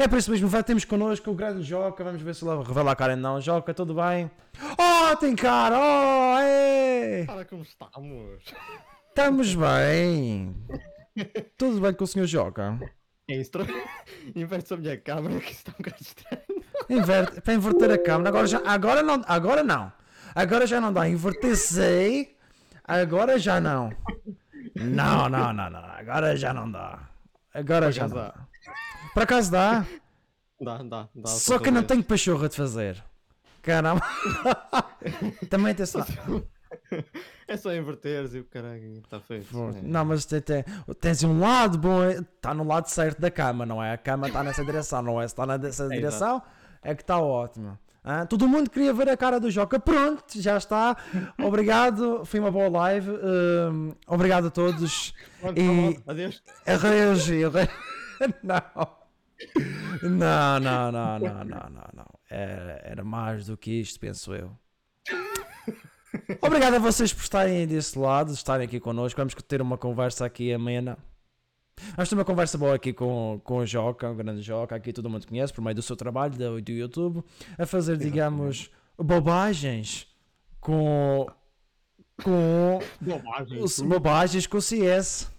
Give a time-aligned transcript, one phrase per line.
[0.00, 2.92] É por isso mesmo, vai, temos connosco o grande Joca, vamos ver se ele revela
[2.92, 3.38] a cara não.
[3.38, 4.30] Joca, tudo bem?
[4.78, 7.24] Oh, tem cara, oh, é!
[7.26, 8.42] Para como estamos.
[9.08, 10.56] Estamos bem.
[11.58, 12.78] Tudo bem com o senhor Joca?
[13.28, 13.68] É estranho.
[14.34, 16.64] Inverte a minha câmera que está um bocado estranho.
[16.88, 19.92] Inverte, para inverter a câmera, agora, já, agora, não, agora não.
[20.34, 21.06] Agora já não dá.
[21.10, 22.36] Inverter-se.
[22.84, 23.92] Agora já não.
[24.74, 25.84] Não, não, não, não.
[25.84, 27.06] Agora já não dá.
[27.52, 28.49] Agora já não dá.
[29.14, 29.84] Por acaso dá.
[30.60, 31.26] Dá, dá, dá.
[31.28, 33.02] Só que eu não tenho pachorra de fazer.
[33.62, 34.00] Caramba.
[35.50, 36.06] Também tem essa.
[37.48, 39.48] É só inverteres e o caralho está feito.
[39.76, 39.82] É.
[39.82, 40.64] Não, mas tem, tem-
[41.00, 43.92] tens um lado bom, está no lado certo da cama, não é?
[43.92, 45.26] A cama está nessa direção, não é?
[45.26, 46.42] Se está nessa É, direção,
[46.82, 47.78] é que está ótimo.
[48.04, 48.24] Hã?
[48.24, 49.78] Todo mundo queria ver a cara do Joca.
[49.80, 50.96] Pronto, já está.
[51.38, 53.10] Obrigado, foi uma boa live.
[53.10, 55.12] hum, obrigado a todos.
[55.40, 56.42] Pronto, E- Adeus.
[56.66, 57.26] Arreios.
[58.42, 58.99] Não.
[60.02, 62.06] Não, não, não, não, não, não, não.
[62.28, 64.50] Era, era mais do que isto, penso eu.
[66.42, 69.16] Obrigado a vocês por estarem desse lado, estarem aqui connosco.
[69.18, 70.98] Vamos ter uma conversa aqui amena.
[71.96, 75.08] Vamos ter uma conversa boa aqui com, com o Joca, o grande Joca, aqui todo
[75.08, 77.24] mundo conhece, por meio do seu trabalho, do, do YouTube,
[77.58, 80.06] a fazer, digamos, bobagens
[80.60, 81.26] com.
[82.22, 82.80] com.
[83.00, 83.62] Bobagem.
[83.62, 85.30] os- bobagens com o CS.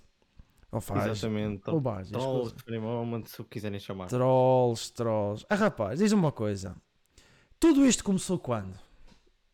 [0.72, 1.06] Ou faz.
[1.06, 1.66] Exatamente.
[1.66, 2.12] Bobagens.
[2.12, 4.08] Trolls, Fremont, se o quiserem chamar.
[4.08, 5.46] Trolls, trolls.
[5.50, 6.76] Ah, rapaz, diz-me uma coisa.
[7.60, 8.80] Tudo isto começou quando?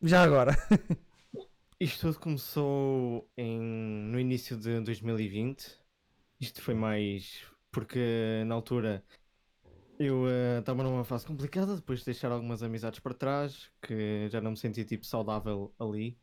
[0.01, 0.55] Já agora.
[1.79, 5.77] Isto tudo começou em, no início de 2020.
[6.39, 9.03] Isto foi mais porque na altura
[9.99, 14.41] eu eh, estava numa fase complicada depois de deixar algumas amizades para trás, que já
[14.41, 16.17] não me sentia tipo saudável ali.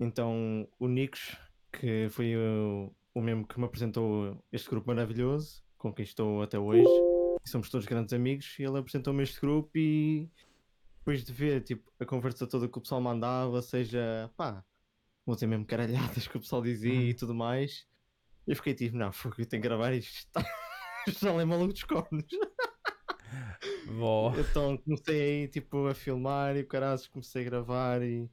[0.00, 1.36] Então o Nicos,
[1.70, 6.58] que foi o, o mesmo que me apresentou este grupo maravilhoso, com quem estou até
[6.58, 6.88] hoje,
[7.46, 10.30] somos todos grandes amigos, e ele apresentou-me este grupo e
[10.98, 14.64] depois de ver tipo, a conversa toda que o pessoal mandava, seja pá,
[15.26, 17.86] vou dizer mesmo caralhadas que o pessoal dizia e tudo mais,
[18.46, 20.44] eu fiquei tipo, não, fogo, eu tenho que gravar isto, está-
[21.20, 22.24] já é maluco dos cornos.
[24.38, 28.30] Então comecei aí tipo a filmar e o caralho comecei a gravar e,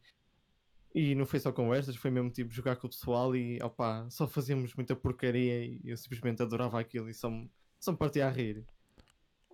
[0.97, 4.25] e não foi só conversas, foi mesmo tipo jogar com o pessoal e opá, só
[4.27, 8.29] fazíamos muita porcaria e eu simplesmente adorava aquilo e só me, só me partia a
[8.31, 8.65] rir.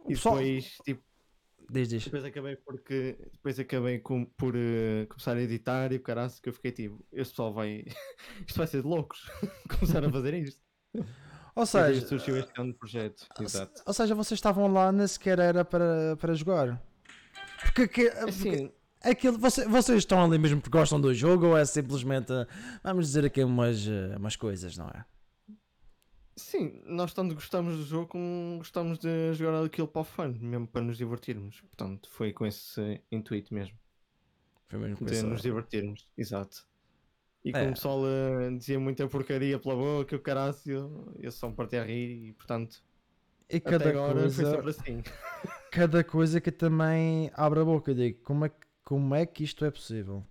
[0.05, 1.03] E pessoal- depois, tipo,
[1.69, 2.03] Diz, diz.
[2.03, 6.49] depois acabei porque depois acabei com, por eh, começar a editar e o caralho que
[6.49, 7.85] eu fiquei tipo, este pessoal vai.
[8.47, 9.29] isto vai ser de loucos
[9.79, 10.61] começar a fazer isto.
[11.55, 13.25] Ou E seja, surgiu este grande projeto.
[13.39, 13.81] Exato.
[13.85, 16.81] ou seja, vocês estavam lá, nem sequer era para, para jogar.
[17.61, 18.71] Porque, que- porque Assim,
[19.03, 22.31] aquilo, você- vocês estão ali mesmo porque gostam do jogo ou é simplesmente,
[22.83, 25.05] vamos dizer aqui umas, eh, umas coisas, não é?
[26.35, 30.65] Sim, nós tanto gostamos do jogo como gostamos de jogar aquilo para o fun, mesmo
[30.67, 31.61] para nos divertirmos.
[31.61, 33.77] Portanto, foi com esse intuito mesmo,
[34.69, 36.07] Foi mesmo com de essa- nos divertirmos.
[36.17, 36.63] Exato.
[37.43, 37.53] E É.
[37.53, 41.81] como o pessoal eh, dizia muita porcaria pela boca, o carácio, eu só me partia
[41.81, 42.81] a rir e, portanto,
[43.49, 45.03] E cada agora foi coisa, sempre assim.
[45.71, 47.91] cada coisa que também abre a boca.
[47.91, 50.25] Eu digo, como é, que- como é que isto é possível?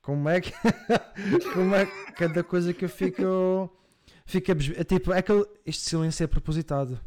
[0.00, 0.52] Como é que.
[1.54, 3.70] como é que cada coisa que eu fico.
[4.26, 4.52] Fica.
[4.52, 5.44] é Tipo, é aquele.
[5.64, 7.00] Este silêncio é propositado.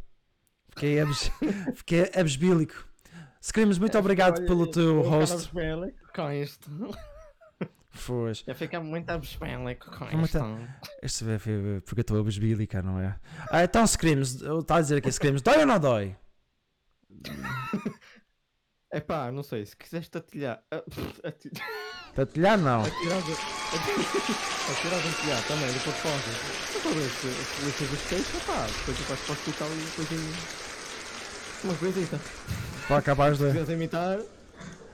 [0.70, 1.30] Fiquei, abes,
[1.74, 2.86] fiquei abesbílico.
[3.40, 5.50] Screams, muito obrigado pelo teu host.
[6.14, 6.70] Com isto.
[7.90, 8.44] Foz.
[8.46, 10.38] Já fica muito abespélico com isto.
[11.02, 13.18] Este foi porque eu estou abesbílica, não é?
[13.50, 16.16] Ah, então, Screams, está a dizer aqui, Screams, dói ou não dói?
[18.90, 20.62] É pá, não sei, se quiseres tatilhar.
[20.72, 20.82] ah,
[21.24, 21.50] ati-
[22.14, 22.80] Tatilhar não.
[22.82, 23.32] Atirar de.
[23.32, 26.30] Atirar telhado também, depois foge.
[26.72, 30.12] Se for esse, esse dos queixos, pá, depois eu passo para o hospital e depois
[30.12, 30.32] aí.
[31.64, 32.18] Uma coisita.
[32.18, 33.46] Se Para acabar de.
[33.46, 34.18] quiseres imitar,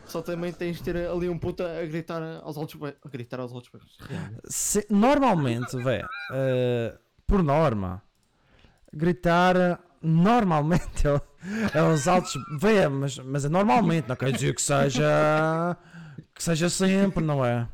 [0.07, 3.39] só também tens de ter ali um puta a gritar aos altos be- A gritar
[3.39, 3.71] aos altos.
[4.47, 8.03] Se- normalmente, vé, eh, por norma,
[8.93, 11.21] gritar normalmente é,
[11.79, 12.35] é os altos.
[12.59, 15.77] Vé, mas, mas é normalmente, não quer dizer que seja.
[16.35, 17.69] que seja sempre, não é?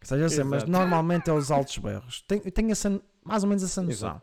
[0.00, 2.22] Que seja sempre, mas normalmente é os altos berros.
[2.22, 4.20] Tenho, tenho essa, mais ou menos essa noção.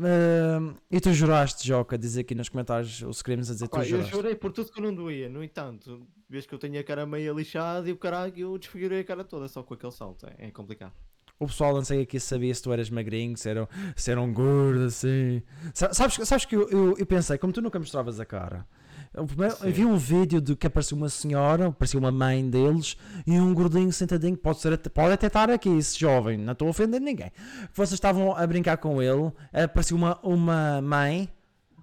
[0.00, 3.82] Eh, e tu juraste, Joca, diz aqui nos comentários os crimes a dizer Pá, tu
[3.82, 4.12] eu juraste.
[4.12, 5.28] chorei por tudo que não doía.
[5.28, 9.00] No entanto, vês que eu tenho a cara meio lixada e o caralho eu desfigurei
[9.00, 10.26] a cara toda só com aquele salto.
[10.26, 10.92] É, é complicado.
[11.40, 14.32] O pessoal não sei aqui sabia se tu eras magrinho, se era, se era um
[14.32, 15.40] gordo, assim.
[15.72, 18.66] Sa- Sabes, sabes que eu, eu, eu pensei, como tu nunca mostravas a cara,
[19.14, 22.96] eu, primeiro, eu vi um vídeo de que apareceu uma senhora, apareceu uma mãe deles
[23.26, 26.70] e um gordinho sentadinho, pode, ser, pode até estar aqui, esse jovem, não estou a
[26.72, 27.30] ofender ninguém.
[27.72, 31.28] Vocês estavam a brincar com ele, apareceu uma, uma mãe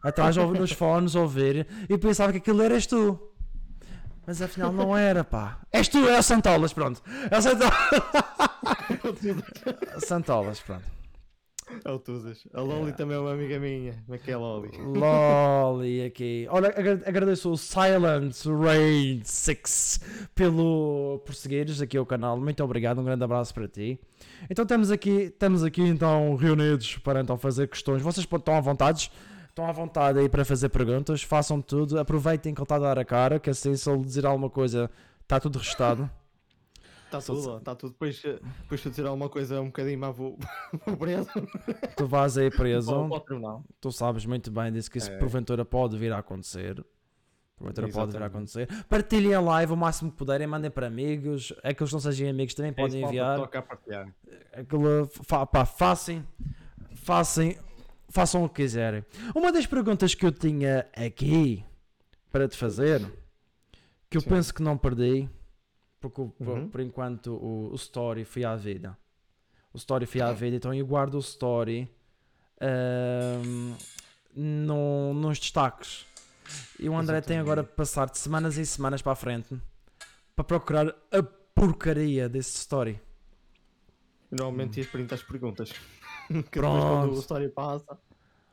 [0.03, 3.17] atrás nos fones a ouvir e pensava que aquilo eras tu.
[4.27, 5.59] Mas afinal não era, pá.
[5.71, 7.01] És tu, é o Santolas, pronto.
[7.29, 7.73] É o Santolas.
[9.99, 10.83] Santolas, pronto.
[11.83, 12.47] É o Tuzas.
[12.53, 13.93] A Loli também é uma amiga minha.
[14.05, 14.69] Como é que é Loli?
[14.77, 16.47] Loli aqui.
[16.51, 19.99] Olha, agra- agradeço o Silent Rain 6
[20.35, 22.39] pelo por seguires aqui ao canal.
[22.39, 23.99] Muito obrigado, um grande abraço para ti.
[24.47, 28.01] Então estamos aqui, estamos aqui então reunidos para então fazer questões.
[28.03, 29.11] Vocês estão à vontade?
[29.49, 32.99] Estão à vontade aí para fazer perguntas, façam tudo, aproveitem que ele está a dar
[32.99, 34.91] a cara, que assim se ele dizer alguma coisa
[35.23, 36.07] está tudo registado.
[37.19, 37.91] Está tudo, está tudo.
[37.91, 40.37] Depois, eh, depois se eu dizer alguma coisa um bocadinho mais vou,
[40.85, 41.29] vou preso.
[41.95, 43.09] Tu vais aí preso,
[43.81, 45.17] tu sabes muito bem disso que isso É.
[45.17, 46.83] porventura pode vir a acontecer.
[47.57, 48.59] Porventura pode vir a Exatamente.
[48.67, 48.85] acontecer.
[48.89, 51.53] Partilhem a live o máximo que puderem, mandem para amigos.
[51.63, 53.37] Aqueles que não sejam amigos também É podem enviar.
[53.37, 54.13] Toca a partilhar.
[54.51, 56.21] Aquilo, fa, pá, façam,
[56.95, 57.53] façam,
[58.09, 59.05] façam o que quiserem.
[59.33, 61.63] Uma das perguntas que eu tinha aqui
[62.29, 62.99] para te fazer,
[64.09, 64.29] que eu Sim.
[64.29, 65.29] penso que não perdi,
[66.09, 66.69] porque o- por, Uhum.
[66.69, 68.97] por enquanto o, o story foi à vida.
[69.73, 71.89] O story foi à vida, então eu guardo o story
[74.33, 76.05] no, nos destaques.
[76.79, 79.57] E o André tem agora de passar de semanas em semanas para a frente
[80.35, 81.23] para procurar a
[81.55, 82.99] porcaria desse story.
[84.31, 85.71] Normalmente ias printar as perguntas.
[86.27, 87.15] que Pronto.
[87.15, 87.97] a história passa.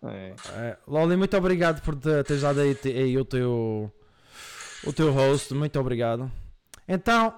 [0.04, 0.34] É.
[0.54, 3.92] É, Loli, muito obrigado por te- teres dado aí, aí o teu
[4.84, 6.30] o teu host, muito obrigado.
[6.94, 7.34] Então,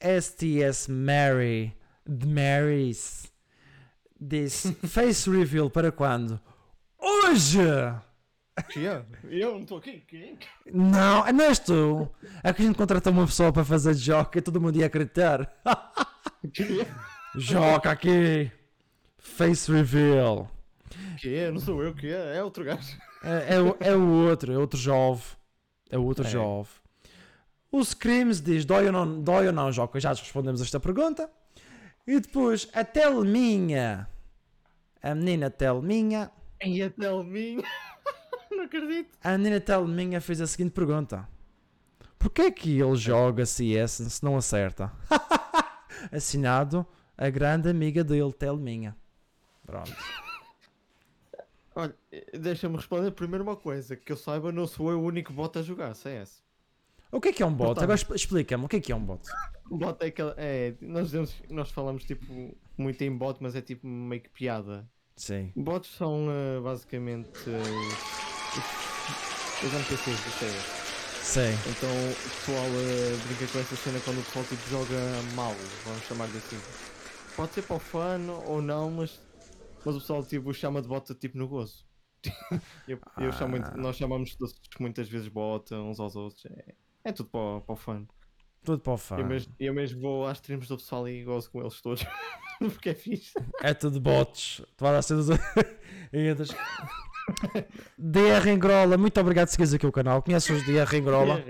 [0.00, 1.76] STS Mary
[2.06, 3.30] de Marys
[4.18, 6.40] diz face reveal para quando?
[6.98, 7.60] Hoje!
[7.60, 9.04] É?
[9.24, 10.00] Eu não estou aqui.
[10.08, 10.38] Quem?
[10.72, 12.08] Não, não és tu.
[12.42, 15.52] É que a gente contratou uma pessoa para fazer joca e todo mundo ia acreditar.
[17.36, 18.50] Joca aqui!
[19.18, 20.48] Face reveal.
[21.18, 21.50] Que é?
[21.50, 22.36] Não sou eu que é.
[22.36, 22.96] É outro gajo.
[23.24, 25.24] É, é, o- é o outro, é outro jovem.
[25.90, 26.30] É o outro É.
[26.30, 26.72] jovem.
[27.74, 29.98] O Screams diz: dói ou não, dói ou não, Joca?
[29.98, 31.28] Já respondemos esta pergunta.
[32.06, 34.08] E depois, a Telminha.
[35.02, 36.30] A menina Telminha.
[36.64, 37.64] E a Telminha.
[38.52, 39.18] não acredito.
[39.24, 41.28] A menina Telminha fez a seguinte pergunta:
[42.16, 44.92] Porquê é que ele joga CS se não acerta?
[46.12, 46.86] Assinado
[47.18, 48.96] a grande amiga dele, Telminha.
[49.66, 49.92] Pronto.
[51.74, 53.96] Olha, eh, deixa-me responder primeiro uma coisa.
[53.96, 56.44] Que eu saiba, não sou eu o único bot a jogar CS.
[57.14, 57.66] O que é que é um bot?
[57.66, 59.22] Portanto- Agora expl- explica-me, o que é que é um bot?
[59.70, 60.34] O bot é aquele.
[60.36, 62.24] É, nós, dizemos, nós falamos tipo
[62.76, 64.88] muito em bot, mas é tipo meio que piada.
[65.16, 65.52] Sim.
[65.54, 67.60] Bots são eh, basicamente eh,
[69.64, 70.84] os, NPCs do CS.
[71.22, 71.70] Sim.
[71.70, 74.96] Então o pessoal eh, brinca com essa cena quando o pessoal tipo, joga
[75.36, 76.58] mal, vamos chamar de assim.
[77.36, 79.20] Pode ser para o fã ou não, mas,
[79.84, 81.86] mas o pessoal tipo, chama de bot tipo no gozo.
[82.88, 83.76] eu, eu chamo, Ah.
[83.76, 84.36] nós chamamos
[84.80, 86.44] muitas vezes bot uns aos outros.
[86.46, 88.06] É, é tudo para, o- para o fã.
[88.64, 89.16] Tudo para o fã.
[89.18, 92.02] Eu, mesmo, eu mesmo vou às streams do pessoal e gozo com eles todos.
[92.58, 93.32] Porque é fixe.
[93.62, 94.62] É tudo bots.
[94.76, 95.28] Tu vais ser dos.
[96.12, 96.50] E entras-
[97.98, 100.22] DR Engrola, muito obrigado por seguires aqui o canal.
[100.22, 101.42] Conheces os DR Engrola?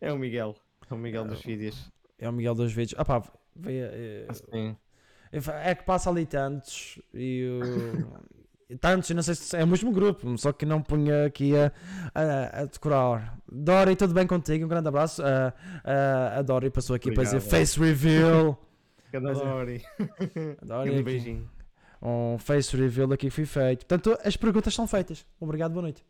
[0.00, 0.56] É o Miguel.
[0.90, 1.90] É o Miguel dos vídeos.
[2.18, 2.94] É o Miguel dos vídeos.
[2.98, 3.22] Ah pá,
[3.54, 4.76] veio, é, Assim.
[5.64, 8.22] é que passa ali tantos e o-
[8.80, 11.72] tantos, não sei se é o mesmo grupo, só que não punha aqui a,
[12.14, 13.38] a, a decorar.
[13.50, 14.64] Dori, tudo bem contigo?
[14.64, 15.22] Um grande abraço.
[15.22, 15.52] A,
[15.84, 17.58] a, a Dori passou aqui para dizer Obrigado.
[17.58, 18.58] face reveal.
[19.10, 19.34] Cada é.
[19.34, 19.82] Dori.
[20.60, 21.50] A Dori Um beijinho.
[22.00, 23.86] Um face reveal aqui foi feito.
[23.86, 25.24] Portanto, as perguntas são feitas.
[25.38, 26.04] Obrigado, boa noite.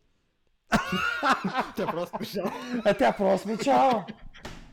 [1.21, 2.19] Até a próxima.
[2.19, 2.53] Tchau.
[2.85, 4.07] Até à próxima, tchau.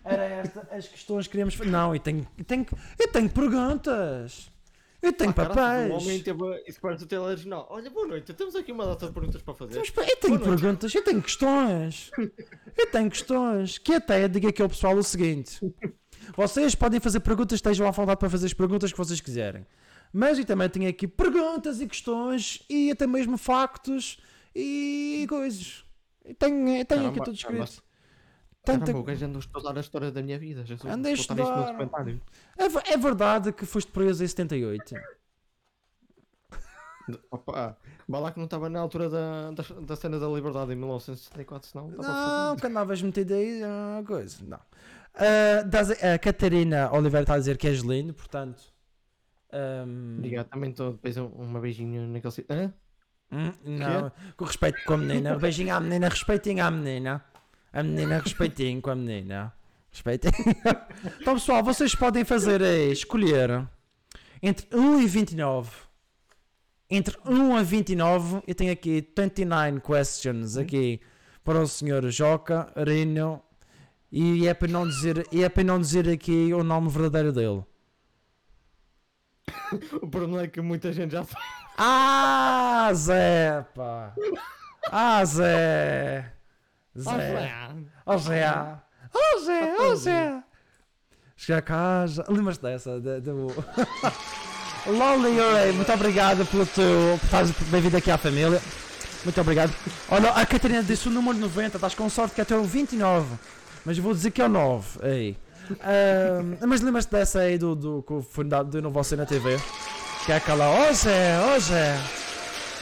[0.05, 1.71] Era esta as questões que queríamos fazer.
[1.71, 2.67] Não, e tenho, e tenho,
[2.99, 4.51] eu tenho perguntas.
[5.03, 5.91] Eu tenho Ah, papéis.
[5.91, 7.67] O homem teve isso parece o telejornal.
[7.71, 8.35] Olha, boa noite.
[8.35, 9.79] Temos aqui uma data de perguntas para fazer.
[9.79, 10.61] Mas, eu tenho Boa noite.
[10.61, 12.11] perguntas, eu tenho questões.
[12.77, 13.79] Eu tenho questões.
[13.79, 15.59] Que até diga aqui ao pessoal o seguinte:
[16.37, 19.67] vocês podem fazer perguntas, estejam à vontade para fazer as perguntas que vocês quiserem.
[20.13, 24.19] Mas eu também tenho aqui perguntas e questões e até mesmo factos
[24.55, 25.85] e coisas.
[26.25, 27.83] Eu tenho, eu tenho aqui Caramba, tudo escrito.
[28.63, 30.65] Tanta- Caramba, o gajo anda a estudar a história da minha vida.
[30.65, 31.75] Jesus, Andei a estudar.
[32.59, 34.95] É, é verdade que foste preso em 78?
[37.31, 37.77] Opa,
[38.07, 41.69] vá lá que não estava na altura da, da, da cena da liberdade em 1974,
[41.71, 44.37] senão Não, que andavas metido aí, ah, coisa.
[44.45, 44.61] Não.
[45.15, 48.63] Ah, das- a Catarina Oliveira está a dizer que és lindo, portanto.
[49.53, 52.73] ahm, Obrigado, também estou depois um, uma beijinho naquele sítio.
[53.33, 55.37] Hum, não, com respeito com a menina.
[55.37, 57.25] Beijinho à menina, respeitinho à menina.
[57.73, 59.53] A menina, respeitinho com a menina.
[59.91, 60.33] Respeitinho.
[61.21, 63.67] Então, pessoal, vocês podem fazer é escolher
[64.43, 65.71] entre 1 e 29.
[66.91, 71.01] entre 1 a 29, eu tenho aqui 29 questions aqui
[71.45, 73.43] para o senhor Joca Rino
[74.11, 77.65] e é para não dizer, e é para não dizer aqui o nome verdadeiro dele.
[80.03, 81.45] O problema é que muita gente já sabe.
[81.79, 84.15] Ah, Zé, pá.
[84.91, 86.40] Ah, Zé.
[87.01, 87.61] Zé.
[88.07, 88.53] Oh, Zé.
[89.15, 90.43] Oh, Zé, oh, Zé.
[91.37, 92.25] Cheguei a casa.
[92.29, 93.01] Lembras-te dessa?
[93.01, 93.31] De, de...
[94.87, 97.19] Ray, muito obrigado pelo teu.
[97.19, 98.61] por estares bem-vindo aqui à família.
[99.25, 99.73] Muito obrigado.
[100.09, 103.37] Olha, a Catarina disse o número 90, estás com sorte que é até o 29.
[103.85, 105.01] Mas eu vou dizer que é o 9.
[105.03, 105.37] Aí.
[106.67, 109.59] Mas lembras-te dessa aí do, do que foi dado de novo você na TV?
[110.27, 110.71] Que é aquela.
[110.71, 111.99] Oh Zé, oh Zé.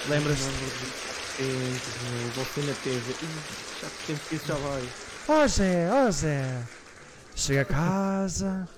[0.08, 1.07] Lembras-te?
[1.38, 3.12] Você na TV.
[3.12, 3.28] Ih,
[3.80, 4.82] Já que tempo que isso já vai.
[5.28, 6.62] Oh Zé, oh Zé.
[7.36, 8.68] Chega a casa.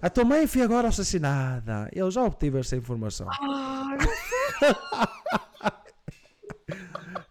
[0.00, 1.90] A tua mãe foi agora assassinada.
[1.92, 3.26] Eu já obtive essa informação.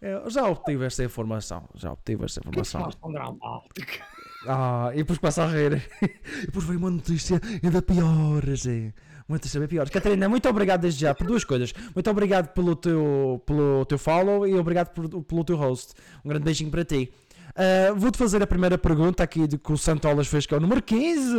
[0.01, 1.69] Eu já obtive essa informação.
[1.75, 2.91] Já obtive essa informação.
[4.47, 5.81] Ah, e depois começa a rir.
[6.43, 8.93] E depois veio uma notícia ainda pior, Zé.
[9.33, 9.89] Notícia bem pior.
[9.89, 11.73] Catarina, muito obrigado desde já por duas coisas.
[11.95, 15.93] Muito obrigado pelo teu, pelo teu follow e obrigado por- pelo teu host.
[16.23, 17.11] Um grande beijinho para ti.
[17.55, 20.59] Ah, Vou-te fazer a primeira pergunta aqui de que o Santolas fez, que é o
[20.59, 21.37] número 15.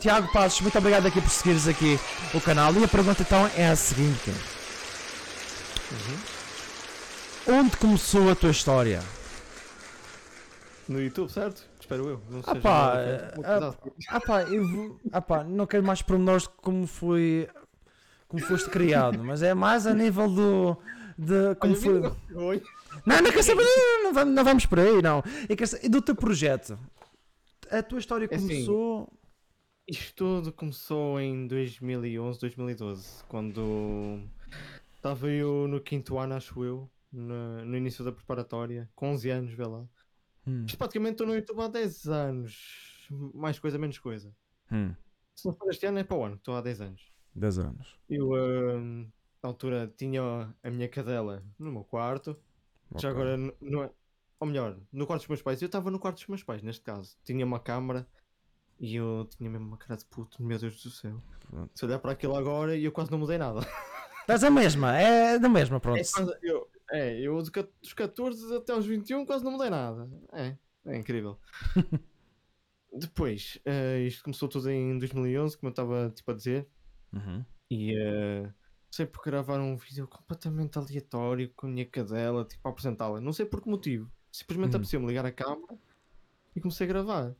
[0.00, 1.98] Tiago Passos, muito obrigado aqui por seguires aqui
[2.34, 2.72] o canal.
[2.74, 4.30] E a pergunta então é a seguinte:
[7.48, 9.02] Onde começou a tua história?
[10.88, 11.62] No YouTube, certo?
[11.86, 12.20] Espero eu.
[12.28, 16.02] Não Ah seja pá, nada que- ah, ah pá, eu ah pá, não quero mais
[16.02, 17.48] pormenores de como foi
[18.26, 20.76] como foste criado, mas é mais a nível do
[21.16, 22.42] de como Olha, foi.
[22.42, 22.62] oi.
[23.06, 25.22] Não, não quero saber, não, não, vamos, não vamos por aí, não.
[25.48, 26.76] Eu quero saber, e do teu projeto.
[27.70, 29.08] A tua história É assim, começou.
[29.88, 34.20] Isto tudo começou em 2011, 2012, quando
[34.96, 39.52] estava eu no quinto ano, acho eu, no, no início da preparatória, com 11 anos,
[39.52, 39.84] vê lá.
[40.46, 44.34] Hum, praticamente estou no YouTube há 10 anos, mais coisa, menos coisa.
[44.70, 44.94] hum,
[45.34, 47.12] Se não for este ano, é para o ano, estou há 10 anos.
[47.34, 47.98] 10 anos.
[48.08, 49.10] Eu, hum,
[49.42, 52.38] na altura, tinha a minha cadela no meu quarto,
[52.96, 53.10] já Ok.
[53.10, 53.94] agora, no, no-
[54.38, 55.60] ou melhor, no quarto dos meus pais.
[55.62, 57.16] Eu estava no quarto dos meus pais, neste caso.
[57.24, 58.06] Tinha uma câmara
[58.78, 61.22] e eu tinha mesmo uma cara de puto, meu Deus do céu.
[61.40, 61.70] Pronto.
[61.78, 63.60] Se olhar para aquilo agora, eu quase não mudei nada.
[64.20, 65.98] Estás a mesma, é da mesma, pronto.
[65.98, 66.02] É,
[66.42, 70.08] eu, é, eu dos ca- dos 14 até aos 21 quase não mudei nada.
[70.32, 71.38] É, é incrível.
[72.92, 76.66] Depois, eh, isto começou tudo em 2011, como eu estava tipo, a dizer.
[77.12, 77.44] Uhum.
[77.70, 78.50] E eh,
[78.90, 83.20] sei por gravar um vídeo completamente aleatório com a minha cadela, tipo a apresentá-la.
[83.20, 84.10] Não sei por que motivo.
[84.32, 84.76] Simplesmente Hum.
[84.76, 85.78] apeteceu-me ligar a câmera
[86.54, 87.34] e comecei a gravar.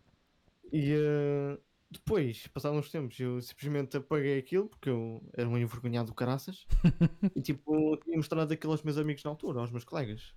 [0.72, 1.58] E eh,
[1.90, 6.66] depois, passados uns tempos, eu simplesmente apaguei aquilo porque eu era um envergonhado do caraças.
[7.34, 10.34] e tipo, tinha mostrado aquilo aos meus amigos na altura, aos meus colegas.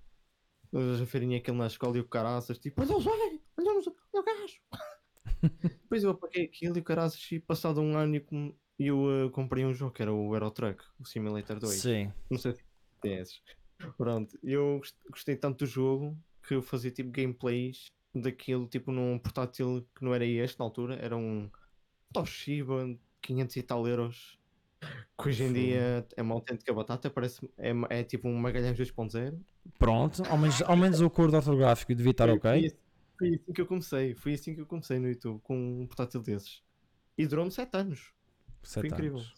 [0.71, 4.23] Eles a verem aquilo na escola e o caraças, tipo, olha, olha, olha, olha o
[4.23, 4.61] gajo.
[5.81, 8.15] Depois eu apaguei aquilo e o caraças, e passado um ano
[8.77, 11.73] eu, eh, comprei um jogo que era o Euro Truck, o Simulator 2.
[11.81, 12.13] Sim.
[12.29, 12.63] Não sei se.
[13.97, 19.17] Pronto, eu gost- gostei tanto do jogo que eu fazia tipo gameplays daquilo, tipo num
[19.19, 21.49] portátil que não era este na altura, era um
[22.13, 24.37] Toshiba 500 e tal euros.
[25.21, 29.37] Que hoje em dia é uma autêntica batata, parece é, é tipo um Magalhães 2.0.
[29.77, 32.39] Pronto, ao menos, ao menos o acordo ortográfico devia estar ok.
[32.49, 32.77] Foi, assim-
[33.17, 36.21] foi assim que eu comecei, foi assim que eu comecei no YouTube, com um portátil
[36.21, 36.63] desses.
[37.17, 38.13] E durou-me 7 anos.
[38.63, 39.17] Sete Foi incrível.
[39.17, 39.33] anos.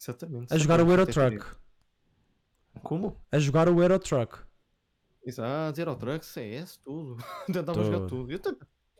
[0.00, 0.52] Exatamente.
[0.52, 1.56] A jogar o Euro Truck.
[2.82, 3.16] Como?
[3.30, 4.38] A jogar o Euro Truck.
[5.28, 7.18] Exato, Euro Truck, CS, tudo.
[7.52, 8.26] tentava jogar Tudo.
[8.26, 8.32] tudo.
[8.32, 8.40] Eu,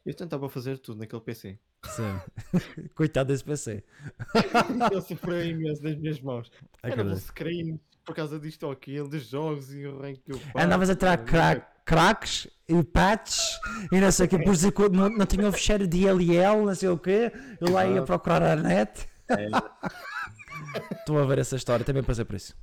[0.04, 1.58] eu tentava fazer tudo naquele PC.
[1.86, 2.20] Sim.
[2.94, 3.82] Coitado desse PC.
[4.92, 6.50] Ele sofreu imenso nas minhas mãos.
[6.82, 10.38] Era um screen por causa disto ou aquilo, dos jogos e o rank que eu
[10.38, 10.66] faço.
[10.66, 13.58] Andavas a tirar crack, cracks e patches
[13.90, 16.74] e não sei o que, por que não, não tinha o fecheiro de ILL, não
[16.74, 17.32] sei o quê.
[17.58, 19.08] Eu lá ia procurar a net.
[19.30, 19.48] É.
[20.92, 22.54] Estou a ver essa história, também passei por isso.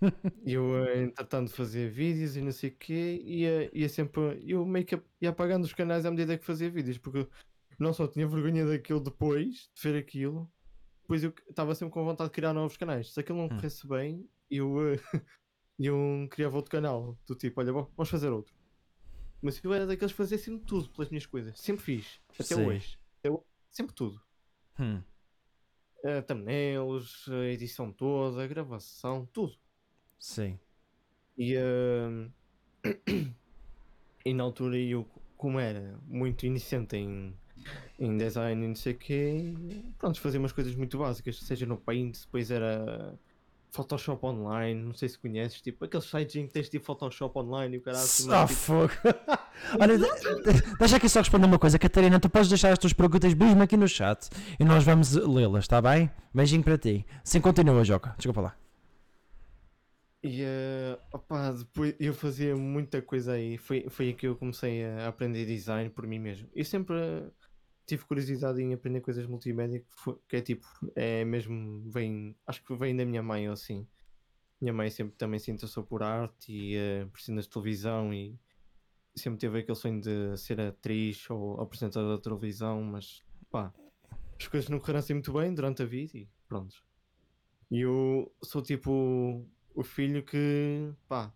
[0.44, 4.42] Eu, eh, entretanto, fazia vídeos e não sei o quê, ia, ia sempre.
[4.46, 7.28] Eu meio que ia apagando os canais à medida que fazia vídeos, porque
[7.78, 10.50] não só tinha vergonha daquilo depois, de ver aquilo,
[11.02, 13.12] depois eu estava sempre com vontade de criar novos canais.
[13.12, 15.00] Se aquilo não corresse bem, eu, eh,
[15.78, 18.54] eu criava outro canal, do tipo, olha, bom, vamos fazer outro.
[19.42, 22.66] Mas eu era daqueles que fazia sempre tudo pelas minhas coisas, sempre fiz, até Sim.
[22.66, 22.98] hoje.
[23.24, 24.20] Hoje, sempre tudo.
[24.78, 25.02] Hum,
[26.04, 29.58] Uh, thumbnails, a edição toda, a gravação, tudo.
[30.18, 30.58] Sim.
[31.36, 32.28] E, ah,
[34.24, 35.06] e na altura eu,
[35.36, 37.34] como era muito iniciante em,
[37.98, 39.54] em design e não sei o quê.
[39.98, 43.14] Pronto, fazia umas coisas muito básicas, seja no Paint, depois era
[43.72, 47.76] Photoshop online, não sei se conheces, tipo aqueles sites em que tens tipo Photoshop online
[47.76, 48.08] e o caralho.
[48.30, 48.92] Ah, fogo.
[49.80, 50.04] Olha, de-
[50.52, 52.20] de- deixa aqui só responder uma coisa, Catarina.
[52.20, 54.28] Tu podes deixar as tuas perguntas mesmo aqui no chat
[54.60, 56.10] e nós vamos lê-las, está bem?
[56.34, 57.06] Beijinho para ti.
[57.24, 58.14] Sim, continua, Joca.
[58.18, 58.65] Desculpa lá.
[60.26, 63.56] E eh, opá, depois eu fazia muita coisa aí.
[63.56, 66.48] Foi, foi aí que eu comecei a aprender design por mim mesmo.
[66.54, 67.30] Eu sempre eh,
[67.86, 70.66] tive curiosidade em aprender coisas multimédia, que, foi- que é tipo,
[70.96, 73.86] é mesmo, vem, acho que vem da minha mãe ou assim.
[74.60, 78.36] Minha mãe sempre também se interessou por arte e uh, por cenas de televisão e
[79.14, 83.72] sempre teve aquele sonho de ser atriz ou apresentadora de televisão, mas pá,
[84.38, 86.74] as coisas não correram assim muito bem durante a vida e pronto.
[87.70, 91.30] E eu sou tipo o filho que, pá,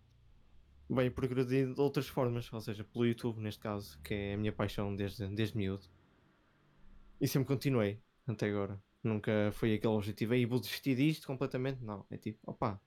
[0.89, 4.51] veio progredir de outras formas, ou seja, pelo YouTube neste caso, que é a minha
[4.51, 5.85] paixão desde, desde miúdo.
[7.21, 8.81] E sempre continuei, até agora.
[9.03, 12.03] Nunca foi aquele objetivo, aí vou desistir disto completamente, não.
[12.09, 12.79] É tipo, opá,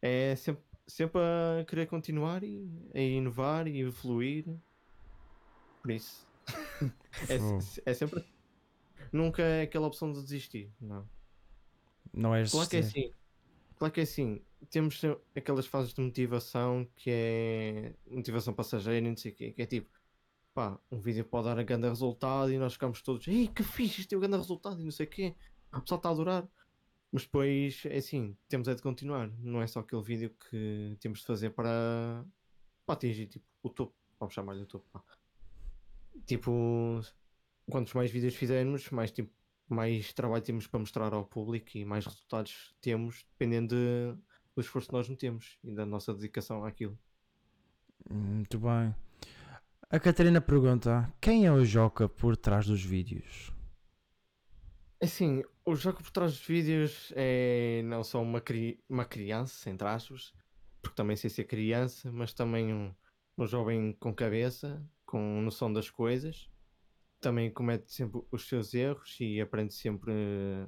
[0.00, 4.46] é sempre, sempre a querer continuar e a inovar e evoluir.
[5.82, 6.28] Por isso,
[7.28, 8.24] é, é sempre.
[9.12, 11.08] Nunca é aquela opção de desistir, não.
[12.12, 12.52] Não és.
[12.52, 13.12] Claro que é assim.
[13.76, 14.40] Claro que é assim.
[14.70, 15.00] Temos
[15.36, 19.66] aquelas fases de motivação que é motivação passageira e não sei o quê, que é
[19.66, 19.90] tipo,
[20.54, 24.00] pá, um vídeo pode dar a grande resultado e nós ficamos todos, ei, que fixe,
[24.00, 25.34] isto é o grande resultado e não sei o quê,
[25.70, 26.48] o pessoal está a adorar.
[27.14, 29.30] Mas depois, é assim, temos é de continuar.
[29.38, 32.24] Não é só aquele vídeo que temos de fazer para,
[32.84, 33.94] para atingir tipo, o topo.
[34.18, 34.84] Vamos chamar-lhe o topo.
[34.92, 35.00] pá.
[36.26, 37.00] Tipo,
[37.70, 39.30] quantos mais vídeos fizermos, mais, tipo,
[39.68, 44.14] mais trabalho temos para mostrar ao público e mais resultados temos, dependendo de-
[44.54, 46.98] do esforço que nós metemos e da nossa dedicação àquilo.
[48.10, 48.94] Muito bem.
[49.90, 53.52] A Catarina pergunta: quem é o Joca por trás dos vídeos?
[55.00, 59.86] Assim, o jogo por trás dos vídeos é não só uma, cri- uma criança, entre
[59.86, 60.32] aspas,
[60.80, 62.94] porque também sei ser criança, mas também um,
[63.36, 66.48] um jovem com cabeça, com noção das coisas.
[67.24, 70.66] Também comete sempre os seus erros e aprende sempre, eh,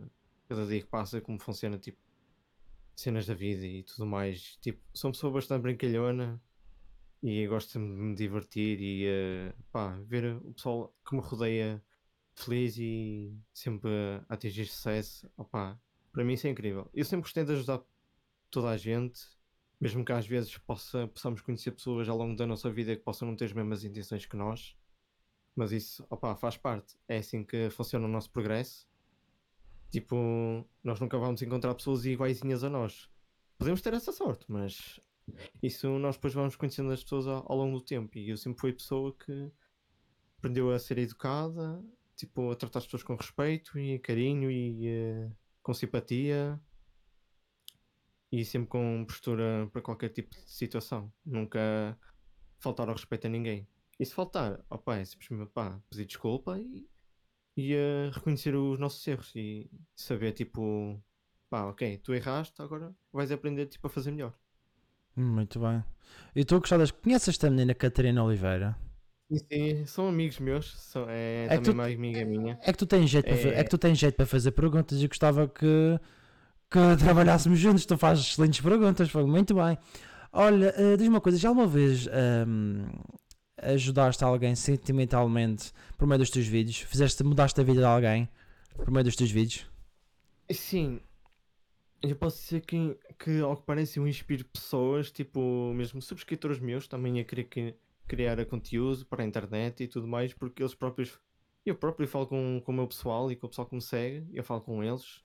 [0.48, 1.98] cada dia que passa, como funciona, tipo,
[2.94, 4.56] cenas da vida e tudo mais.
[4.62, 6.40] Tipo, sou uma pessoa bastante brincalhona
[7.22, 11.84] e gosto de me divertir e, eh, pá, ver o pessoal que me rodeia
[12.34, 13.90] feliz e sempre
[14.26, 15.78] a atingir sucesso, opá,
[16.10, 16.88] para mim isso é incrível.
[16.94, 17.82] Eu sempre gostei de ajudar
[18.50, 19.20] toda a gente,
[19.78, 23.28] mesmo que às vezes possa, possamos conhecer pessoas ao longo da nossa vida que possam
[23.28, 24.74] não ter as mesmas intenções que nós,
[25.56, 26.96] mas isso opá, faz parte.
[27.08, 28.86] É assim que funciona o nosso progresso.
[29.90, 33.10] Tipo, nós nunca vamos encontrar pessoas iguaizinhas a nós.
[33.58, 35.00] Podemos ter essa sorte, mas
[35.62, 38.18] isso nós depois vamos conhecendo as pessoas ao, ao longo do tempo.
[38.18, 39.50] E eu sempre fui pessoa que
[40.38, 41.82] aprendeu a ser educada,
[42.14, 45.30] tipo, a tratar as pessoas com respeito e carinho e eh,
[45.62, 46.60] com simpatia
[48.30, 51.10] e sempre com postura para qualquer tipo de situação.
[51.24, 51.98] Nunca
[52.58, 53.66] faltar ao respeito a ninguém.
[53.98, 56.86] E se faltar, opa, é simplesmente pá, pedir desculpa e,
[57.56, 61.02] e eh, reconhecer os nossos erros e saber tipo,
[61.50, 64.34] pá, ok, tu erraste, agora vais aprender tipo, a fazer melhor.
[65.16, 65.82] Muito bem.
[66.34, 66.90] E tu gostavas.
[66.90, 68.76] Conheces esta menina Catarina Oliveira?
[69.30, 72.56] Sim, sim, são amigos meus, são, é, É também tu- uma amiga minha.
[72.62, 73.60] É que tu tens jeito, para, fa- É.
[73.60, 75.98] é que tu tens jeito para fazer perguntas e gostava que,
[76.70, 77.86] que trabalhássemos juntos.
[77.86, 79.78] Tu fazes excelentes perguntas, foi muito bem.
[80.32, 82.86] Olha, eh, diz-me uma coisa, já alguma vez ahm,
[83.58, 86.78] ajudaste alguém sentimentalmente por meio dos teus vídeos?
[86.80, 88.28] Fizeste, mudaste a vida de alguém
[88.82, 89.66] por meio dos teus vídeos?
[90.52, 91.00] Sim,
[92.02, 96.86] eu posso dizer que, que ao que parece eu inspiro pessoas, tipo, mesmo subscritores meus,
[96.86, 97.74] também a querer que-
[98.06, 101.18] criar conteúdo para a internet e tudo mais, porque eles próprios,
[101.64, 104.26] eu próprio falo com, com o meu pessoal e com o pessoal que me segue,
[104.32, 105.24] eu falo com eles,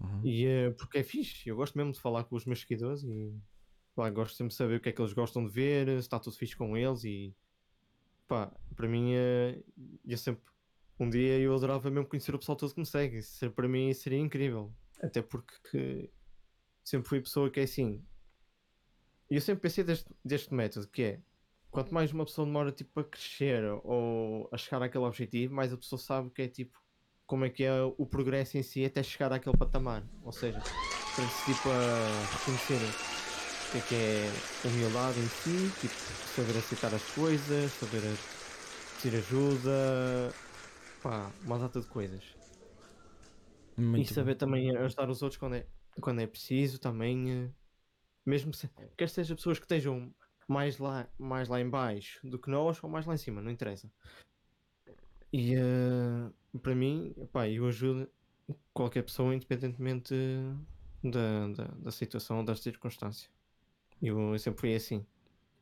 [0.00, 0.20] Uhum.
[0.24, 3.34] e eh, porque é fixe, eu gosto mesmo de falar com os meus seguidores e
[3.94, 6.18] pá, gosto sempre de saber o que é que eles gostam de ver, se está
[6.20, 7.34] tudo fixe com eles e
[8.26, 9.12] pá, para mim
[10.04, 10.42] eu sempre
[10.98, 13.92] um dia eu adorava mesmo conhecer o pessoal todo que me segue, isso para mim
[13.92, 16.10] seria incrível, até porque que
[16.82, 18.02] sempre fui pessoa que é assim,
[19.30, 21.20] e eu sempre pensei deste, deste método que é
[21.70, 25.76] quanto mais uma pessoa demora tipo a crescer ou a chegar àquele objetivo, mais a
[25.76, 26.80] pessoa sabe que é tipo
[27.26, 30.02] como é que é o progresso em si até chegar àquele patamar.
[30.22, 33.15] Ou seja, para-se tipo a reconhecer
[33.82, 38.18] que é que é humildade em si, tipo, saber aceitar as coisas, saber
[38.96, 39.70] pedir ajuda,
[41.02, 42.38] pá, uma data de coisas.
[43.76, 45.66] Muito e saber também ajudar os outros quando é,
[46.00, 47.30] quando é preciso também.
[47.30, 47.50] eh,
[48.26, 50.14] Mesmo se, quer seja pessoas que estejam
[50.48, 53.50] mais lá, mais lá em baixo do que nós ou mais lá em cima, não
[53.50, 53.90] interessa.
[55.32, 58.10] E eh, para mim, pá, eu ajudo
[58.72, 60.14] qualquer pessoa, independentemente
[61.02, 63.30] da, da, da situação ou da circunstância.
[64.02, 65.04] Eu, eu sempre fui assim.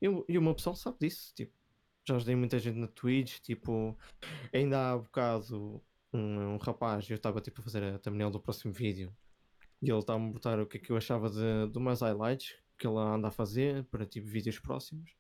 [0.01, 1.33] E o meu pessoal sabe disso.
[1.35, 1.53] Tipo,
[2.07, 3.38] já ajudei muita gente na Twitch.
[3.40, 3.97] Tipo,
[4.53, 8.73] ainda há bocado um, um rapaz, eu estava tipo, a fazer a thumbnail do próximo
[8.73, 9.12] vídeo.
[9.83, 12.01] E ele estava a me botar o que é que eu achava de, de umas
[12.01, 15.14] highlights que ele anda a fazer para tipo vídeos próximos.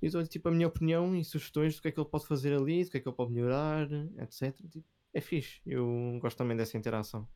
[0.00, 2.54] E dou-lhe tipo a minha opinião e sugestões do que é que ele pode fazer
[2.54, 4.54] ali, do que é que ele pode melhorar, etc.
[4.68, 5.60] Tipo, é fixe.
[5.64, 7.28] Eu gosto também dessa interação.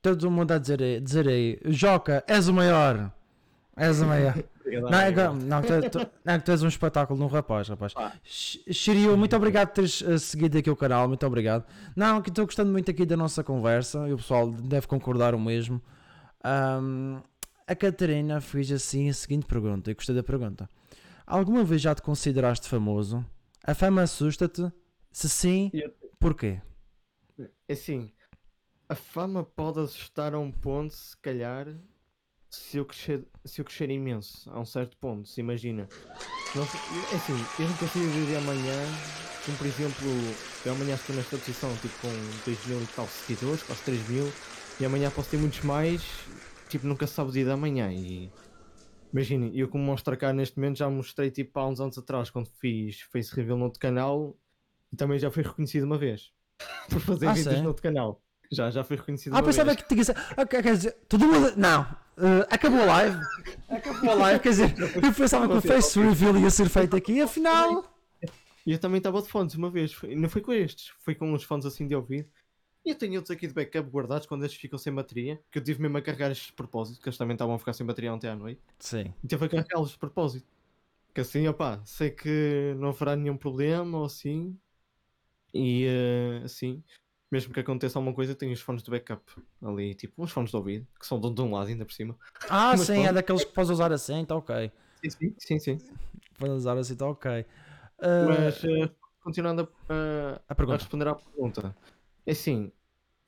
[0.00, 3.12] Todo mundo a dizer, dizer aí, Joca, és o maior.
[3.80, 4.34] És o maior.
[4.90, 7.92] Não, é que- não, tu, tu- não, que tu és um espetáculo num rapaz, rapaz.
[7.96, 8.12] Ah.
[8.22, 11.64] Shiryu, muito obrigado por teres eh, seguido aqui o canal, muito obrigado.
[11.96, 15.40] Não, que estou gostando muito aqui da nossa conversa e o pessoal deve concordar o
[15.40, 15.80] mesmo.
[16.44, 17.20] Ahm,
[17.66, 20.68] a Catarina fez assim a seguinte pergunta, e gostei da pergunta.
[21.26, 23.24] Alguma vez já te consideraste famoso?
[23.64, 24.70] A fama assusta-te?
[25.12, 26.60] Se sim, Eu- porquê?
[27.68, 28.12] É assim,
[28.88, 31.66] a fama pode assustar a um ponto, se calhar,
[32.50, 35.88] se eu crescer, se eu crescer imenso, a um certo ponto, se imagina.
[36.54, 36.80] Não sei-
[37.12, 38.84] é assim, eu não consigo viver amanhã,
[39.44, 42.10] como por exemplo, eu amanhã estou nesta posição, tipo com
[42.44, 44.26] 2 mil e tal seguidores, quase 3 mil,
[44.80, 46.02] e amanhã posso ter muitos mais,
[46.68, 47.92] tipo, nunca se sabe o dia da manhã.
[47.92, 48.30] E
[49.12, 52.46] imaginem, eu como mostro cá neste momento já mostrei tipo há uns anos atrás, quando
[52.58, 54.36] fiz face reveal no outro canal,
[54.92, 56.32] e também já fui reconhecido uma vez
[56.90, 58.20] por fazer Ah, vídeos no outro canal.
[58.52, 59.80] Já, já fui reconhecido Ah, uma pensava vez.
[59.80, 61.54] que tinha ah, quer quer dizer, todo mundo.
[61.56, 61.86] Não,
[62.20, 63.20] eh, acabou a live.
[63.70, 67.20] Acabou a live, quer dizer, eu pensava que o face reveal ia ser feito aqui,
[67.20, 67.84] afinal.
[68.66, 71.44] E eu também estava de fones uma vez, não foi com estes, foi com uns
[71.44, 72.28] fones assim de ouvido.
[72.84, 75.62] E eu tenho outros aqui de backup guardados quando estes ficam sem bateria, que eu
[75.62, 78.12] tive mesmo a carregar estes de propósito, que eles também estavam a ficar sem bateria
[78.12, 78.60] ontem à noite.
[78.78, 79.14] Sim.
[79.22, 80.46] E tive a carregá-los de propósito.
[81.14, 84.58] Que assim, opá, sei que não haverá nenhum problema ou assim.
[85.52, 86.82] E eh, assim,
[87.30, 89.22] mesmo que aconteça alguma coisa, tenho os fones de backup
[89.62, 92.18] ali, tipo uns fones de ouvido, que são de de um lado ainda por cima.
[92.48, 94.70] Ah, sim, é daqueles que podes usar assim, tá ok.
[95.02, 95.78] Sim, sim, sim.
[95.78, 95.94] sim.
[96.38, 97.44] Podes usar assim, tá ok.
[98.02, 98.90] Ah, Mas eh,
[99.22, 101.76] continuando a, a- a responder à pergunta,
[102.26, 102.72] é assim,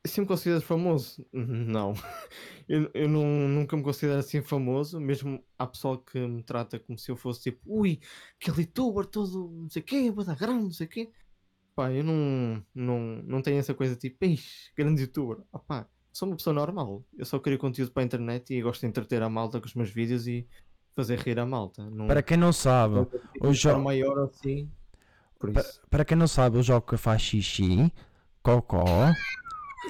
[0.06, 1.24] se me considero famoso?
[1.32, 1.94] Não.
[2.68, 6.96] Eu, eu não, nunca me considero assim famoso, mesmo há pessoal que me trata como
[6.96, 8.00] se eu fosse tipo, ui,
[8.40, 11.10] aquele youtuber todo, não sei o quê, grande, não sei o quê.
[11.74, 15.38] Pá, eu não, não, não tenho essa coisa tipo, eixe, grande youtuber.
[15.52, 17.02] Ah, pá, sou uma pessoa normal.
[17.16, 19.74] Eu só crio conteúdo para a internet e gosto de entreter a malta com os
[19.74, 20.46] meus vídeos e
[20.94, 21.88] fazer rir a malta.
[21.90, 23.08] Não, Para quem não sabe, não
[23.40, 24.70] o o Jo- maior assim.
[25.38, 25.80] Por Pa- isso.
[25.90, 27.90] para quem não sabe, o Joca faz xixi,
[28.42, 28.84] cocó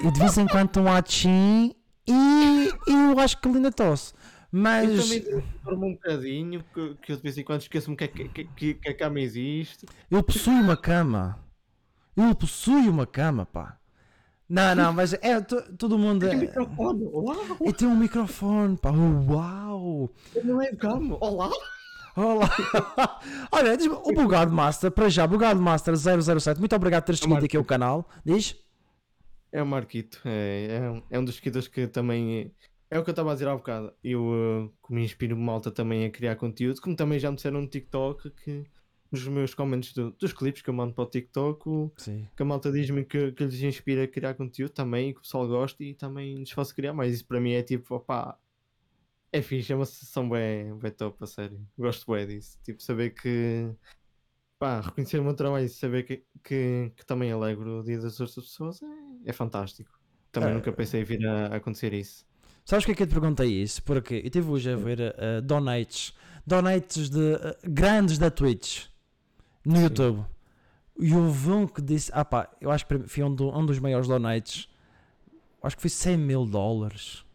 [0.01, 1.75] e de vez em quando um atchim
[2.07, 4.13] e e eu acho que ele ainda tosse.
[4.13, 8.03] Eu Mas também durmo um bocadinho, que, que eu de vez em quando esqueço-me que,
[8.03, 9.85] a- que, que, que a cama existe.
[10.09, 11.37] ele possui uma cama.
[12.15, 13.77] Ele possui uma cama, pá.
[14.47, 16.27] Não, não, mas é to- todo mundo.
[16.27, 17.57] Tem É, microfone, uau!
[17.61, 18.91] e tem um microfone, pá.
[18.91, 20.09] Uau!
[20.43, 21.49] Não é cama, olá!
[22.15, 22.47] Olá!
[23.51, 27.43] Olha, diz-me, o Bugado Master, para já, Bugado Master 007, muito obrigado por teres seguido
[27.43, 28.07] aqui o canal.
[28.23, 28.55] Diz?
[29.51, 32.51] É o Marquito, é, é, um- é um dos seguidores que também.
[32.91, 33.91] É o que eu estava a dizer há bocado.
[34.03, 37.67] Eu, uh, me inspiro malta também a criar conteúdo, como também já me disseram no
[37.67, 38.65] TikTok que
[39.13, 41.91] nos meus comentários do- dos clipes que eu mando para o TikTok, o-
[42.35, 45.47] que a malta diz-me que, que lhes inspira a criar conteúdo também, que o pessoal
[45.47, 47.13] gosta e também lhes faço criar mais.
[47.13, 48.37] Isso para mim é tipo, opá,
[49.31, 51.59] é fixe, é uma sensação bem, bem top, a sério.
[51.77, 52.57] Gosto bem disso.
[52.63, 53.69] Tipo, saber que,
[54.59, 58.19] pá, reconhecer o meu trabalho e saber que, que, que também alegro o dia das
[58.19, 59.91] outras pessoas é, é fantástico.
[60.31, 60.53] Também É.
[60.53, 62.25] nunca pensei vir a, a acontecer isso.
[62.65, 63.83] Sabes porque é que eu te perguntei isso?
[63.83, 66.13] Porque eu estive hoje a ver uh, donates,
[66.47, 68.85] donates de, uh, grandes da Twitch
[69.65, 69.83] no Sim.
[69.83, 70.25] YouTube.
[70.99, 73.79] E houve um que disse: Ah pá, eu acho que foi um, do- um dos
[73.79, 74.69] maiores donates.
[75.61, 77.25] Acho que foi 100 mil dólares.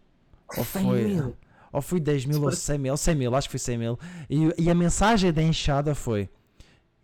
[0.56, 1.36] Ou 100 foi, mil?
[1.72, 3.98] ou foi 10 mil ou parece- 100 mil, 100 mil, acho que foi 100 mil.
[4.30, 6.28] E, e a mensagem da enxada foi: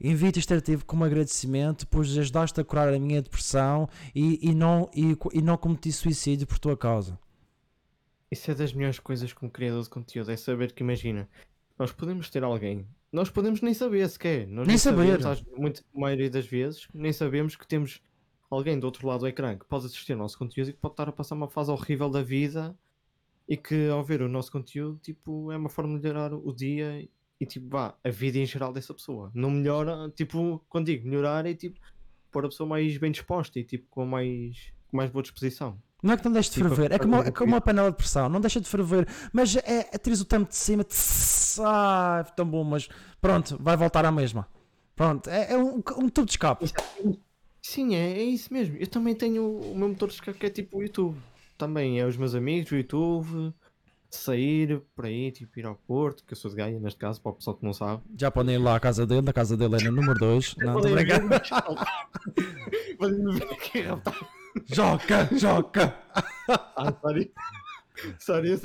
[0.01, 4.89] Invito este artigo como agradecimento, pois ajudaste a curar a minha depressão e, e, não,
[4.95, 7.19] e, e não cometi suicídio por tua causa.
[8.31, 11.29] Isso é das melhores coisas como criador de conteúdo, é saber que imagina,
[11.79, 15.22] nós podemos ter alguém, nós podemos nem saber sequer, nós Nem saber.
[15.22, 18.03] sabemos, muito, a maioria das vezes, nem sabemos que temos
[18.50, 20.94] alguém do outro lado do ecrã que pode assistir ao nosso conteúdo e que pode
[20.94, 22.77] estar a passar uma fase horrível da vida
[23.48, 27.09] e que ao ver o nosso conteúdo, tipo, é uma forma de melhorar o dia
[27.40, 29.31] e tipo, vá, a vida em geral dessa pessoa.
[29.33, 31.79] Não melhora, tipo, quando digo melhorar é tipo,
[32.33, 35.81] pôr a pessoa mais bem disposta e tipo, com mais, com mais boa disposição.
[36.05, 37.97] Não é que não deixe de Tipo, ferver, é como, é como uma panela de
[37.97, 42.23] pressão, não deixa de ferver, mas é, é teres o tampo de cima, tss, ah,
[42.37, 42.88] tão bom, mas
[43.23, 44.47] pronto, vai voltar à mesma.
[44.95, 46.67] Pronto, é, é um, um tubo de escape.
[46.67, 47.12] É-
[47.62, 48.77] Sim, é, é isso mesmo.
[48.79, 51.17] Eu também tenho o meu motor de escape que é tipo o YouTube.
[51.57, 53.55] Também é os meus amigos, o YouTube,
[54.11, 57.33] sair por aí, tipo ir ao Porto, que eu sou de Gaia neste caso, para
[57.33, 58.03] o pessoal que não sabe.
[58.19, 60.55] Já podem ir lá à casa dele, a casa dele é no número 2.
[60.59, 61.12] Não, Podem aqui-
[63.55, 64.17] aqui, rapaz.
[64.67, 65.95] Joca, joca!
[66.77, 67.33] Ah, sorry.
[68.19, 68.61] Sorry,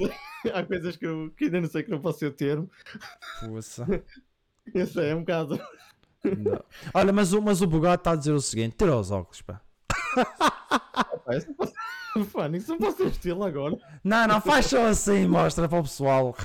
[0.54, 2.70] há coisas que eu que ainda não sei que não posso ser o termo.
[3.42, 3.86] Poça.
[4.94, 5.60] Sei, é um bocado.
[6.24, 6.64] Não.
[6.94, 9.62] Olha, mas o, mas o Bugatti está a dizer o seguinte: tira os óculos, pá.
[11.26, 11.74] Pá, isso não pode-
[12.36, 13.78] Mano, isso não pode ser estilo agora.
[14.04, 16.36] Não, não, faz só assim, mostra para o pessoal.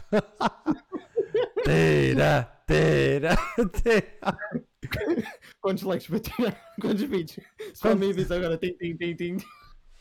[1.64, 3.36] Tira, tira,
[3.82, 4.38] tira.
[5.60, 6.60] Quantos likes para tirar?
[6.80, 7.46] Quantos vídeos?
[7.72, 9.36] Se para mim diz agora, tim, tim, tim, tim.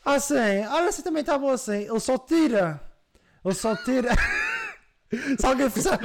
[0.04, 1.88] Assim, olha, assim também está bom assim.
[1.88, 2.80] Ele só tira.
[3.44, 4.10] Ele só tira.
[5.38, 5.98] Se alguém fizer,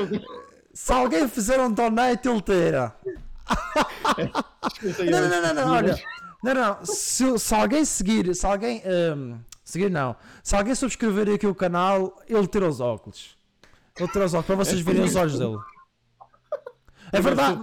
[0.72, 2.96] se alguém fizer um donate, ele tira.
[5.10, 6.00] Não, não, não, não, olha.
[6.44, 8.84] Não, não, se, se alguém seguir, se alguém.
[8.86, 10.16] hum, seguir não.
[10.44, 13.36] Se alguém subscrever aqui o canal, ele tira os óculos.
[13.98, 15.58] Ele tira os óculos para vocês verem os olhos dele.
[17.12, 17.62] É verdade.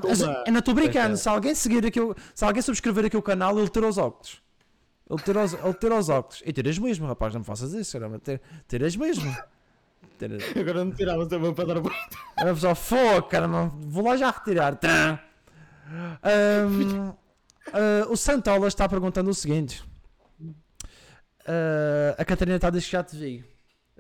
[1.13, 1.17] É.
[1.17, 2.01] Se alguém seguir aqui,
[2.35, 4.43] se alguém subscrever aqui o canal, ele tira os óculos.
[5.09, 6.43] Ele tira os, ele tira os óculos.
[6.45, 7.99] E tiras mesmo, rapaz, não me faças isso.
[8.21, 9.37] Tira- Tiras mesmo.
[10.19, 11.97] Tira- Agora não tiravas a mão para dar a volta.
[12.39, 14.75] Era pessoal, fogo, caramba, vou lá já retirar.
[14.77, 15.19] Tã.
[16.23, 17.13] Ahm,
[17.73, 19.85] ah, o Santola está perguntando o seguinte:
[21.47, 23.45] Ah, a Catarina está a dizer que já te vi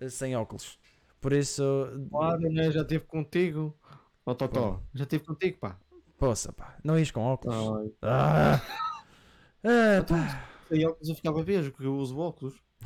[0.00, 0.78] eh, sem óculos.
[1.20, 1.62] Por isso,
[2.10, 2.70] Claro, né?
[2.70, 3.74] Já estive contigo.
[4.26, 5.78] Ó, Totó, já estive contigo, pá.
[6.18, 7.56] poça, pá, não ias com óculos.
[7.56, 7.92] Ai.
[8.02, 8.60] Ah.
[9.62, 10.48] Ah, pá.
[10.68, 12.60] Sem óculos eu ficava beijo, porque eu uso óculos.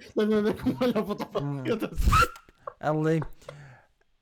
[0.00, 1.40] Estás a ver como olhar para o Totó?
[2.80, 3.20] Ali.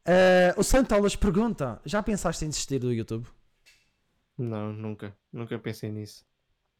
[0.04, 3.28] Ah, o Santolas pergunta: já pensaste em desistir do YouTube?
[4.36, 5.16] Não, nunca.
[5.32, 6.24] Nunca pensei nisso.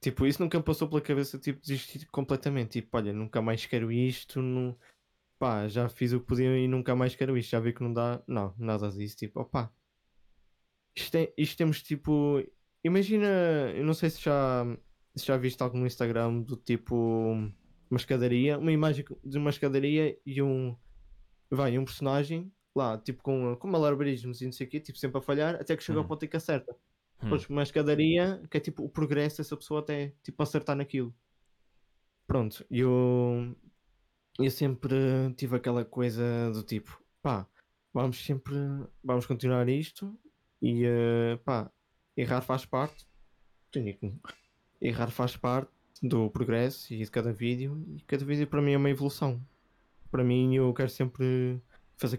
[0.01, 2.81] Tipo, isso nunca me passou pela cabeça, tipo, desistir completamente.
[2.81, 4.77] Tipo, olha, nunca mais quero isto, não...
[5.39, 7.51] Pá, já fiz o que podia e nunca mais quero isto.
[7.51, 8.23] Já vi que não dá...
[8.27, 9.17] Não, nada disso.
[9.17, 9.71] Tipo, opá.
[10.95, 12.43] Isto, é, isto temos, tipo...
[12.83, 13.27] Imagina,
[13.75, 14.65] eu não sei se já,
[15.15, 17.35] se já viste algo no Instagram do tipo...
[17.89, 20.77] Uma escadaria, uma imagem de uma escadaria e um...
[21.49, 25.19] Vai, um personagem lá, tipo, com, com malabarismos e não sei o quê, tipo, sempre
[25.19, 26.09] a falhar, até que chega ao Hum.
[26.09, 26.77] ponto em que acerta.
[27.23, 27.29] Hum.
[27.31, 31.15] Pois, uma escadaria que é tipo o progresso dessa pessoa até tipo acertar naquilo.
[32.27, 33.57] Pronto, e eu,
[34.39, 34.95] eu sempre
[35.37, 37.47] tive aquela coisa do tipo, pá,
[37.93, 38.55] vamos sempre,
[39.03, 40.17] vamos continuar isto
[40.61, 41.71] e eh, pá,
[42.17, 43.07] errar faz parte,
[44.81, 45.71] errar faz parte
[46.03, 49.41] do progresso e de cada vídeo e cada vídeo para mim é uma evolução.
[50.11, 51.61] Para mim eu quero sempre
[51.97, 52.19] fazer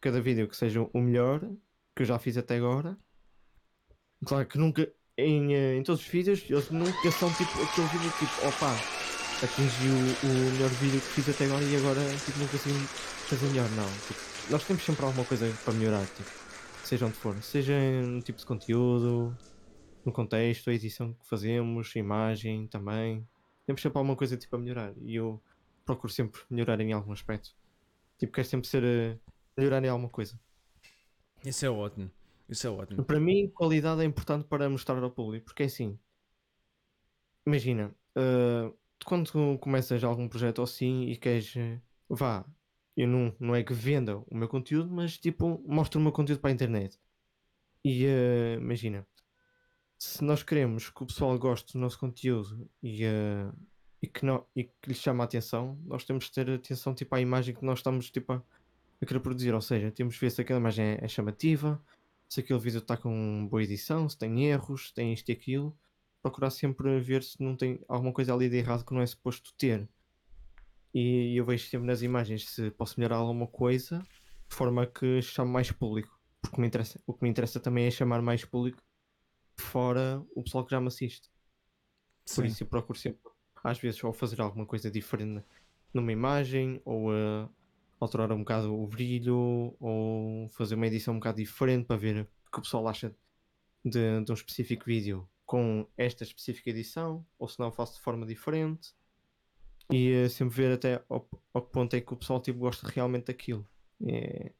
[0.00, 1.40] cada, vídeo que seja o melhor
[1.94, 2.98] que eu já fiz até agora
[4.24, 8.10] Claro que nunca, em, eh, em todos os vídeos, eles nunca são tipo aquele vídeo
[8.18, 8.74] tipo, opa,
[9.44, 9.88] atingi
[10.24, 12.78] o, melhor vídeo que fiz até agora e agora tipo, não consigo
[13.28, 13.68] fazer melhor.
[13.70, 14.20] Não, tipo,
[14.50, 16.30] nós temos sempre alguma coisa para melhorar, tipo,
[16.84, 19.36] seja onde for, seja no tipo de conteúdo,
[20.04, 23.26] no contexto, a edição que fazemos, a imagem também.
[23.66, 25.40] Temos sempre alguma coisa tipo a melhorar e eu
[25.84, 27.54] procuro sempre melhorar em algum aspecto.
[28.18, 29.16] Tipo, quero sempre ser eh,
[29.56, 30.38] melhorar em alguma coisa.
[31.44, 32.10] Isso é ótimo.
[32.48, 33.04] Isso é ótimo.
[33.04, 35.98] Para mim, qualidade é importante para mostrar ao público, porque é assim.
[37.46, 38.74] Imagina, uh,
[39.04, 41.54] quando começas algum projeto assim e queres,
[42.08, 42.44] vá,
[42.96, 46.40] eu não, não é que venda o meu conteúdo, mas tipo, mostra o meu conteúdo
[46.40, 46.98] para a internet.
[47.84, 49.06] E eh, imagina,
[49.98, 53.52] se nós queremos que o pessoal goste do nosso conteúdo e, eh,
[54.02, 57.14] e, que, não, e que lhe chame a atenção, nós temos de ter atenção tipo,
[57.14, 58.42] à imagem que nós estamos tipo, a,
[59.00, 59.54] a querer produzir.
[59.54, 61.82] Ou seja, temos de ver se aquela imagem é, é chamativa,
[62.28, 65.76] se aquele vídeo está com boa edição, se tem erros, se tem isto e aquilo.
[66.28, 69.54] Procurar sempre ver se não tem alguma coisa ali de errado que não é suposto
[69.56, 69.88] ter.
[70.92, 73.98] E eu vejo sempre nas imagens se posso melhorar alguma coisa
[74.46, 76.20] de forma que chame mais público.
[76.42, 78.82] Porque me interessa, o que me interessa também é chamar mais público
[79.56, 81.30] fora o pessoal que já me assiste.
[82.34, 82.46] Por Sim.
[82.46, 83.22] isso eu procuro sempre,
[83.64, 85.42] às vezes, ou fazer alguma coisa diferente
[85.94, 87.48] numa imagem, ou uh,
[87.98, 92.50] alterar um bocado o brilho, ou fazer uma edição um bocado diferente para ver o
[92.50, 93.16] que o pessoal acha
[93.82, 98.26] de, de um específico vídeo com esta específica edição, ou se não faço de forma
[98.26, 98.94] diferente.
[99.90, 102.86] E uh, sempre ver até ao, ao que ponto é que o pessoal tipo, gosta
[102.86, 103.66] realmente daquilo.
[104.06, 104.52] É,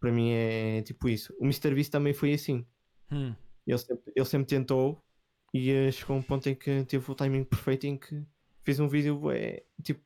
[0.00, 1.32] para mim é tipo isso.
[1.38, 2.66] O MrBeast também foi assim.
[3.12, 3.32] Hum.
[3.64, 5.00] Ele sempre, ele sempre tentou
[5.54, 8.26] e eh, chegou a um ponto em que teve o timing perfeito em que
[8.64, 10.02] fez um vídeo é, tipo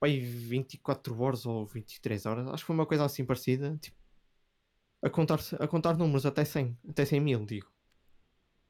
[0.00, 3.98] pai, 24 horas ou 23 horas, acho que foi uma coisa assim parecida, tipo,
[5.02, 7.75] a contar, a contar números até 100, até 100 mil, digo.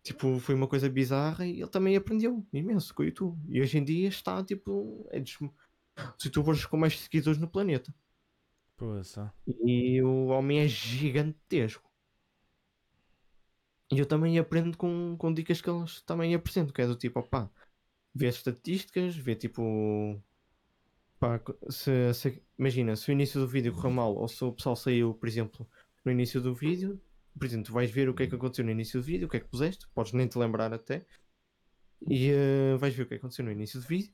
[0.07, 3.37] Tipo, foi uma coisa bizarra e ele também aprendeu imenso com o YouTube.
[3.49, 5.37] E hoje em dia está, tipo, é dos
[6.25, 7.92] youtubers com mais seguidores no planeta.
[8.77, 9.35] Poça.
[9.64, 11.90] E o homem é gigantesco.
[13.92, 17.19] E eu também aprendo com, com dicas que eles também apresentam, que é do tipo,
[17.21, 17.51] opá,
[18.14, 20.21] ver estatísticas, ver tipo.
[21.19, 21.40] Pá,
[21.71, 25.14] se, se- imagina, se o início do vídeo correu mal, ou se o pessoal saiu,
[25.14, 25.69] por exemplo,
[26.05, 27.01] no início do vídeo,
[27.38, 29.31] por exemplo, tu vais ver o que é que aconteceu no início do vídeo, o
[29.31, 31.05] que é que puseste, podes nem te lembrar até,
[32.09, 34.12] e eh, vais ver o que é que aconteceu no início do vídeo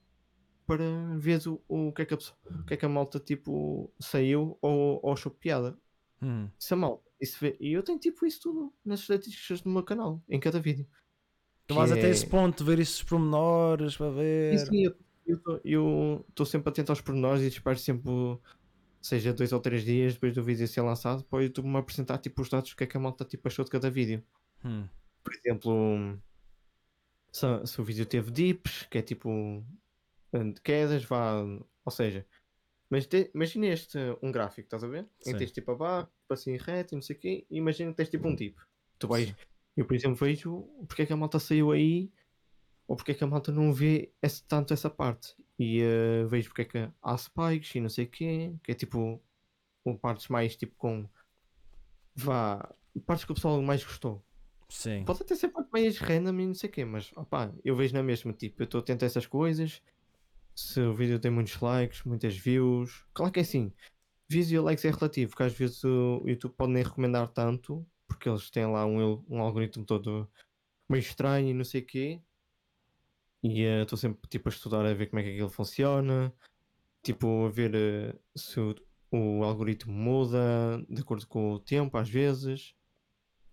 [0.67, 0.85] para
[1.17, 3.93] ver o, o, que é que a pessoa, o que é que a malta tipo
[3.99, 5.77] saiu ou, ou achou piada.
[6.23, 6.49] Hum.
[6.59, 7.05] Isso é mal.
[7.21, 10.61] Isso vê- E eu tenho tipo isso tudo nas estatísticas do meu canal, em cada
[10.61, 10.87] vídeo.
[11.67, 14.59] Tu vais até é- esse ponto de ver esses pormenores para ver.
[14.59, 14.93] Sim,
[15.65, 18.11] eu estou sempre atento aos pormenores e espero sempre,
[19.03, 22.19] seja dois ou três dias depois do vídeo ser lançado, para o YouTube me apresentar
[22.19, 24.25] tipo os dados do que é que a malta tipo, achou de cada vídeo.
[24.65, 24.89] Hum.
[25.25, 26.19] Por exemplo,
[27.33, 29.65] se, se o vídeo teve dips, que é tipo
[30.33, 31.43] de quedas, vá,
[31.85, 32.27] ou seja,
[32.89, 35.09] mas te- imagina este um gráfico, estás a ver?
[35.27, 37.91] Em que tens tipo abaixo, tipo assim reto e não sei o quê, e imagina
[37.91, 38.59] que tens tipo um dip.
[38.99, 39.35] Tu vais,
[39.77, 42.13] eu por exemplo vejo porque é que a malta saiu aí,
[42.87, 45.35] ou porque é que a malta não vê esse, tanto essa parte.
[45.59, 48.75] E eh, vejo porque é que há spikes e não sei o quê, que é
[48.75, 49.23] tipo
[49.85, 51.09] ou partes mais tipo com
[52.15, 52.75] vá,
[53.07, 54.25] partes que o pessoal mais gostou.
[54.69, 55.05] Sim.
[55.05, 57.95] Pode até ser parte mais random e não sei o quê, mas opá, eu vejo
[57.95, 59.83] na mesma, tipo, eu estou atento a essas coisas.
[60.55, 63.73] Se o vídeo tem muitos likes, muitas views, claro que é assim,
[64.29, 68.29] views e likes é relativo, porque às vezes o YouTube pode nem recomendar tanto, porque
[68.29, 70.29] eles têm lá um, um algoritmo todo
[70.89, 72.21] meio estranho e não sei o quê.
[73.43, 76.33] E eh, estou sempre tipo a estudar a ver como é que aquilo funciona,
[77.03, 78.75] tipo a ver eh, se o,
[79.13, 82.75] o algoritmo muda de acordo com o tempo às vezes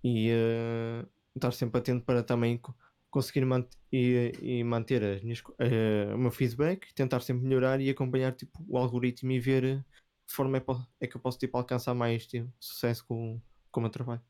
[0.03, 2.75] e eh, estar sempre atento para também co-
[3.09, 3.45] conseguir
[3.91, 5.41] e, e manter as minhas
[6.15, 9.83] o meu feedback, tentar sempre melhorar e acompanhar tipo, o algoritmo e ver de
[10.27, 10.63] que forma é,
[11.01, 14.21] é que eu posso tipo, alcançar mais tipo, sucesso com, com o meu trabalho.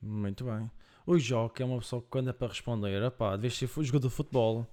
[0.00, 0.70] Muito bem.
[1.06, 4.14] O Joque é uma pessoa que quando é para responder, pá, deves ser jogador de
[4.14, 4.66] futebol.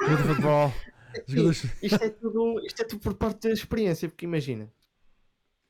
[0.00, 0.72] Jogador de futebol.
[1.82, 4.72] Isto é tudo, isto é tudo por parte da experiência, porque imagina,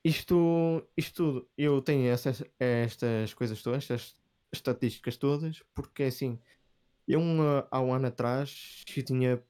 [0.04, 4.14] isto, isto tudo, eu tenho acesso a estas coisas todas, estas
[4.52, 6.38] estatísticas todas, porque assim,
[7.08, 7.20] eu
[7.70, 9.42] há um ano atrás eu tinha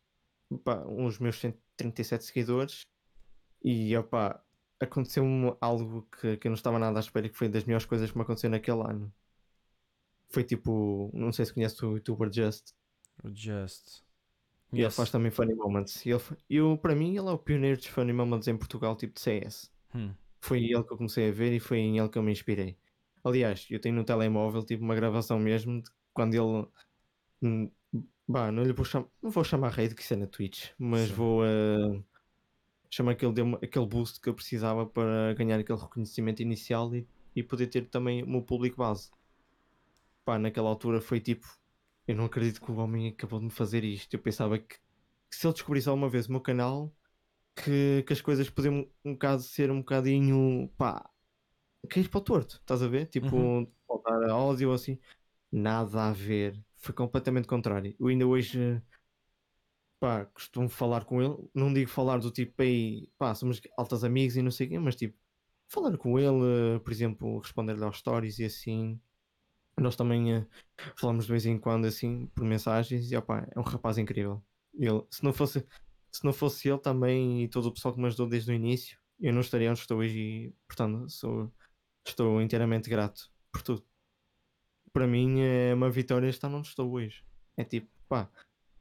[0.64, 2.83] pá, uns meus 137 seguidores
[3.62, 4.43] e opá,
[4.81, 8.11] aconteceu-me algo que, que eu não estava nada à espera, que foi das melhores coisas
[8.11, 9.12] que me aconteceu naquele ano.
[10.31, 12.73] Foi tipo, não sei se conhece o youtuber Just.
[13.23, 14.03] O Just.
[14.72, 14.96] E ele Yes.
[14.96, 16.04] faz também Funny Moments.
[16.06, 19.20] Ele, eu, para mim, ele é o pioneiro dos Funny Moments em Portugal, tipo de
[19.20, 19.70] CS.
[19.94, 20.14] Hum.
[20.40, 22.78] Foi ele que eu comecei a ver e foi em ele que eu me inspirei.
[23.22, 26.68] Aliás, eu tenho no telemóvel tipo uma gravação mesmo de quando ele.
[27.42, 27.70] hum,
[28.26, 29.09] Bah, não lhe vou chamar.
[29.20, 31.14] Não vou chamar rei que isso é na Twitch, mas Sim.
[31.14, 32.04] vou uh,
[32.88, 37.06] chamar que ele deu aquele boost que eu precisava para ganhar aquele reconhecimento inicial e,
[37.35, 39.11] e poder ter também o meu público base.
[40.24, 41.46] Pá, naquela altura foi tipo.
[42.11, 44.12] Eu não acredito que o homem acabou de me fazer isto.
[44.14, 46.92] Eu pensava que, que se ele descobrisse alguma vez o meu canal,
[47.57, 51.09] que, que as coisas podiam um bocado ser um bocadinho pá,
[51.90, 53.07] cair para o torto, estás a ver?
[53.09, 53.66] Tipo, Uhum.
[54.31, 54.99] áudio ou assim,
[55.53, 57.96] nada a ver, foi completamente contrário.
[58.01, 58.83] Eu ainda hoje
[59.99, 64.37] pá, costumo falar com ele, não digo falar do tipo aí, pá, somos altas amigos
[64.37, 65.16] e não sei o quê, mas tipo,
[65.68, 69.01] falar com ele, por exemplo, responder-lhe aos stories e assim.
[69.83, 70.47] Nós também eh,
[70.97, 74.43] falamos de vez em quando assim por mensagens e opá, é um rapaz incrível.
[74.75, 75.66] Ele, se não fosse
[76.12, 78.99] se não fosse ele também e todo o pessoal que me ajudou desde o início,
[79.21, 81.53] eu não estaria onde estou hoje e, portanto, sou,
[82.05, 83.85] estou inteiramente grato por tudo.
[84.93, 87.25] Para mim é uma vitória estar onde estou hoje.
[87.57, 88.29] É tipo, pá,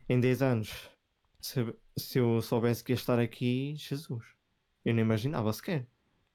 [0.08, 0.90] em 10 anos,
[1.40, 1.64] se,
[1.98, 4.26] se eu soubesse que ia estar aqui, Jesus,
[4.84, 5.86] eu não imaginava sequer.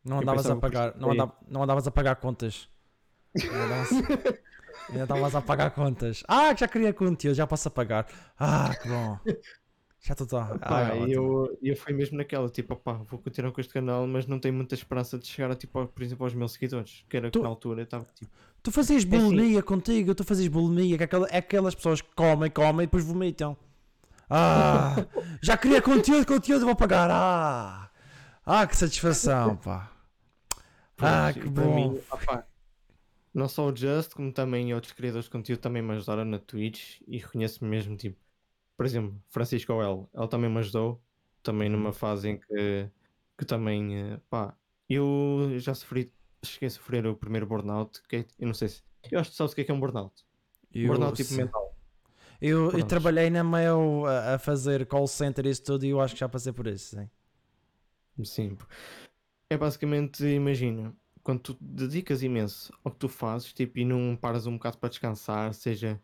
[0.04, 2.68] Não andavas a pagar, não, andava, não andavas a pagar contas.
[3.34, 4.43] Andavas-
[4.90, 6.22] Ainda estavas a pagar contas.
[6.28, 8.06] Ah, que já queria conteúdo, já posso pagar.
[8.38, 9.18] Ah, que bom.
[10.00, 10.58] Já estou a.
[10.60, 11.12] Ah, e ótimo.
[11.12, 14.52] eu, eu fui mesmo naquela, tipo, opá, vou continuar com este canal, mas não tenho
[14.54, 17.48] muita esperança de chegar, tipo, por exemplo, aos meus seguidores, que era que Tu- na
[17.48, 18.30] altura eu estava tipo,
[18.62, 22.08] Tu fazias assim- bulimia contigo, tu fazias bulimia, que é aquela- é aquelas pessoas que
[22.14, 23.56] comem, comem e depois vomitam.
[24.28, 24.94] Ah,
[25.42, 27.08] já queria conteúdo, conteúdo, vou pagar.
[27.10, 27.88] Ah,
[28.44, 29.90] ah que satisfação, pá.
[30.98, 31.74] Ah, que bom.
[31.74, 32.44] mim, opá,
[33.34, 37.00] não só o Just, como também outros criadores de conteúdo também me ajudaram na Twitch
[37.06, 38.18] e reconheço-me mesmo, tipo,
[38.76, 41.02] por exemplo, Francisco Oel, ele também me ajudou,
[41.42, 42.90] também numa fase em que,
[43.38, 44.56] que também, eh, pá,
[44.88, 46.12] eu já sofri,
[46.44, 49.36] cheguei a sofrer o primeiro burnout, que é- eu não sei se, eu acho que
[49.36, 50.24] sabes o que é que é um burnout.
[50.72, 51.74] Eu burnout tipo mental.
[52.40, 56.00] Eu, eu trabalhei na Mail a, a fazer call center e isso tudo e eu
[56.00, 57.08] acho que já passei por isso, sim.
[58.24, 58.56] Sim.
[59.50, 60.94] É basicamente, imagina,
[61.24, 64.90] quando tu dedicas imenso ao que tu fazes, tipo, e não paras um bocado para
[64.90, 66.02] descansar, seja,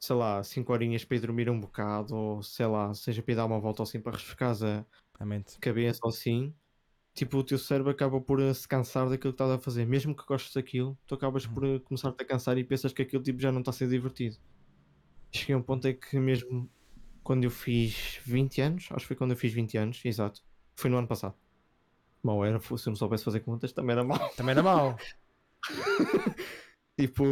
[0.00, 3.36] sei lá, 5 horinhas para ir dormir um bocado, ou sei lá, seja para ir
[3.36, 4.86] dar uma volta ou assim para refrescar a
[5.20, 5.60] A mente.
[5.60, 6.54] cabeça ou assim,
[7.14, 9.86] tipo, o teu cérebro acaba por se cansar daquilo que estás a fazer.
[9.86, 13.22] Mesmo que gostes daquilo, tu acabas por eh, começar-te a cansar e pensas que aquilo
[13.22, 14.38] tipo, já não está a ser divertido.
[15.34, 16.70] Cheguei a um ponto em que mesmo
[17.22, 20.42] quando eu fiz 20 anos, acho que foi quando eu fiz 20 anos, exato,
[20.78, 21.38] foi no ano passado.
[22.24, 24.30] Mal era, se eu não soubesse fazer contas, também era mal.
[24.30, 24.96] Também era mau.
[26.98, 27.24] Tipo,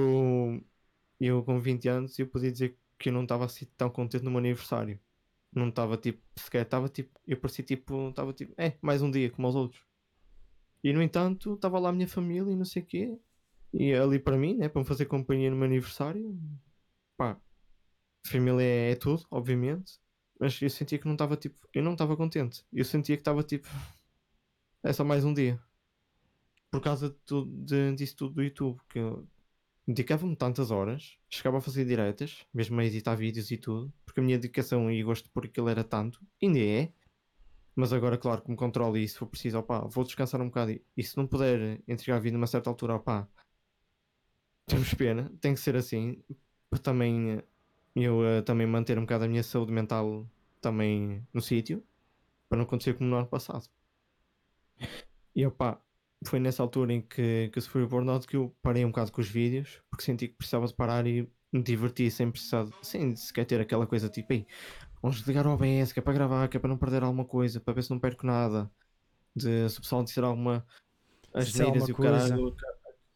[1.20, 4.30] eu com 20 anos, eu podia dizer que eu não estava assim tão contente no
[4.30, 4.98] meu aniversário.
[5.52, 9.30] Não estava tipo, sequer, estava tipo, eu parecia tipo, estava tipo, é, mais um dia
[9.30, 9.80] como os outros.
[10.82, 13.18] E no entanto, estava lá a minha família e não sei o quê.
[13.72, 16.36] E ali para mim, né, para me fazer companhia no meu aniversário,
[17.16, 17.40] pá,
[18.26, 20.00] família é, é tudo, obviamente.
[20.40, 22.66] Mas eu sentia que não estava tipo, eu não estava contente.
[22.72, 23.68] Eu sentia que estava tipo,
[24.82, 25.60] é só mais um dia.
[26.70, 29.00] Por causa de, de, disso tudo do YouTube, que
[29.86, 34.22] dedicava-me tantas horas, chegava a fazer diretas, mesmo a editar vídeos e tudo, porque a
[34.22, 36.92] minha dedicação e gosto por aquilo era tanto, ainda é,
[37.74, 40.72] mas agora, claro, que me controlo e se for preciso, opá, vou descansar um bocado
[40.72, 43.28] e, e se não puder entregar vídeo numa certa altura, opá,
[44.66, 46.22] temos pena, tem que ser assim,
[46.70, 47.44] para também eh,
[47.96, 50.26] eu eh, também manter um bocado a minha saúde mental
[50.60, 51.84] também no sítio,
[52.48, 53.68] para não acontecer como no ano passado.
[55.34, 55.80] E opá,
[56.26, 59.12] foi nessa altura em que, que se foi o burnout que eu parei um bocado
[59.12, 63.14] com os vídeos, porque senti que precisava de parar e me divertir sem precisar, sem
[63.16, 64.46] sequer ter aquela coisa tipo, ei,
[65.00, 67.60] vamos desligar o OBS, que é para gravar, que é para não perder alguma coisa,
[67.60, 68.70] para ver se não perco nada.
[69.34, 70.66] De se o pessoal disser alguma
[71.34, 72.56] Disser asneiras e o caralho,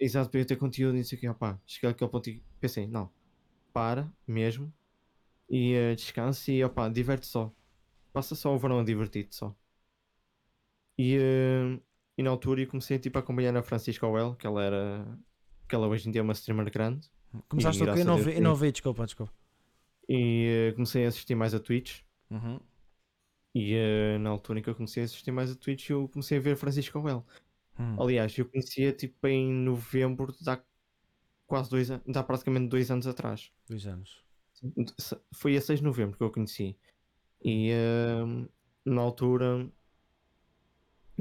[0.00, 2.42] exato, para eu ter conteúdo e não sei o que, opá, cheguei àquele ponto e
[2.58, 3.10] pensei, não,
[3.72, 4.72] para mesmo
[5.48, 7.52] e eh, descanse e opá, diverte só.
[8.12, 9.54] Passa só o verão a divertir-te só.
[10.98, 11.80] E, eh,
[12.18, 15.18] e na altura eu comecei tipo, a acompanhar a Francisca Well, que ela era.
[15.68, 17.10] que ela hoje em dia é uma streamer grande.
[17.48, 18.00] Começaste E quê?
[18.00, 19.32] Eu não a vi, eu não vi, desculpa, desculpa.
[20.08, 22.00] E eh, comecei a assistir mais a Twitch.
[22.30, 22.60] Uhum.
[23.54, 26.38] E eh, na altura em que eu comecei a assistir mais a Twitch, eu comecei
[26.38, 27.24] a ver Francisca Well.
[27.78, 28.00] Hum.
[28.00, 30.60] Aliás, eu conhecia tipo em novembro há
[31.46, 33.52] quase dois anos, há praticamente dois anos atrás.
[33.68, 34.24] Dois anos.
[35.34, 36.78] Foi a 6 de novembro que eu a conheci.
[37.44, 38.46] E ehm,
[38.84, 39.70] na altura,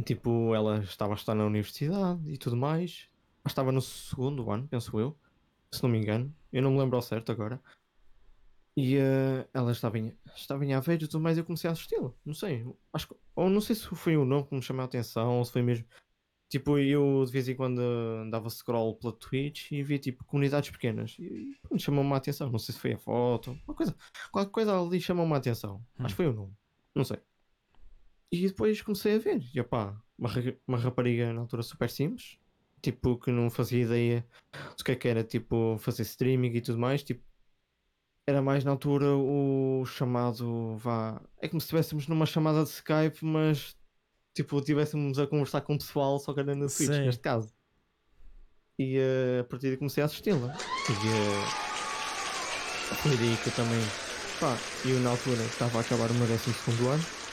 [0.04, 3.10] tipo, ela estava a estar na universidade e tudo mais.
[3.46, 5.16] Estava no segundo ano, penso eu,
[5.72, 6.34] se não me engano.
[6.52, 7.62] Eu não me lembro ao certo agora.
[8.78, 11.38] E eh, ela estava em, estava em Aveiro e tudo mais.
[11.38, 12.12] Eu comecei a assisti-la.
[12.26, 12.66] Não sei.
[12.92, 15.46] Acho que, ou não sei se foi o nome que me chamou a atenção ou
[15.46, 15.86] se foi mesmo.
[16.50, 17.82] Tipo, eu de vez em quando
[18.30, 21.16] dava scroll pela Twitch e via tipo comunidades pequenas.
[21.20, 22.50] E pronto, chamou-me a atenção.
[22.50, 23.96] Não sei se foi a foto, uma coisa.
[24.32, 25.84] Qualquer coisa ali chamou-me a atenção.
[26.00, 26.54] Acho que foi o nome.
[26.94, 27.20] Não sei.
[28.32, 29.42] E depois comecei a ver.
[29.54, 30.30] E opá, uma,
[30.68, 32.38] uma rapariga na altura super simples.
[32.82, 34.26] Tipo, que não fazia ideia
[34.78, 37.04] do que é que era tipo fazer streaming e tudo mais.
[37.04, 37.24] Tipo,
[38.28, 41.22] era mais na altura o chamado vá.
[41.40, 43.76] É como se estivéssemos numa chamada de Skype, mas
[44.34, 47.06] tipo, estivéssemos a conversar com o pessoal, só que era na Twitch, Sim.
[47.06, 47.54] neste caso.
[48.78, 50.56] E eh, a partir daí comecei a assisti-la.
[50.90, 51.46] E eh,
[53.02, 53.82] foi daí que eu também.
[54.40, 56.50] Pá, eu na altura estava a acabar o meu 12
[56.88, 57.25] ano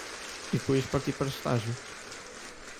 [0.53, 1.75] e depois parti para estágio.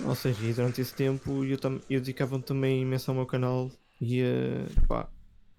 [0.05, 1.57] Ou seja, e durante esse tempo eu,
[1.89, 3.71] eu dedicava também imenso ao meu canal
[4.01, 5.09] e eh, pá,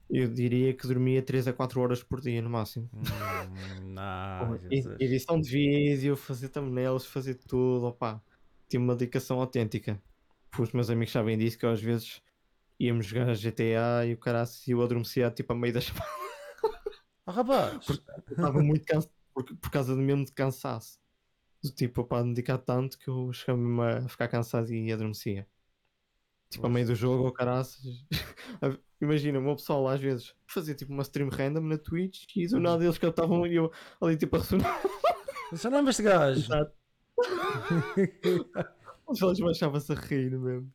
[0.09, 2.89] eu diria que dormia 3 a 4 horas por dia no máximo.
[2.93, 4.97] Hum, ah, E- Jesus.
[4.99, 8.21] edição de vídeo, fazer thumbnails, fazer tudo, opá.
[8.69, 10.01] Tinha uma dedicação autêntica.
[10.59, 12.21] Os meus amigos sabem disso, que eu, às vezes
[12.79, 15.91] íamos jogar GTA e o cara e eu adormecia tipo a meio das
[17.25, 20.99] Oh, rapaz, estava muito cansado por, por causa do mesmo de cansaço.
[21.63, 25.47] Do tipo, opá, dedicar tanto que eu chegava mesmo a ficar cansado e adormecia.
[26.49, 27.81] Tipo, a meio do jogo, ou caraças.
[29.01, 32.59] Imagina, o meu pessoal às vezes fazia tipo uma stream random na Twitch e do
[32.59, 34.81] nada eles cantavam e eu ali tipo a ressonar.
[35.51, 36.39] é este gajo.
[36.39, 36.73] Exato.
[39.07, 40.71] Os olhos baixavam-se a rir mesmo.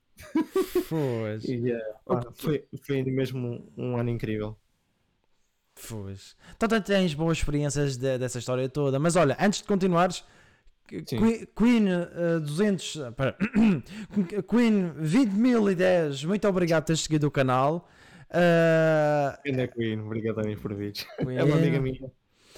[1.48, 1.72] E,
[2.04, 4.58] pá, foi, foi mesmo um, um ano incrível.
[5.74, 6.36] Foz.
[6.56, 8.98] Então tens boas experiências de- dessa história toda.
[8.98, 10.24] Mas olha, antes de continuares,
[11.06, 11.46] Sim.
[11.56, 13.36] Queen eh, 200, eh, pera.
[14.48, 17.88] Queen 20.010, muito obrigado por teres seguido o canal.
[18.30, 21.06] Eh, Ainda Queen, obrigado Dani, por vídeos.
[21.18, 22.10] Queen, É uma amiga minha.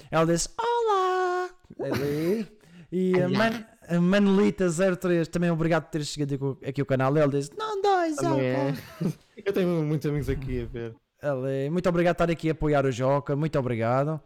[0.09, 1.49] Ela disse Olá!
[1.79, 2.47] Ali.
[2.91, 3.29] E a.
[3.29, 7.15] Man, a Manolita03 também obrigado por teres seguido aqui, o canal.
[7.17, 8.73] Ele disse Não dois, é.
[9.01, 9.11] opa."
[9.45, 10.95] Eu tenho muitos amigos aqui a ver.
[11.21, 14.19] Ele, muito obrigado por estar aqui a apoiar o Joca, muito obrigado.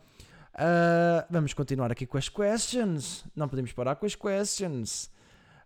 [0.57, 3.25] Ah, vamos continuar aqui com as questions.
[3.35, 5.11] Não podemos parar com as questions.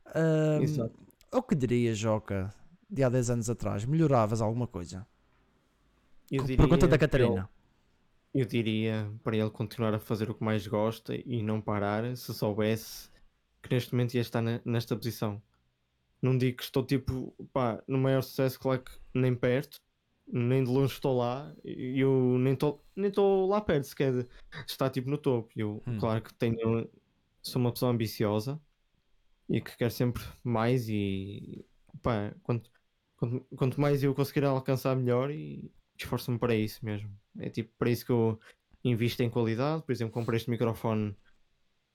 [0.05, 0.93] Ah, Exato.
[1.31, 2.53] o que dirias, Joca,
[2.89, 3.85] de há 10 anos atrás?
[3.85, 5.05] Melhoravas alguma coisa?
[6.31, 7.49] Eu Pergunta da diria Catarina.
[8.33, 12.15] ele- Eu diria para ele continuar a fazer o que mais gosta e não parar
[12.15, 13.09] se soubesse
[13.61, 15.41] que neste momento ia estar ne- nesta posição.
[16.21, 19.81] Não digo que estou tipo, pá, no maior sucesso, claro que nem perto,
[20.31, 24.27] nem de longe estou lá, e eu nem estou nem estou lá perto sequer de
[24.67, 25.49] estar tipo no topo.
[25.55, 25.97] Eu, Hum.
[25.99, 26.89] claro que tenho,
[27.41, 28.61] sou uma pessoa ambiciosa
[29.49, 31.65] e que quer sempre mais e
[32.01, 32.69] pá, quanto,
[33.17, 37.09] quanto, quanto mais eu conseguir alcançar melhor e esforço-me para isso mesmo.
[37.39, 38.39] É tipo para isso que eu
[38.83, 39.83] invisto em qualidade.
[39.83, 41.15] Por exemplo, comprei este microfone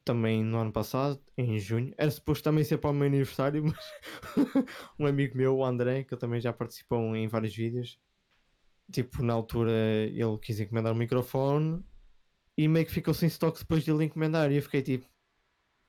[0.04, 1.94] também no ano passado, em junho.
[1.96, 3.78] Era suposto também ser para o meu aniversário, mas
[4.98, 7.98] um amigo meu, o André, que também já participou em vários vídeos,
[8.90, 11.84] tipo, na altura ele quis encomendar um microfone
[12.56, 14.50] e meio que ficou sem estoque depois de ele encomendar.
[14.50, 15.06] E eu fiquei tipo,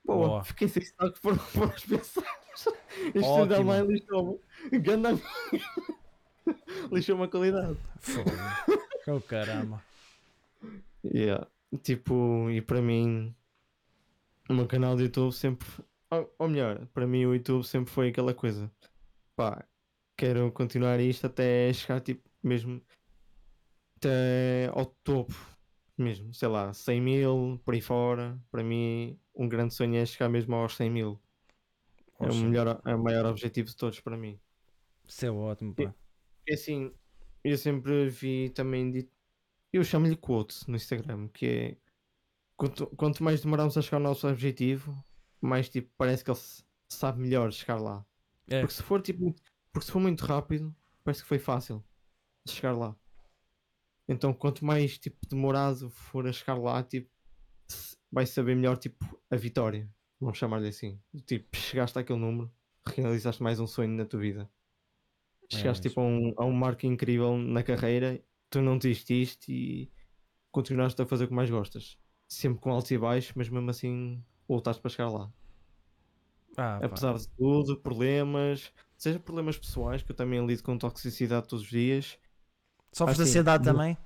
[0.05, 0.43] boa, Boa.
[0.43, 1.33] fiquei sem estoque por,
[1.75, 2.45] os pensados.
[3.13, 4.79] Este da mãe lixou-me.
[4.79, 5.09] Ganda
[6.91, 7.77] lixou-me a qualidade.
[7.99, 8.29] Fogo.
[9.07, 9.83] oh, caramba.
[11.03, 11.47] Yeah.
[11.83, 13.35] Tipo, e para mim,
[14.49, 15.67] o meu canal de YouTube sempre.
[16.09, 18.71] Ou, ou melhor, para mim o YouTube sempre foi aquela coisa.
[19.35, 19.65] Pá,
[20.17, 22.81] quero continuar isto até chegar, tipo, mesmo.
[23.97, 25.33] Até ao topo.
[25.97, 28.37] Mesmo, sei lá, 100 mil, por aí fora.
[28.51, 31.19] Para mim, um grande sonho é chegar mesmo aos 100 mil.
[32.19, 34.39] É o, melhor, é o maior objetivo de todos para mim.
[35.07, 35.93] Isso é ótimo, pá.
[36.47, 36.93] É assim,
[37.43, 39.11] eu sempre vi também dito.
[39.71, 41.77] Eu chamo-lhe quote no Instagram, que é
[42.57, 44.95] quanto, quanto mais demoramos a chegar ao nosso objetivo,
[45.41, 46.39] mais tipo parece que ele
[46.89, 48.05] sabe melhor chegar lá.
[48.47, 48.61] É.
[48.61, 49.33] Porque se for tipo,
[49.71, 51.83] porque se for muito rápido, parece que foi fácil
[52.47, 52.95] chegar lá.
[54.07, 57.09] Então quanto mais tipo demorado for a chegar lá, tipo,
[58.11, 59.89] vai saber melhor tipo a vitória.
[60.19, 60.99] Vamos chamar-lhe assim.
[61.25, 62.51] Tipo, chegaste àquele número,
[62.87, 64.49] realizaste mais um sonho na tua vida.
[65.51, 69.91] Chegaste É tipo a um, a um marco incrível na carreira, tu não desististe e
[70.51, 71.97] continuaste a fazer o que mais gostas.
[72.27, 75.31] Sempre com altos e baixos, mas mesmo assim voltaste para chegar lá.
[76.57, 76.85] Ah, pá.
[76.85, 81.69] Apesar de tudo, problemas, seja problemas pessoais, que eu também lido com toxicidade todos os
[81.69, 82.17] dias.
[82.95, 83.97] Sofres de assim, ansiedade no- também?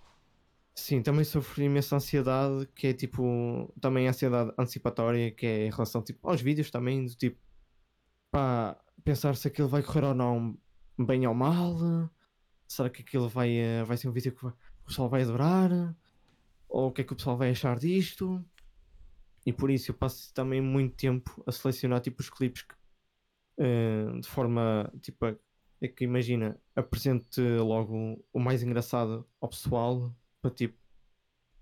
[0.75, 6.01] Sim, também sofri imensa ansiedade, que é tipo, também ansiedade antecipatória, que é em relação
[6.01, 7.37] tipo, aos vídeos também, do tipo,
[8.31, 10.57] pá, pensar se aquilo vai correr ou não
[10.97, 11.77] bem ou mal,
[12.67, 14.53] será que aquilo vai, eh, vai ser um vídeo que o
[14.85, 15.69] pessoal vai adorar,
[16.69, 18.43] ou o que é que o pessoal vai achar disto,
[19.45, 22.75] e por isso eu passo também muito tempo a selecionar tipo os clipes que,
[23.59, 25.25] eh, de forma, tipo,
[25.81, 30.77] é que imagina, apresente logo o mais engraçado ao pessoal, para tipo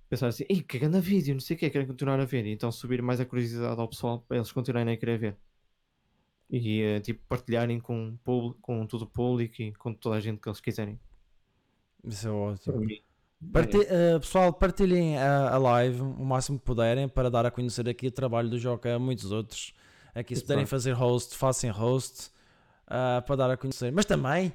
[0.09, 2.51] pensar assim, ei, que grande vídeo, não sei o que, querem continuar a ver, e
[2.51, 5.38] então subir mais a curiosidade ao pessoal para eles continuarem a querer ver.
[6.49, 8.18] E eh, tipo partilharem com,
[8.61, 10.97] com todo o público e com toda a gente que eles quiserem.
[12.03, 12.88] Isso é ótimo.
[13.51, 17.88] Parti- eh, pessoal, partilhem a, a live o máximo que puderem para dar a conhecer
[17.89, 19.74] aqui o trabalho do Joca a muitos outros.
[20.15, 22.32] Aqui, se puderem fazer host, façam host
[22.88, 23.92] ah, para dar a conhecer.
[23.92, 24.52] Mas também,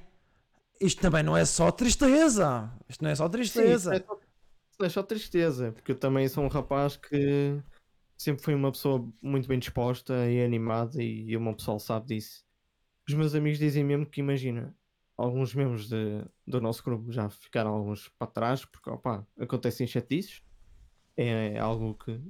[0.80, 2.70] isto também não é só tristeza.
[2.88, 3.94] Isto não é só Sim, tristeza.
[3.94, 4.20] é só,
[4.82, 7.62] é só tristeza, porque eu também sou um rapaz que
[8.16, 12.44] sempre fui uma pessoa muito bem disposta e animada e o meu pessoal sabe disso.
[13.08, 14.74] Os meus amigos dizem mesmo que imagina,
[15.16, 20.42] alguns membros de- do nosso grupo já ficaram alguns para trás, porque opa, acontecem chatices,
[21.16, 22.20] é algo que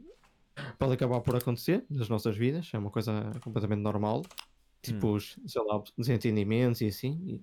[0.79, 4.23] pode acabar por acontecer nas nossas vidas, é uma coisa completamente normal,
[4.83, 7.43] tipo os, sei lá, desentendimentos e assim,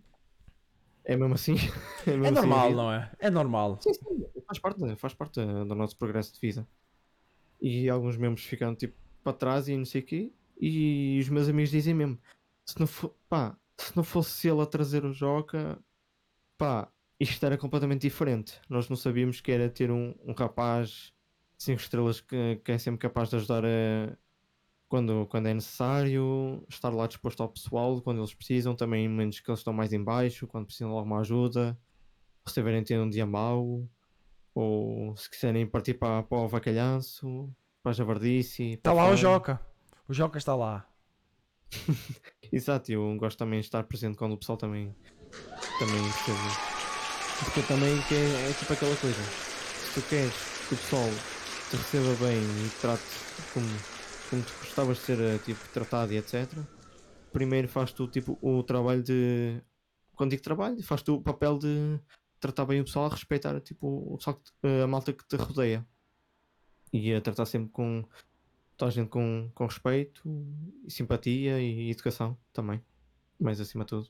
[1.10, 1.56] é mesmo assim.
[2.06, 2.82] É mesmo assim a normal, vida.
[2.82, 3.12] não é?
[3.20, 3.80] É normal.
[3.82, 6.68] Sim, sim, faz parte, faz parte do nosso progresso de vida.
[7.60, 10.32] E alguns membros ficaram tipo para trás e não sei o quê.
[10.60, 12.20] E os meus amigos dizem mesmo:
[12.66, 15.80] se não, fo pá, se não fosse ele a trazer o Joca,
[16.58, 18.60] pá, isto era completamente diferente.
[18.70, 21.12] Nós não sabíamos que era ter um, um rapaz
[21.58, 24.18] 5 estrelas que, que é sempre capaz de ajudar a,
[24.90, 29.40] quando, quando é necessário, estar lá disposto ao pessoal quando eles precisam, também em momentos
[29.40, 31.78] que eles estão mais em baixo, quando precisam de alguma ajuda
[32.50, 33.88] se tiverem tendo um dia mau,
[34.54, 37.50] ou se quiserem partir para, para o Vacalhanço,
[37.82, 38.74] para a Javardice.
[38.74, 39.62] Está lá o Joca.
[40.08, 40.86] O Joca está lá.
[42.52, 44.94] Exato, eu gosto também de estar presente quando o pessoal também,
[45.78, 46.70] também percebe.
[47.44, 50.34] Porque também é, é tipo aquela coisa, se tu queres
[50.68, 51.10] que o pessoal
[51.70, 53.04] te receba bem e te trate
[53.54, 53.68] como,
[54.30, 56.48] como tu gostavas de ser eh, tipo, tratado e etc.
[57.32, 59.62] Primeiro faz tu tipo o trabalho de.
[60.16, 62.00] Quando digo trabalho, faz tu o papel de
[62.40, 65.86] tratar bem o pessoal, respeitar tipo, o pessoal te- a malta que te rodeia.
[66.92, 68.04] e a tratar sempre com
[68.76, 70.24] toda a gente com, com respeito
[70.86, 72.82] e simpatia e educação também.
[73.40, 74.10] Mais acima de tudo.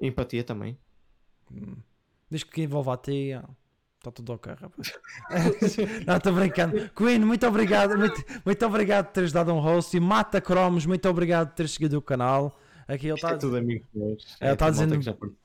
[0.00, 0.78] Empatia também.
[2.30, 3.48] Diz que envolve a tia.
[4.00, 4.92] Está tudo ok, rapaz.
[6.06, 6.88] não, estou brincando.
[6.96, 7.98] Queen, muito obrigado.
[7.98, 9.94] Muito, muito obrigado por teres dado um host.
[9.94, 12.58] E Mata Cromos, muito obrigado por teres seguido o canal.
[12.88, 14.36] Aqui ele está é tudo amigos meus.
[14.40, 15.36] É, tá tudo malta dizendo-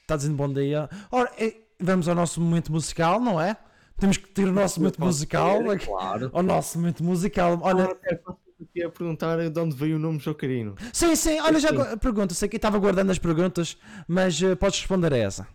[0.00, 0.90] está dizendo bom dia.
[1.08, 1.30] Ora,
[1.80, 3.56] vamos ao nosso momento musical, não é?
[3.96, 5.58] Temos que ter o nosso momento musical.
[5.58, 5.86] ter, aqui.
[5.94, 6.30] Claro.
[6.32, 7.60] O nosso momento musical.
[7.62, 10.74] Olha, Olha, é, posso aqui a perguntar de onde veio o nome Jocarino.
[10.92, 12.34] sim, sim, olha, já pergunta.
[12.34, 13.76] Sei que estava guardando as perguntas,
[14.08, 15.46] mas eh, podes responder a essa.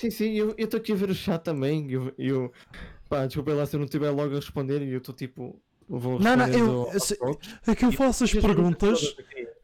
[0.00, 1.90] Sim, sim, eu estou aqui a ver o chat também.
[1.90, 2.50] Eu, eu
[3.08, 5.60] pá, desculpa lá se eu não estiver logo a responder e eu estou tipo.
[5.86, 7.18] Vou Não, não, respondendo eu- se-.
[7.66, 9.16] É que eu faço as E as perguntas,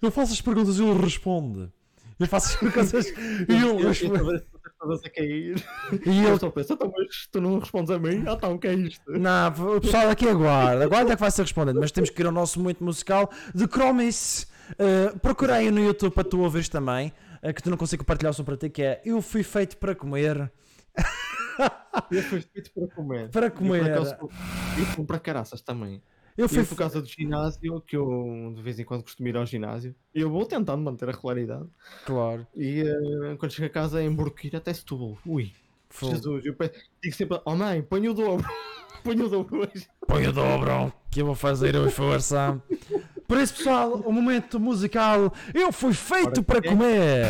[0.02, 1.70] eu faço as perguntas e ele responde.
[2.18, 3.06] Eu faço as perguntas
[3.48, 5.56] e Eu- eu- a todas cair.
[6.04, 8.24] E Eu eu a pensar, então, mas tu não respondes a mim?
[8.26, 9.00] Ah, tá, o que é isto?
[9.10, 12.32] Não, o pessoal aqui aguarda, aguarda que vai ser respondido, mas temos que ir ao
[12.32, 14.46] nosso momento musical de Chromis.
[14.72, 17.12] Uh, procurei no YouTube para tu ouvires também,
[17.52, 19.94] que tu não consigo partilhar o som para ti, que é Eu fui feito para
[19.94, 20.50] comer.
[22.10, 23.30] Eu fui feito para comer.
[23.30, 23.96] Para Eu, comer.
[23.96, 26.02] Eu fui para caraças também.
[26.36, 29.36] Eu Fui fui por causa do ginásio, que eu de vez em quando costumo ir
[29.38, 29.94] ao ginásio.
[30.14, 31.66] E eu vou tentando manter a regularidade.
[32.04, 32.46] Claro.
[32.54, 35.16] E eh, quando chego a casa é emborquir até Setúbal.
[35.24, 35.50] Ui,
[35.88, 36.12] Fogo.
[36.12, 36.72] Jesus, eu pe-
[37.02, 38.46] digo sempre, oh mãe, põe o dobro.
[39.02, 39.88] põe o dobro hoje.
[40.06, 42.62] Põe o dobro, que eu vou fazer a força.
[43.26, 45.32] Por isso, pessoal, o momento musical.
[45.52, 46.62] Eu fui feito Ora, para é?
[46.62, 47.26] comer.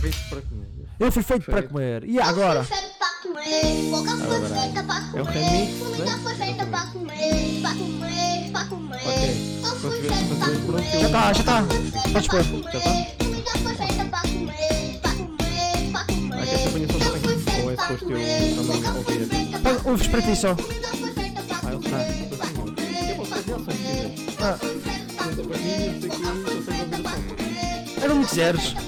[0.00, 0.66] Feito para comer.
[0.98, 2.04] Eu fui feito para comer.
[2.04, 2.62] E agora?
[2.64, 2.76] Foi
[3.22, 8.64] comer, boca foi feita pra o comer, comida foi feita pra comer, pra comer, pra
[8.66, 8.96] comer.
[8.96, 9.60] Ok.
[9.62, 11.00] Eu fui tiver- pra comer.
[11.00, 11.62] Já tá, já tá.
[11.64, 12.50] Foi feita Podes pra pôr.
[12.60, 12.90] comer, Já tá?
[13.24, 16.42] Comida foi feita pra comer, pra comer, pra comer.
[16.42, 19.26] Essa só Eu fui Ou feito é pra suposto eu comer, também boca foi ouvir?
[19.26, 20.54] feita Ouves para ti só.
[20.56, 20.64] Foi
[21.12, 21.90] feita Ah, eu sei.
[21.90, 22.54] comer, Eu pra sei.
[22.56, 24.29] comer, Eu pra fazer ações comer.
[24.42, 27.02] Ah, Eu fui feito pra Conta para mim, eu sei que eu consigo ouvir o
[27.04, 28.02] som.
[28.04, 28.72] era um quiseres.
[28.72, 28.80] que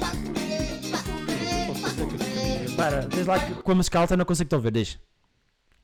[2.03, 2.19] eu
[2.67, 2.77] sei.
[2.77, 4.99] Para, diz lá que com a musical alta não consigo te ouvir, diz.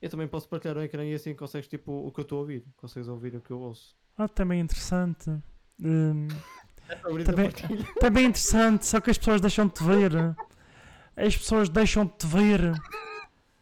[0.01, 2.41] Eu também posso partilhar o ecrã e assim consegues tipo o que eu estou a
[2.43, 2.65] ouvir.
[2.77, 3.97] Consegues ouvir o que eu ouço.
[4.17, 5.31] Ah, também interessante.
[5.83, 6.29] Hum,
[6.89, 6.95] É
[7.25, 7.51] Também-
[8.01, 10.13] também interessante, só que as pessoas deixam-te ver.
[11.17, 12.73] As pessoas deixam-te ver.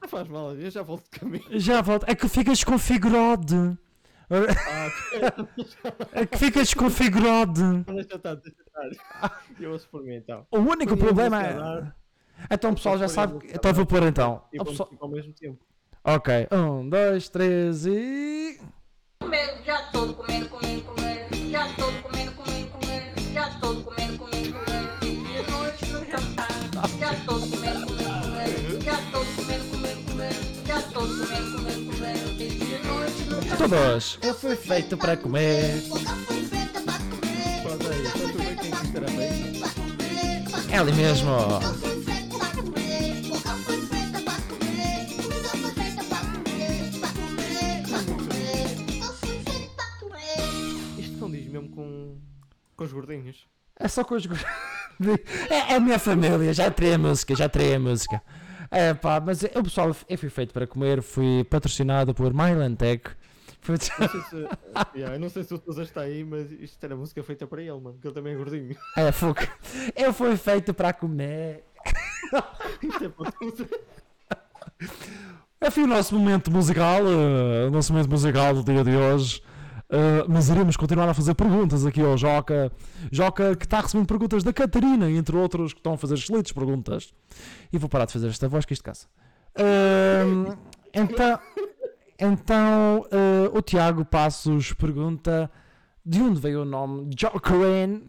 [0.00, 1.44] Não faz mal, eu já volto de caminho.
[1.58, 2.04] Já volto.
[2.08, 3.76] É que fica desconfigurado.
[6.12, 7.84] É que fica desconfigurado.
[7.84, 9.42] deixa estar, deixa estar.
[9.60, 10.46] Eu ouço por mim então.
[10.50, 11.54] O único a problema é.
[11.54, 11.96] dar.
[12.50, 13.38] Então o pessoal já sabe.
[13.50, 14.42] a Então vou pôr então.
[14.52, 15.58] E O vamos pessoal- ao mesmo tempo.
[16.04, 16.48] Ok.
[16.52, 18.60] Um, dois, três e.
[19.20, 21.50] Comendo, já estou comendo, comendo, comendo.
[21.50, 23.20] Já estou comendo, comendo, comendo.
[23.32, 24.05] Já estou comendo.
[38.32, 40.72] Tu vê quem que isto era feito.
[40.72, 41.30] É ali mesmo.
[50.98, 52.16] Isto não diz mesmo com,
[52.76, 53.46] com os gordinhos.
[53.78, 54.26] É só com os.
[54.26, 54.38] gor-
[55.50, 58.22] É, é a minha família, já terei a música, já terei a música.
[58.70, 63.10] É pá, mas eu, pessoal, eu fui feito para comer, fui patrocinado por Mylantec.
[63.66, 63.76] Fui...
[63.98, 64.48] Não sei se,
[64.94, 67.60] yeah, eu não sei se o Tusa está aí, mas isto era música feita para
[67.60, 68.76] ele, mano, que ele também é gordinho.
[68.96, 69.40] É, fogo.
[69.96, 71.64] Eu fui feito para comer.
[72.80, 73.32] Isto é para.
[75.66, 79.42] Enfim, o nosso momento musical, eh, o nosso momento musical do dia de hoje.
[79.90, 82.70] Eh, mas iremos continuar a fazer perguntas aqui ao Joca.
[83.10, 87.12] Joca que está recebendo perguntas da Catarina, entre outros que estão a fazer excelentes perguntas.
[87.72, 89.08] E vou parar de fazer esta voz que isto caça.
[89.58, 90.54] Ahm,
[90.94, 91.40] então,
[92.18, 95.50] então eh, o Tiago Passos pergunta
[96.04, 98.06] de onde veio o nome Jokerin?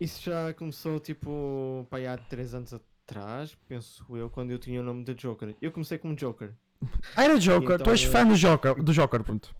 [0.00, 4.84] Isso já começou tipo pá, há 3 anos atrás, penso eu, quando eu tinha o
[4.84, 5.54] nome de Joker.
[5.60, 6.52] Eu comecei como Joker.
[7.16, 9.54] Ah, era Joker, Então, tu és eh, fã do Joker, do Joker, pronto.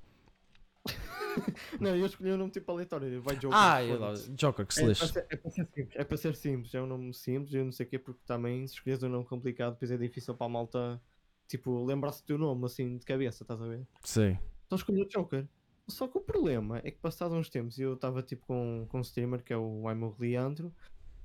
[1.81, 3.59] Não, eu escolhi um nome tipo aleatório, vai Joker.
[3.59, 4.31] Ah, eu lá, foda-se.
[4.33, 5.09] Joker, que se É lixe.
[5.09, 7.73] ser, é para ser simples, é para ser simples, é um nome simples, eu não
[7.73, 10.51] sei o quê, porque também se escolheres um nome complicado, depois é difícil para a
[10.51, 11.01] malta,
[11.47, 13.87] tipo, lembrar-se do teu nome assim de cabeça, estás a ver?
[14.03, 14.39] Sim.
[14.67, 15.47] Então escolhi o Joker.
[15.89, 19.03] Só que o problema é que passados uns tempos eu estava tipo com, com um
[19.03, 20.75] streamer que é o Aimo Leandro,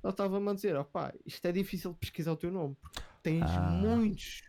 [0.04, 3.42] ele estava-me a dizer, opá, isto é difícil de pesquisar o teu nome, porque tens
[3.44, 3.60] Ah.
[3.60, 4.42] muitos,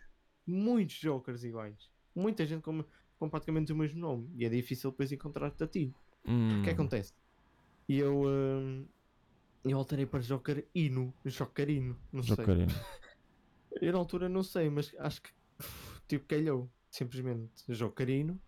[0.46, 1.90] muitos Jokers iguais.
[2.16, 2.84] Muita gente com,
[3.18, 5.92] com praticamente o mesmo nome, e é difícil depois encontrar-te a ti.
[6.26, 6.62] O Hum.
[6.64, 7.12] que acontece?
[7.90, 8.88] E eu, hum,
[9.66, 12.36] eu alterei para Joker Ino, Jokerino, não sei.
[12.36, 12.68] Jokerino.
[13.82, 15.32] Eu na altura não sei, mas acho que
[16.08, 16.70] tipo calhou.
[16.90, 18.40] simplesmente jogo carino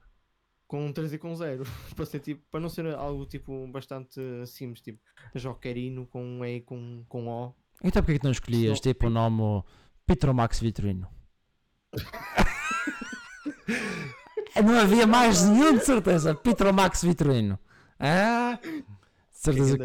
[0.68, 1.64] com um 3 e com 0.
[1.96, 5.00] para, ser, tipo, para não ser algo tipo bastante simples, tipo
[5.36, 7.54] jogo carino com um E e com, com O.
[7.84, 9.64] Então porquê que não escolhias Só- tipo o nome
[10.06, 11.08] Petromax Vitrino?
[14.64, 16.34] não havia mais nenhum de certeza.
[16.34, 17.60] Petromax Vitrino.
[18.00, 18.60] Ah,
[19.32, 19.78] certeza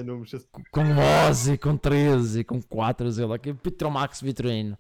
[0.73, 0.83] com
[1.29, 4.77] 11, com 13, com 4, sei lá, que Petromax Vitrino.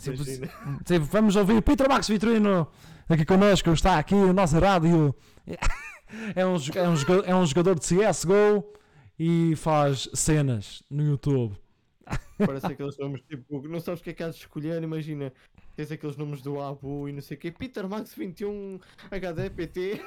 [0.00, 0.50] Sempre-
[0.86, 2.66] sempre, vamos ouvir o Petromax Vitrino
[3.08, 5.14] aqui connosco, está aqui o nosso rádio.
[6.34, 8.72] É um, é, um, joga- é um jogador de CSGO
[9.16, 11.56] e faz cenas no YouTube.
[12.36, 15.32] Parece aqueles nomes tipo, não sabes o que é que has de escolher, imagina.
[15.76, 20.04] Tens aqueles nomes do Abu e não sei o quê, Peter Max 21, HD, PT,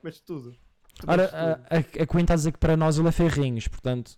[0.00, 0.52] mas tudo.
[0.94, 1.36] Tu Ora, tudo.
[1.36, 4.16] a, a, a Queen está a dizer que para nós ele é ferrinhos, portanto.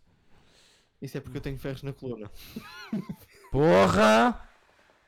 [1.00, 2.30] Isso é porque eu tenho ferros na coluna.
[3.50, 4.47] Porra!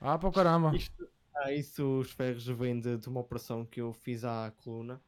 [0.01, 0.74] Ah, para o caramba!
[0.74, 5.01] Isto, ah, isso os ferros vêm de, de uma operação que eu fiz à coluna.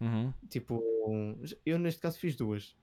[0.00, 0.32] Uhum.
[0.48, 0.82] Tipo,
[1.64, 2.76] eu neste caso fiz duas.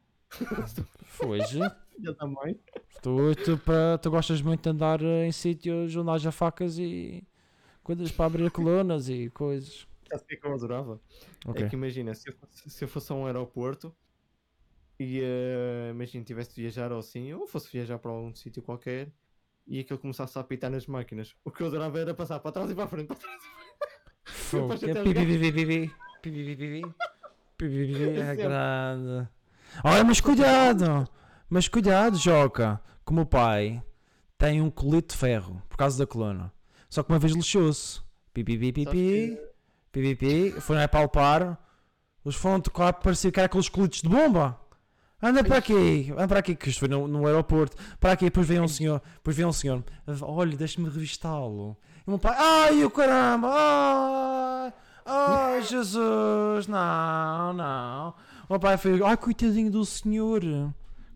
[1.06, 1.60] Foge.
[2.04, 2.60] Eu também.
[3.04, 7.24] Tu, tu, pa- tu gostas muito de andar eh, em sítios onde haja facas e
[7.84, 9.88] coisas para abrir colunas e coisas.
[10.10, 11.00] Sabe que é que eu adorava?
[11.46, 11.64] Ok.
[11.64, 13.96] É que imagina, se eu fosse, se eu fosse a um aeroporto
[15.00, 19.12] e eh, imagina tivesse de viajar ou assim, ou fosse viajar para algum sítio qualquer
[19.68, 22.70] e aquilo começasse a apitar nas máquinas, o que eu adorava era passar para trás
[22.72, 24.86] e para a frente, para trás e para a frente.
[24.86, 24.94] É
[28.20, 29.28] É grande.
[29.84, 31.08] Olha, mas cuidado!
[31.50, 32.82] Mas cuidado, Joca!
[33.06, 33.84] Que o pai
[34.38, 36.52] tem um colete de ferro por causa da coluna.
[36.90, 38.02] Só que uma vez lixou-se.
[38.34, 39.38] Pi, pi, pi, pi, Sabes pi.
[39.38, 39.54] que-
[39.92, 40.62] Pi, pi, pi.
[40.62, 41.60] Foram a palpar.
[42.26, 44.60] Eles foram tocar, parecia que era aqueles coletes de bomba.
[45.26, 47.78] Anda para aqui, anda para aqui, que isto foi no, no aeroporto.
[47.98, 49.82] Para aqui, depois veio um senhor, depois veio um senhor.
[50.22, 51.78] Olha, deixa-me revistá-lo.
[52.06, 54.74] E o meu pai, ai o caramba, ai,
[55.06, 58.10] ai Jesus, não, não.
[58.50, 60.42] O meu pai foi, ai coitadinho do senhor,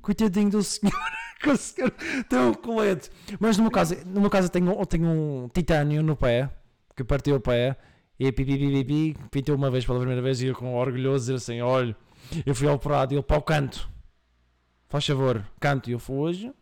[0.01, 0.93] coitadinho do senhor,
[1.43, 1.91] que o senhor
[2.29, 3.11] tem um colete.
[3.41, 6.49] Mas no meu caso, no meu caso eu tenho, eu tenho um titânio no pé,
[6.95, 7.75] que partiu o pé.
[8.17, 11.35] E pipi, pipi, pipi, pintou uma vez pela primeira vez e eu com orgulhoso dizer
[11.35, 11.93] assim: olha,
[12.45, 13.96] eu fui operado e ele para o canto.
[14.89, 15.89] Faz favor, canto.
[15.89, 16.53] E eu fui hoje.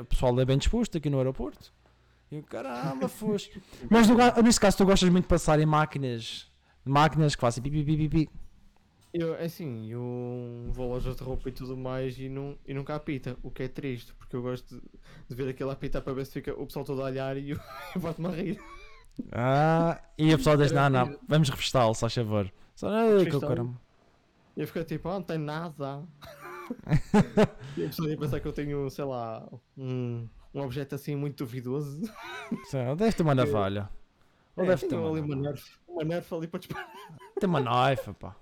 [0.00, 1.72] O pessoal é bem disposto aqui no aeroporto.
[2.30, 3.62] E eu, caramba, foste.
[3.90, 6.50] Mas no, nesse caso, tu gostas muito de passar em máquinas.
[6.84, 8.30] Máquinas que fazem pipi, pipi, pipi.
[9.12, 12.72] Eu, é assim, eu vou a lojas de roupa e tudo mais e, não, e
[12.72, 14.82] nunca apita, o que é triste, porque eu gosto de,
[15.28, 17.60] de ver aquele apitar para ver se fica o pessoal todo a olhar e eu,
[17.94, 18.60] eu boto-me a rir.
[19.30, 22.50] Ah, e a pessoa diz: não, não, vamos revistá-lo, se faz favor.
[22.74, 23.46] Só, ai, que Revistá-lo?
[23.48, 23.80] caramba.
[24.56, 26.02] E eu fico tipo, ah, não tem nada.
[27.76, 31.44] E a pessoa ia pensar que eu tenho, sei lá, um, um objeto assim muito
[31.44, 32.00] duvidoso.
[32.96, 33.88] Deve ter uma navalha.
[34.56, 36.88] Ou É, deve ter ali uma nerf, uma nerf ali para disparar.
[37.40, 38.36] Tem uma noifa, pá.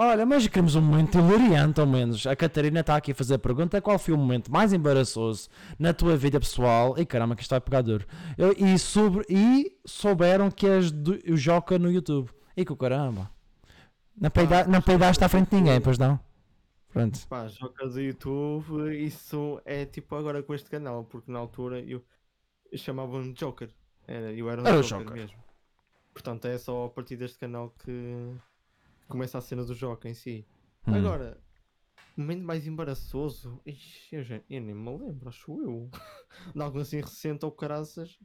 [0.00, 2.24] Olha, mas queremos um momento hilariante, ao menos.
[2.24, 5.92] A Catarina está aqui a fazer a pergunta: qual foi o momento mais embaraçoso na
[5.92, 6.96] tua vida pessoal?
[6.96, 8.06] E caramba, que isto vai pegar duro.
[8.56, 12.30] E, sobre, e souberam que és do, o Joca no YouTube.
[12.56, 13.28] E que o caramba.
[14.20, 16.18] Não, peida, não peidaste à frente de ninguém, pois não?
[16.88, 17.26] Pronto.
[17.28, 22.04] Pá, joga do YouTube, isso é tipo agora com este canal, porque na altura eu,
[22.70, 23.70] eu chamava-me Joker.
[24.06, 25.12] Era, eu era um Era o Joker, Joker.
[25.12, 25.44] mesmo.
[26.12, 27.92] Portanto, é só a partir deste canal que
[29.06, 30.46] começa a cena do Joker em si.
[30.86, 30.94] Hum.
[30.94, 31.38] Agora,
[32.16, 35.90] o momento mais embaraçoso, ixi, eu, já, eu nem me lembro, acho eu.
[36.54, 38.18] De algo assim recente ou caraças,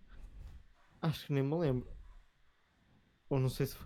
[1.02, 1.92] acho que nem me lembro.
[3.30, 3.78] Ou não sei se.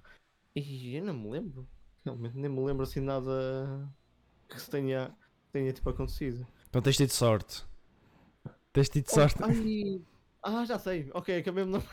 [0.55, 1.67] Ixi, eu não me lembro.
[2.05, 3.91] Realmente nem me lembro assim nada
[4.47, 5.15] que se tenha,
[5.51, 6.45] tenha tipo acontecido.
[6.69, 7.65] Então tens tido sorte.
[8.73, 9.37] Tens tido sorte.
[9.43, 10.01] ai,
[10.43, 11.83] ah, já sei, ok, acabei-me não.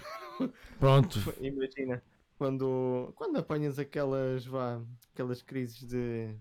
[0.79, 1.19] Pronto.
[1.41, 2.03] Imagina,
[2.37, 4.81] quando, quando apanhas aquelas, vá,
[5.13, 6.35] aquelas crises de.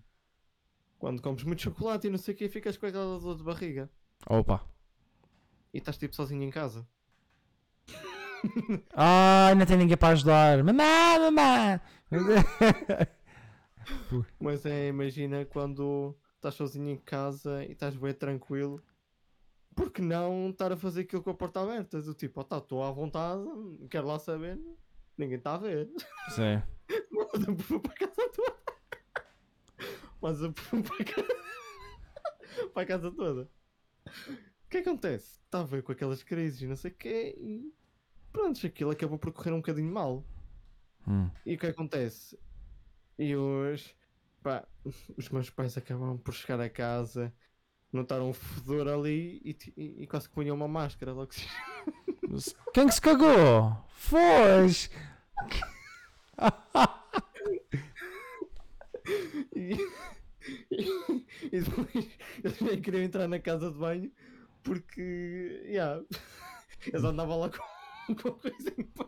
[1.00, 3.90] Quando comes muito chocolate e não sei o que, ficas com aquela dor de barriga.
[4.28, 4.66] Opa.
[5.74, 6.88] E estás tipo sozinho em casa.
[8.94, 10.64] Ai, não tem ninguém para ajudar.
[10.64, 11.82] Mamã, mamã.
[14.40, 18.84] Mas é, imagina quando estás sozinho em casa e estás bem tranquilo.
[19.76, 22.02] Por que não estar a fazer aquilo com a porta aberta?
[22.02, 23.44] Do tipo, oh, tá, estou à vontade,
[23.90, 24.60] quero lá saber.
[25.18, 25.90] Ninguém está a ver.
[26.30, 26.62] Sim.
[27.12, 28.64] Mas eu fui para a casa toda.
[30.22, 31.28] Mas para a casa,
[32.74, 33.50] para a casa toda.
[34.66, 35.40] O que acontece?
[35.46, 37.74] Estava eu com aquelas crises e não sei o quê e
[38.32, 40.26] pronto, aquilo acabou por correr um bocadinho mal.
[41.08, 41.30] Hum.
[41.46, 42.38] E o que acontece?
[43.18, 43.96] E hoje,
[44.42, 44.68] pá,
[45.18, 47.34] os meus pais acabaram por chegar a casa,
[47.92, 51.46] notaram um fedor ali e, e- e quase que punham uma máscara logo se...
[52.74, 53.78] Quem que se cagou?
[53.90, 54.90] Foz!
[59.56, 59.78] E,
[60.72, 62.10] e, e depois
[62.44, 64.12] eles nem queriam entrar na casa de banho
[64.64, 66.02] porque yeah,
[66.88, 69.06] eles andavam lá com, com a coisa em pá,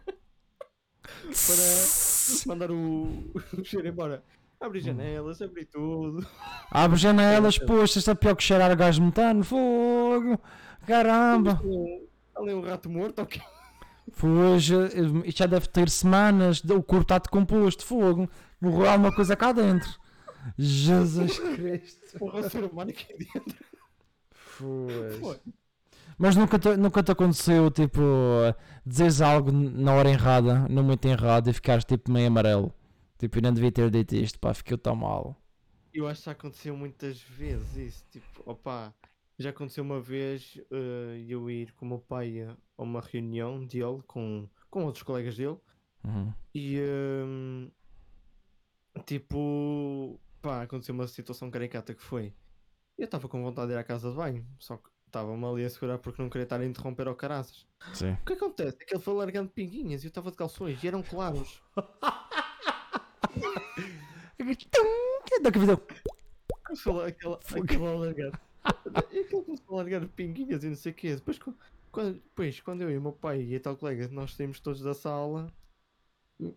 [1.45, 2.14] para
[2.45, 4.23] mandar o, o cheiro embora.
[4.59, 6.25] Abre janelas, abre tudo.
[6.71, 9.43] Abre janelas, poxa, é pior que cheirar a gás metano.
[9.43, 10.39] Fogo!
[10.87, 11.61] Caramba!
[12.35, 13.41] Ali um rato morto, ok.
[14.23, 14.75] Hoje,
[15.25, 18.29] isto já deve ter semanas, o corpo está decomposto, fogo,
[18.61, 19.89] morreu alguma coisa cá dentro.
[20.57, 22.19] Jesus Cristo.
[22.19, 23.65] Porra, o ser humano aqui dentro.
[24.57, 25.41] Pois.
[26.17, 27.99] Mas nunca te, nunca te aconteceu, tipo,
[28.85, 32.73] dizeres algo na hora errada, no momento errado e ficares tipo meio amarelo.
[33.17, 35.35] Tipo, eu não devia ter dito isto, pá, fiquei tão mal.
[35.93, 38.05] Eu acho que já aconteceu muitas vezes isso.
[38.11, 38.93] Tipo, opá,
[39.37, 44.01] já aconteceu uma vez eh, eu ir com o meu pai a uma reunião dele
[44.07, 45.57] com, com outros colegas dele
[46.03, 46.31] Uhum.
[46.53, 47.71] e ehm,
[49.05, 52.33] tipo, pá, aconteceu uma situação caricata que foi.
[52.97, 55.69] Eu estava com vontade de ir à casa de banho, só que estava-me ali a
[55.69, 57.65] segurar porque não queria estar a interromper ao caraças.
[57.93, 58.11] Sim.
[58.21, 58.77] O que acontece?
[58.81, 61.61] É que ele foi largando pinguinhas e eu estava de calções e eram claros.
[65.41, 65.77] Daqui a
[66.65, 68.41] Começou a- aquela, aquela a largar.
[69.11, 71.15] E aquilo começou a largar pinguinhas e não sei o quê.
[71.15, 71.53] Depois, qu-
[71.91, 74.81] quando, depois, quando eu e o meu pai e a tal colega, nós saímos todos
[74.81, 75.47] da sala,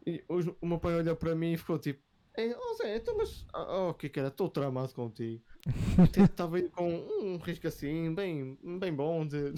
[0.06, 2.00] e os- o meu pai olhou para mim e ficou tipo:
[2.38, 3.44] Ei, oh Zé, então, mas.
[3.52, 4.28] Oh, o que que era?
[4.28, 5.42] Estou tramado contigo.
[6.16, 9.52] Estava aí com um risco assim, bem, bem bom de.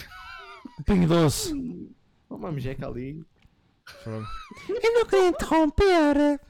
[0.86, 1.52] Pingo doce.
[2.30, 3.22] Uma mejeca ali.
[4.06, 6.40] Eu não queria interromper.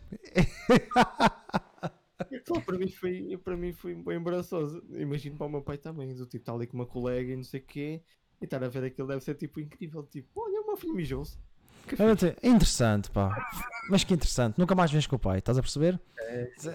[2.31, 4.85] E aquilo para mim foi, para mim foi bem embaraçoso.
[4.91, 7.43] Imagino para o meu pai também, do tipo, estar ali com uma colega e não
[7.43, 8.03] sei o quê,
[8.41, 10.05] e estar a ver aquilo deve ser tipo incrível.
[10.05, 11.37] Tipo, olha, o meu filho mijou-se.
[11.97, 12.31] Que Olha, fixe.
[12.33, 13.37] te- Interessante, pá.
[13.91, 14.59] Mas que interessante.
[14.59, 15.99] Nunca mais vens com o pai, estás a perceber?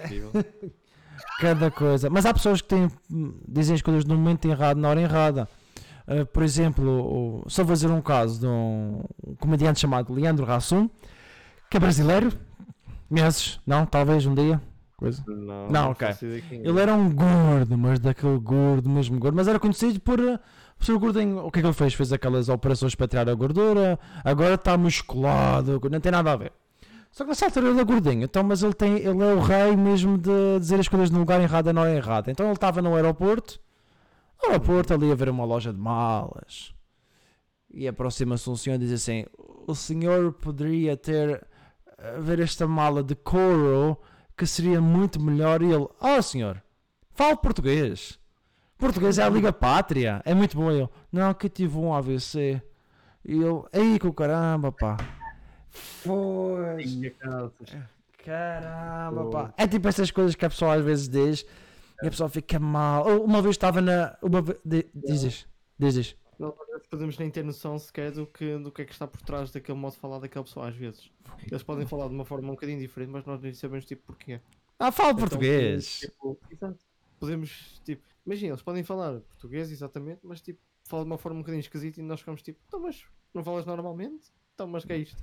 [0.04, 0.32] Incrível.
[1.40, 2.10] Cada coisa.
[2.10, 2.92] Mas há pessoas que têm,
[3.48, 5.48] dizem as coisas no momento errado, na hora errada.
[6.08, 9.02] Uh, por exemplo, só vou dizer um caso de um,
[9.40, 10.90] comediante chamado Leandro Rassum,
[11.70, 12.32] que é brasileiro.
[13.10, 13.60] Conheces?
[13.66, 13.86] Não?
[13.86, 14.62] Talvez um dia?
[14.98, 15.24] Coisa.
[15.28, 16.08] Não, Não, ok.
[16.22, 16.68] ideia quem é.
[16.68, 19.36] Ele era um gordo, mas daquele gordo, mesmo gordo.
[19.36, 20.20] Mas era conhecido por,
[20.80, 21.46] ser gordinho.
[21.46, 21.94] O que é que ele fez?
[21.94, 24.00] Fez aquelas operações para tirar a gordura.
[24.24, 25.82] Agora está musculado.
[25.90, 26.52] Não tem nada a ver.
[27.12, 28.24] Só que nessa altura ele é gordinho.
[28.24, 31.40] Então, mas ele, tem, ele é o rei mesmo de dizer as coisas no lugar
[31.40, 32.30] errado na hora errada.
[32.30, 33.60] Então ele estava no aeroporto.
[34.44, 36.74] No aeroporto ali a ver uma loja de malas.
[37.72, 39.26] E aproxima-se um senhor e diz assim:
[39.66, 41.46] O senhor poderia ter
[41.98, 43.98] a ver esta mala de couro
[44.38, 45.62] que seria muito melhor.
[45.62, 46.62] E ele: Oh senhor,
[47.12, 48.20] fale português.
[48.78, 50.22] Português é a Liga Pátria.
[50.26, 50.70] É muito bom.
[50.72, 52.62] Eu: Não, que eu tive um AVC.
[53.24, 54.98] E ele: Ei, com caramba, pá.
[55.70, 56.84] Foi.
[56.84, 57.76] Tinha calças.
[58.24, 59.54] Caramba, pá.
[59.58, 61.46] É tipo essas coisas que a pessoa às vezes diz
[62.02, 63.06] e a pessoa fica mal.
[63.24, 64.18] Uma vez estava na.
[64.22, 65.48] Uma vez, di- dizes,
[65.78, 66.16] dizes.
[66.38, 69.52] Vezes podemos nem ter noção sequer do que, do que é que está por trás
[69.52, 71.10] daquele modo de falar daquela pessoa às vezes.
[71.50, 74.42] Eles podem falar de uma forma um bocadinho diferente, mas nós nem sabemos tipo porquê.
[74.78, 76.00] Ah, fala Então, português.
[76.00, 76.78] tipo, exato.
[77.20, 81.42] Podemos, tipo, imagina, eles podem falar português exatamente, mas tipo, falam de uma forma um
[81.42, 83.04] bocadinho esquisita e nós ficamos tipo, então mas
[83.34, 84.32] não falas normalmente?
[84.54, 85.22] Então mas que é isto?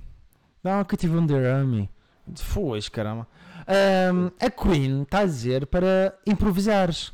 [0.63, 1.89] Não, que eu tive um derrame.
[2.35, 3.27] Foi, caramba.
[3.67, 7.11] Ahm, a Queen está a dizer para improvisares.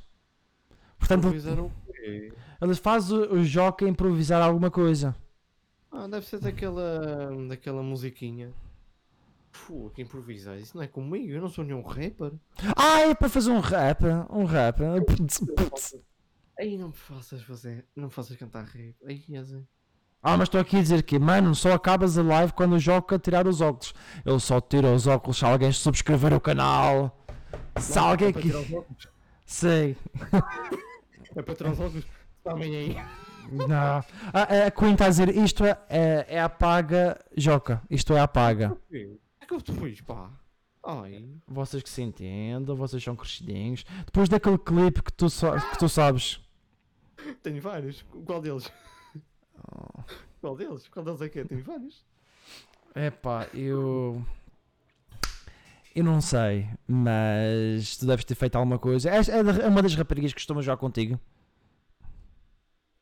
[0.99, 2.31] Portanto, Improvisar o quê?
[2.61, 5.15] eles fazem o, jockey improvisar alguma coisa.
[5.91, 8.53] Ah, deve ser daquela, daquela musiquinha.
[9.51, 12.33] Pô, que improvisar, isso não é comigo, eu não sou nenhum rapper.
[12.75, 14.03] Ah, é para fazer um rap.
[14.29, 14.81] Um rap.
[16.59, 18.95] Aí não me faças fazer, não me faças cantar rap.
[19.05, 19.65] Aí, assim.
[20.21, 23.17] Ah, mas estou aqui a dizer que, mano, só acabas a live quando o Joca
[23.17, 23.93] tirar os óculos.
[24.25, 27.25] Ele só tira os óculos se alguém subscrever o canal.
[27.77, 28.41] Se alguém é que.
[28.41, 29.07] tirar os óculos.
[29.45, 29.97] Sei.
[31.35, 32.05] É para tirar os óculos.
[32.43, 32.97] Também aí.
[33.51, 34.03] Não.
[34.33, 37.81] Ah, a Queen está a dizer isto é, é, é a paga Joca.
[37.87, 38.75] Isto é a paga.
[38.91, 39.07] É
[39.49, 40.29] que eu fiz, pá.
[40.83, 41.25] Ai.
[41.47, 43.83] Vocês que se entendam, vocês são crescidinhos.
[44.05, 46.39] Depois daquele clipe que tu, sa- que tu sabes.
[47.43, 48.01] Tenho vários.
[48.25, 48.71] Qual deles?
[50.39, 50.87] Qual deles?
[50.87, 51.43] Qual deles é que é?
[51.43, 52.05] Tenho vários.
[52.95, 54.23] Epá, eu.
[55.93, 59.09] Eu não sei, mas tu deves ter feito alguma coisa.
[59.09, 61.19] É, da- é uma das raparigas que costuma jogar contigo.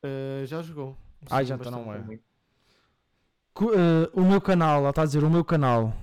[0.03, 0.97] Uh, já jogou.
[1.29, 1.97] Ah, já então não é.
[1.99, 2.19] eh,
[4.13, 5.93] o meu canal, ela está a dizer o meu canal.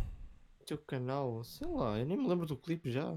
[0.66, 3.14] Teu canal, sei lá, eu nem me lembro do clipe já.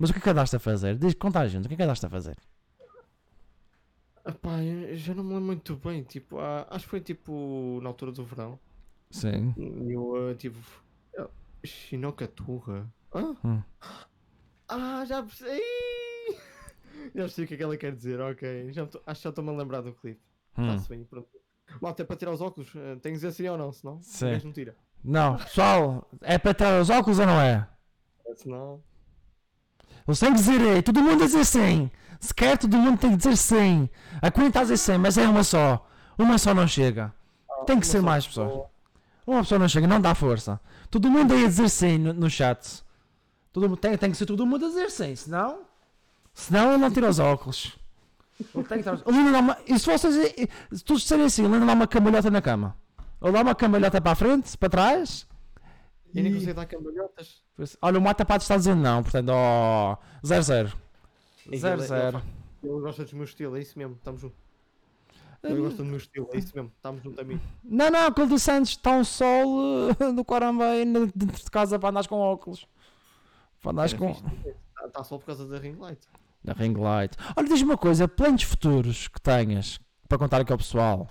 [0.00, 0.96] Mas o que é que andaste a fazer?
[0.96, 2.36] Diz, conta a gente, o que é que andaste a fazer?
[4.24, 6.02] Epá, eu já não me lembro muito bem.
[6.02, 8.58] Tipo, ah, acho que foi tipo na altura do verão.
[9.10, 9.52] Sim.
[9.56, 10.58] E eu uh, tive.
[11.12, 11.30] Eu,
[11.64, 12.92] Shinokaturra.
[13.14, 13.36] Hã?
[13.44, 13.62] Hum.
[14.68, 15.60] Ah, já percebi!
[17.14, 18.72] Já percebi o que é que ela quer dizer, ok.
[18.72, 20.20] Já tô- acho que já estou-me a lembrar do clipe.
[20.56, 20.70] Hum.
[20.70, 21.28] Está-se bem, pronto.
[21.80, 22.72] Malta, é para tirar os óculos.
[23.02, 24.38] Tem que dizer sim ou não, senão Sim.
[24.44, 24.76] não tira.
[25.04, 27.66] Não, pessoal, é para tirar os óculos ou não é?
[28.36, 28.80] Senão.
[30.06, 31.90] Eles têm que dizer todo mundo a dizer sim.
[32.20, 33.88] Se quer, todo mundo tem que dizer sim.
[34.20, 35.86] A Queen está a dizer sim, mas é uma só.
[36.16, 37.12] Uma só não chega.
[37.66, 38.46] Tem que ser mais pessoa.
[38.48, 38.66] pessoas.
[39.26, 40.60] Uma pessoa não chega, não dá força.
[40.90, 42.82] Todo mundo aí a dizer sim no, no chat.
[43.52, 45.60] Todo, tem, tem que ser todo mundo a dizer sim, senão.
[46.34, 47.76] Senão ele não tira os óculos.
[48.54, 50.14] Ele tem que tirar os- Ele ainda dá uma- E se vocês.
[50.72, 52.74] Se todos disserem assim, ele ainda dá uma cambalhota na cama.
[53.22, 55.26] Ele dá uma cambalhota para a frente, para trás.
[56.14, 57.42] E nem E- consigo dar cambalhotas.
[57.80, 59.96] Olha, o Mata Pato está dizendo não, portanto, ó.
[60.24, 60.72] 0-0.
[61.50, 62.18] E 0-0.
[62.18, 62.22] ele-
[62.62, 64.38] Ele gosta do meu estilo, é isso mesmo, estamos juntos.
[65.42, 65.62] Ele Hum.
[65.64, 67.40] gosta do meu estilo, é isso mesmo, estamos juntos a mim.
[67.64, 71.78] Não, não, aquele do Santos está um sol eh, do caramba aí dentro de casa
[71.78, 72.66] para andares com óculos.
[73.60, 74.10] Para andares com.
[74.12, 76.00] Está tá só por causa da ring light.
[76.44, 77.16] Na ring light.
[77.36, 81.10] Olha, diz-me uma coisa: planos futuros que tenhas para contar aqui ao pessoal.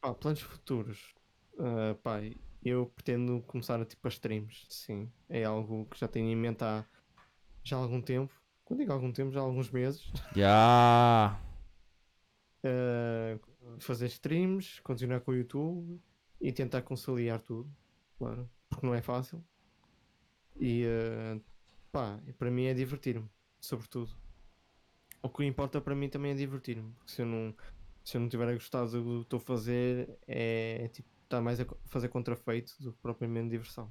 [0.00, 1.14] Pá, planos futuros.
[1.58, 2.20] Ah, pá,
[2.64, 5.10] eu pretendo começar a tipo a streams, sim.
[5.28, 6.84] É algo que já tenho em mente há
[7.64, 8.32] já há algum tempo.
[8.64, 10.10] Quando digo algum tempo, já há alguns meses.
[10.34, 11.40] Já.
[12.64, 13.38] Ah,
[13.78, 16.02] fazer streams, continuar com o YouTube
[16.40, 17.70] e tentar conciliar tudo,
[18.18, 19.44] claro, porque não é fácil.
[20.58, 21.40] E ah,
[21.92, 23.30] pá, para mim é divertir-me,
[23.60, 24.10] sobretudo.
[25.22, 27.54] O que importa para mim também é divertir-me, porque se eu não
[28.04, 31.66] se eu não tiver gostado do que estou a fazer, é tipo, está mais a
[31.86, 33.90] fazer contrafeito do que propriamente diversão.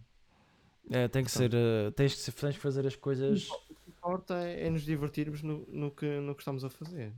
[0.89, 1.53] É, tem que ser.
[1.53, 3.49] eh, tens, que, ser- tens que fazer as coisas.
[3.49, 7.13] O que importa é, é nos divertirmos no, no, que, no que estamos a fazer,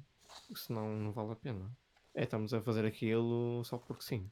[0.56, 1.72] senão não vale a pena.
[2.16, 4.30] É, estamos a fazer aquilo só porque sim.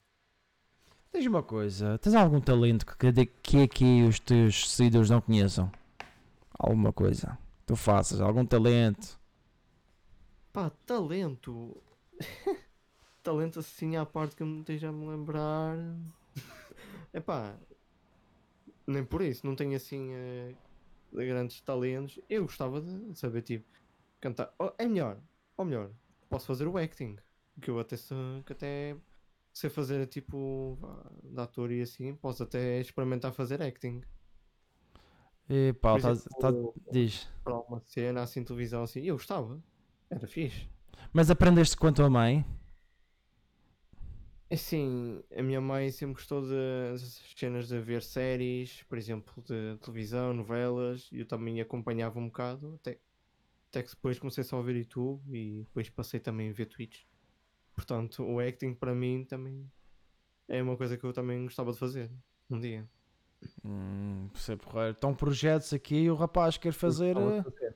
[1.14, 5.72] Diz-me uma coisa: tens algum talento que, que, que aqui os teus seguidores não conheçam?
[6.58, 7.38] Alguma coisa?
[7.66, 9.20] Tu faças, algum talento?
[10.52, 11.82] Pá, talento.
[13.28, 15.76] talento assim à parte que eu me esteja a me lembrar.
[17.14, 17.58] É pá.
[18.86, 20.54] Nem por isso, não tenho assim eh,
[21.12, 22.20] grandes talentos.
[22.30, 23.66] Eu gostava de saber, tipo,
[24.20, 24.54] cantar.
[24.60, 25.18] Oh, é melhor,
[25.56, 25.90] ou melhor,
[26.30, 27.16] posso fazer o acting.
[27.62, 28.96] Que eu até sei, que até
[29.54, 30.78] sei fazer tipo
[31.24, 32.14] de ator e assim.
[32.16, 34.02] Posso até experimentar fazer acting.
[35.50, 36.54] E pá, Por tá, tá-
[36.92, 37.28] diz.
[37.44, 39.02] Para uma cena assim, televisão assim.
[39.02, 39.60] Eu gostava.
[40.10, 40.70] Era fixe.
[41.12, 42.46] Mas aprendeste com a tua mãe?
[44.50, 50.34] Assim, a minha mãe sempre gostou das cenas de ver séries, por exemplo, de televisão,
[50.34, 52.98] novelas, e eu também acompanhava um bocado, até,
[53.70, 57.04] até que depois comecei só a ver YouTube e depois passei também a ver Twitch.
[57.76, 59.70] Portanto, o acting para mim também
[60.48, 62.10] é uma coisa que eu também gostava de fazer
[62.50, 62.88] um dia.
[63.64, 64.92] Hum, percebo, porreiro.
[64.94, 67.16] Estão projetos aqui e o rapaz quer fazer.
[67.18, 67.76] Eh, fazer.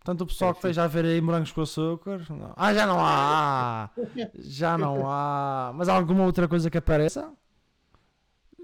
[0.00, 2.26] Portanto, o pessoal É que esteja a ver aí morangos com açúcar.
[2.30, 2.54] não.
[2.56, 3.90] Ah, já não há!
[4.34, 5.72] Já não há!
[5.74, 7.32] Mas há alguma outra coisa que apareça?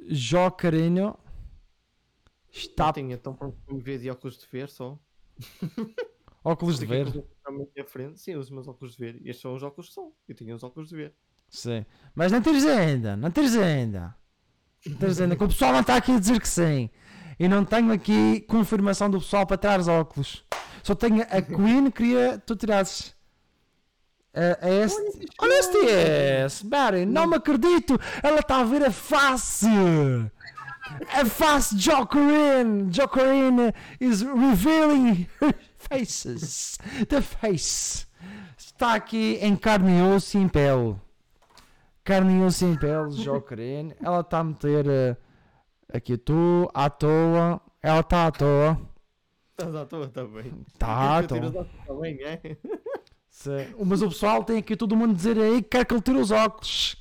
[0.09, 1.15] Jó Carinho
[2.51, 4.99] está Eu tinha tão pronto para me ver de óculos de ver só.
[6.43, 7.07] óculos de ver.
[7.45, 9.17] à minha frente, sim, eu uso os meus óculos de ver.
[9.17, 10.17] Estes são os óculos de sol.
[10.27, 11.15] Eu tinha os óculos de ver.
[11.51, 11.85] Sim.
[12.15, 14.17] Mas não tens ainda, não tens ainda.
[14.87, 16.89] Não tens ainda, que o pessoal não está aqui a dizer que sim.
[17.39, 20.46] E não tenho aqui confirmação do pessoal para os óculos.
[20.87, 23.13] Só tenho a Queen, queria tu tirasses.
[24.33, 25.27] A, a este.
[25.41, 27.99] Olha yes, Barry, não me acredito.
[28.23, 29.67] Ela está a ver a face.
[31.13, 32.89] A face Jokerin.
[32.93, 36.79] Jokerin is revealing her faces.
[37.09, 38.07] The face.
[38.57, 40.95] Está aqui em carne e osso e em pele.
[42.05, 43.93] Carne e osso e em pele, Jokerin.
[44.01, 45.17] Ela está a meter eh,
[45.93, 47.61] aqui tu à toa.
[47.83, 48.96] Ela está à toa.
[49.59, 50.53] Estás à toa também.
[50.79, 51.19] Toa.
[51.63, 52.41] óculos também, é?
[53.31, 53.75] Sim.
[53.87, 56.31] Mas o pessoal tem aqui todo mundo dizer aí que quer que ele tire os
[56.31, 56.97] óculos.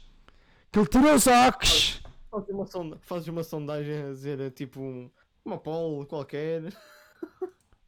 [0.72, 2.01] Que ele tire os óculos.
[2.32, 5.10] Fazes uma, sonda fazes uma sondagem a dizer eh, tipo um-
[5.43, 6.74] uma poll qualquer.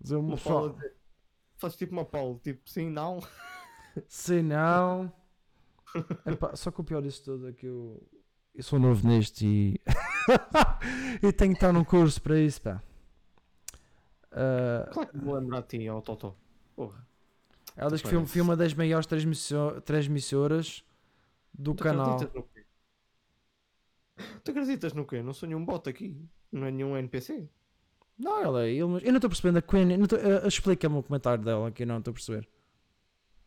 [0.01, 0.95] Dizer Uma pessoal, poll dizer-
[1.57, 3.19] Fazes tipo uma poll, tipo sim, não.
[4.07, 5.11] Se não.
[6.27, 8.01] Epá, só que o pior disso tudo é que eu,
[8.53, 9.81] eu sou novo neste e.
[11.25, 12.81] e tenho que estar num curso para isso, pá.
[14.39, 16.35] Ah, Claro que me vou lembrar de ti, ó Totó.
[16.75, 17.07] Porra.
[17.75, 19.07] ela diz que foi, foi uma das maiores
[19.85, 20.83] transmissoras
[21.53, 22.15] do Tu canal.
[22.15, 22.65] acreditas no quê?
[24.43, 25.21] Tu acreditas no quê?
[25.23, 26.19] Não sou nenhum bot aqui.
[26.51, 27.49] Não é nenhum NPC.
[28.17, 28.69] Não, ela é.
[28.69, 29.87] ele- eu não estou percebendo a Queen.
[29.93, 32.47] ah, Explica-me o comentário dela que eu não estou a perceber.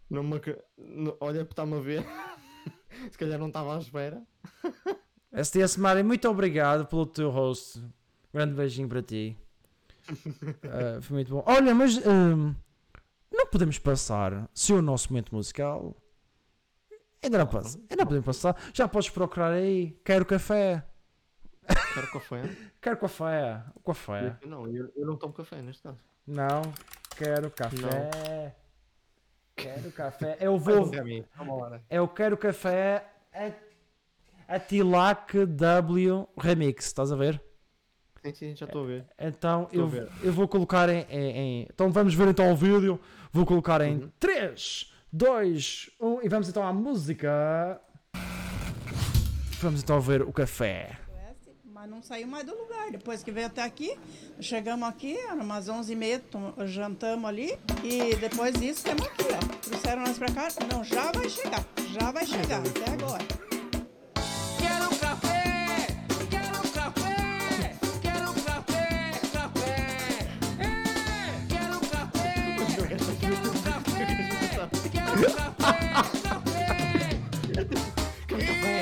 [0.09, 0.41] Não me
[0.79, 2.05] não- Olha, está-me a ver.
[3.13, 4.23] Se calhar não estava à espera.
[5.33, 7.81] STS Mari, muito obrigado pelo teu host.
[8.33, 9.37] Grande beijinho para ti.
[10.65, 11.43] Ah, foi muito bom.
[11.47, 12.55] Olha, mas hum,
[13.31, 15.97] não podemos passar se o nosso momento musical.
[17.23, 18.57] Ainda não, passa, ainda não podemos passar.
[18.73, 19.93] Já podes procurar aí.
[20.05, 20.83] Quero café.
[21.95, 22.43] Quero café?
[22.81, 23.63] Quero café.
[23.85, 24.37] Café.
[24.47, 25.99] Não, eu, eu não tomo café neste caso.
[26.27, 26.63] Não.
[27.17, 28.57] Quero café.
[29.55, 30.39] Quero café.
[30.41, 30.87] Eu vou.
[30.87, 31.81] um?
[31.91, 37.43] É o Quero Café a, a Tilac W Remix, estás a ver?
[38.25, 39.05] Sim, sim, já estou a ver.
[39.19, 40.09] Então Estou a eu, ver.
[40.23, 43.01] eu vou colocar em, em- em- Então vamos ver então o vídeo.
[43.33, 44.11] Vou colocar em Uhum.
[44.21, 47.81] 3, 2, 1 e vamos então à música.
[49.61, 50.99] Vamos então ver o café.
[51.65, 52.91] Mas não saiu mais do lugar.
[52.91, 53.97] Depois que veio até aqui,
[54.39, 57.59] chegamos aqui, era umas 11h30, tom- jantamos ali.
[57.83, 59.57] E depois disso, temos aqui, ó.
[59.67, 60.49] Trouxeram nós pra cá.
[60.71, 61.65] Não, já vai chegar.
[61.99, 63.25] Já vai chegar, até agora.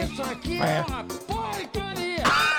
[0.05, 2.58] Isso aqui é uma porcaria, porcaria,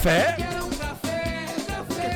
[0.00, 0.34] café!
[0.36, 2.14] Quero um café, café.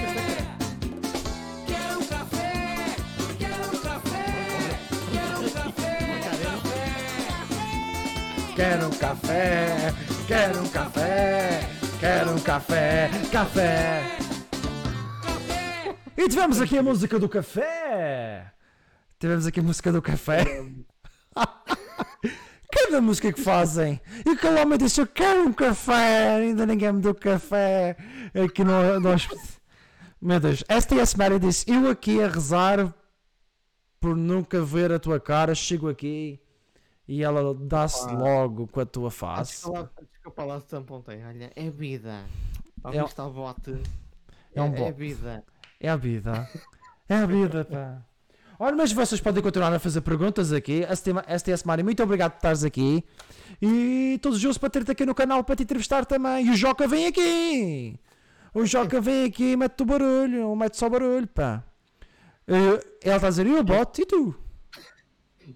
[1.67, 2.97] Quero um café,
[3.39, 4.25] quero um café,
[5.13, 6.89] quero um café, café.
[8.57, 9.93] Quero um café,
[10.27, 11.61] quero um café,
[12.01, 14.03] quero um café, café.
[16.17, 18.51] E tivemos aqui a música do café.
[19.19, 20.43] Tivemos aqui a música do café.
[22.85, 24.01] Cada música que fazem.
[24.27, 26.37] E aquele homem disse: Eu quero um café.
[26.37, 27.97] Ainda ninguém me deu café.
[28.45, 29.29] Aqui no, nós.
[30.21, 30.63] Meu Deus.
[30.69, 32.95] STS Mary disse: Eu aqui a rezar
[34.01, 35.55] por nunca ver a tua cara.
[35.55, 36.41] Chego aqui
[37.09, 39.67] e ela dá-se logo com a tua face.
[39.67, 39.91] eu lá-
[40.87, 42.25] Pontém, olha, é vida.
[42.85, 43.15] É É bote.
[44.55, 44.93] É um É bote.
[44.93, 45.45] vida.
[45.81, 46.49] É a vida.
[47.09, 48.03] É a vida, pá.
[48.59, 50.83] Olha, mas vocês podem continuar a fazer perguntas aqui.
[50.95, 53.05] ST- STS Mari, muito obrigado por estares aqui.
[53.61, 56.47] E todos os para ter-te aqui no canal para te entrevistar também.
[56.47, 57.99] E o Joca vem aqui.
[58.53, 60.55] O Joca vem aqui e mete o barulho.
[60.55, 61.65] Mete só barulho, pá.
[62.47, 62.55] Eh,
[63.03, 64.01] Ele está a dizer, e o bot?
[64.01, 64.35] E tu?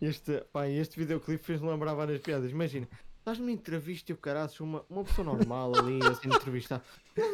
[0.02, 2.50] Este, pá, este videoclipe fez-me lembrar várias piadas.
[2.50, 2.88] Imagina,
[3.20, 6.82] estás numa entrevista e o caraço, uma, uma pessoa normal ali, assim, entrevistar.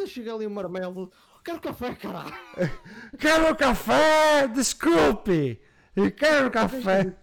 [0.06, 1.10] Chega ali o marmelo,
[1.44, 2.34] quero café, caralho.
[3.18, 4.48] Quero café!
[4.48, 5.60] Desculpe!
[5.94, 7.14] Eu quero café!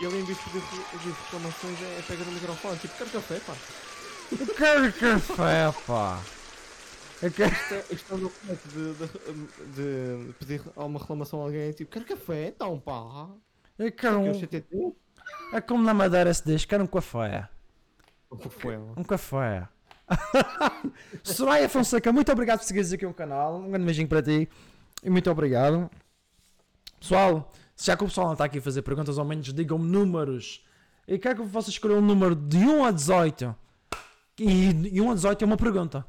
[0.00, 3.54] E ele, em vez de reclamações, é, pega no microfone, tipo, quero café, pá.
[4.32, 6.20] Eu quero café, pá!
[7.22, 7.52] Eu quero...
[7.52, 11.90] Isto é, isto é um documento de, de, de pedir alguma reclamação a alguém, tipo,
[11.92, 13.28] quero café, então, pá.
[13.78, 14.96] Eu quero Que o um...
[15.52, 17.48] É como na Madeira se diz, quero um café.
[18.30, 18.94] O foi, mano?
[18.96, 19.68] Um café.
[21.22, 23.58] Soraya Fonseca, muito obrigado por seguires aqui o canal.
[23.58, 24.48] Um grande beijinho para ti.
[25.02, 25.90] E muito obrigado.
[27.00, 29.86] Pessoal, se já que o pessoal não está aqui a fazer perguntas, ao menos digam-me
[29.86, 30.64] números.
[31.06, 33.54] E quero que vocês escolham um número de 1 a 18.
[34.38, 36.06] E, e 1 a 18 é uma pergunta.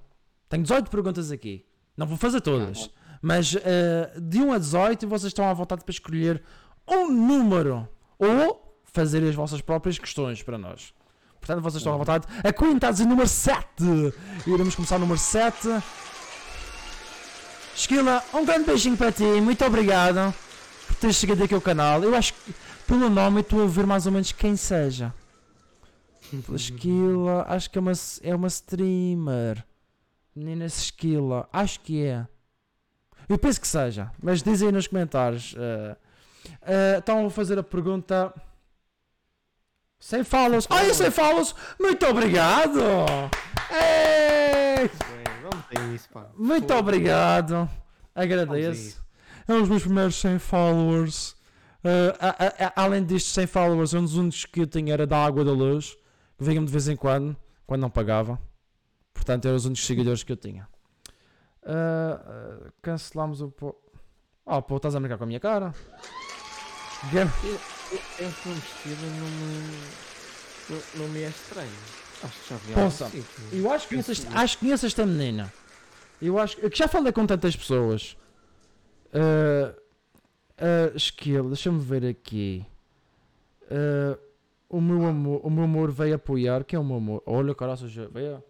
[0.48, 1.65] Tenho 18 perguntas aqui.
[1.98, 2.90] Não vou fazer todas.
[3.22, 6.44] Mas eh, de 1 a 18 vocês estão à vontade para escolher
[6.88, 7.88] um número.
[8.19, 10.94] Ou fazer as vossas próprias questões para nós.
[11.44, 12.26] Portanto, vocês estão à vontade.
[12.41, 13.65] A Queen está a dizer número 7.
[14.48, 15.68] Iremos começar o número 7.
[17.76, 19.24] Esquila, um grande beijinho para ti.
[19.24, 20.34] Muito obrigado
[20.88, 22.02] por teres chegado aqui ao canal.
[22.02, 22.56] Eu acho que
[22.88, 25.14] pelo nome estou a ver mais ou menos quem seja.
[26.53, 27.91] Esquila, acho que é uma,
[28.22, 29.65] é uma streamer.
[30.34, 32.26] Menina Esquila, acho que é.
[33.28, 35.53] Eu penso que seja, mas dizem aí nos comentários.
[35.57, 35.95] eh.
[36.61, 38.34] Eh, então vou fazer a pergunta.
[40.03, 40.67] Sem falas.
[40.69, 41.55] Ai, sem falas!
[41.80, 42.81] Muito obrigado!
[43.71, 44.89] Ei!
[44.89, 46.27] Bem, vamos ter isso, pá.
[46.35, 47.69] Muito obrigado.
[48.13, 49.01] Agradeço.
[49.47, 51.31] É um dos meus primeiros 100 followers.
[51.85, 55.07] Uh, a- a- a- além destes 100 followers, um dos únicos que eu tinha era
[55.07, 55.95] da Água da Luz,
[56.38, 57.34] que vinha-me de vez em quando,
[57.65, 58.38] quando não pagava.
[59.13, 60.67] Portanto, eram os únicos seguidores que eu tinha.
[61.63, 63.49] Uh, uh, cancelámos o.
[63.49, 63.73] Po...
[64.45, 65.73] Oh, pô, estás a brincar com a minha cara?
[67.09, 67.31] Game-
[67.94, 70.03] Esse nome estilo não me.
[70.70, 71.70] Não, não me é estranho.
[72.24, 73.26] Acho que já vi algo assim.
[73.52, 75.53] Eu acho que conheço, acho que conheço esta menina.
[76.22, 78.18] Eu acho que já falei com tantas pessoas.
[79.14, 79.78] Uh,
[80.57, 82.65] uh, Skill, deixa-me ver aqui.
[83.64, 84.18] Uh,
[84.70, 86.64] o, meu amor, o meu amor veio apoiar.
[86.64, 87.22] Quem é o meu amor?
[87.26, 88.44] Olha, caraças, já veio.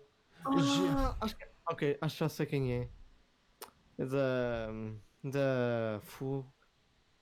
[0.46, 2.88] Ah, acho que, ok, acho que já sei quem é.
[3.98, 4.68] É da.
[5.24, 6.00] Da.
[6.02, 6.46] Fu.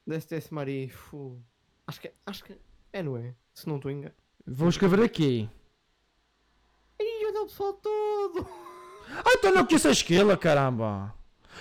[0.06, 1.41] Da STS Marie Fu.
[1.91, 2.57] Acho que, acho que
[2.93, 3.35] é, não é?
[3.53, 4.15] Se não estou enganado.
[4.47, 5.49] Vou escrever aqui.
[6.97, 8.47] Ih, olha o pessoal todo!
[9.09, 11.13] Ah, então não conheço a Esquila, caramba.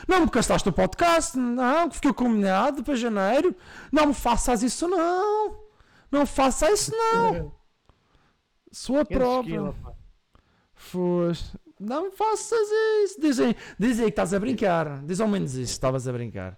[0.06, 3.56] Não me castaste o podcast, não, que fiquei combinado para janeiro.
[3.90, 5.64] Não me faças isso, não.
[6.12, 7.52] Não faça isso, não.
[8.70, 9.74] Sua própria.
[10.74, 11.58] Foste.
[11.80, 12.68] Não me faças
[13.02, 13.20] isso.
[13.20, 15.02] Dizem, dizem que estás a brincar.
[15.02, 16.56] Diz ao menos isso, estavas a brincar.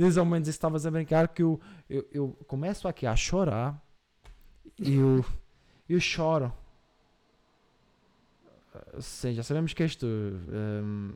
[0.00, 1.28] Diz ao menos estavas a brincar.
[1.28, 3.78] Que eu, eu, eu começo aqui a chorar.
[4.78, 5.22] E eu,
[5.86, 6.50] eu choro.
[8.74, 10.06] Ah, Sim, já sabemos que és tu.
[10.06, 11.12] Hum.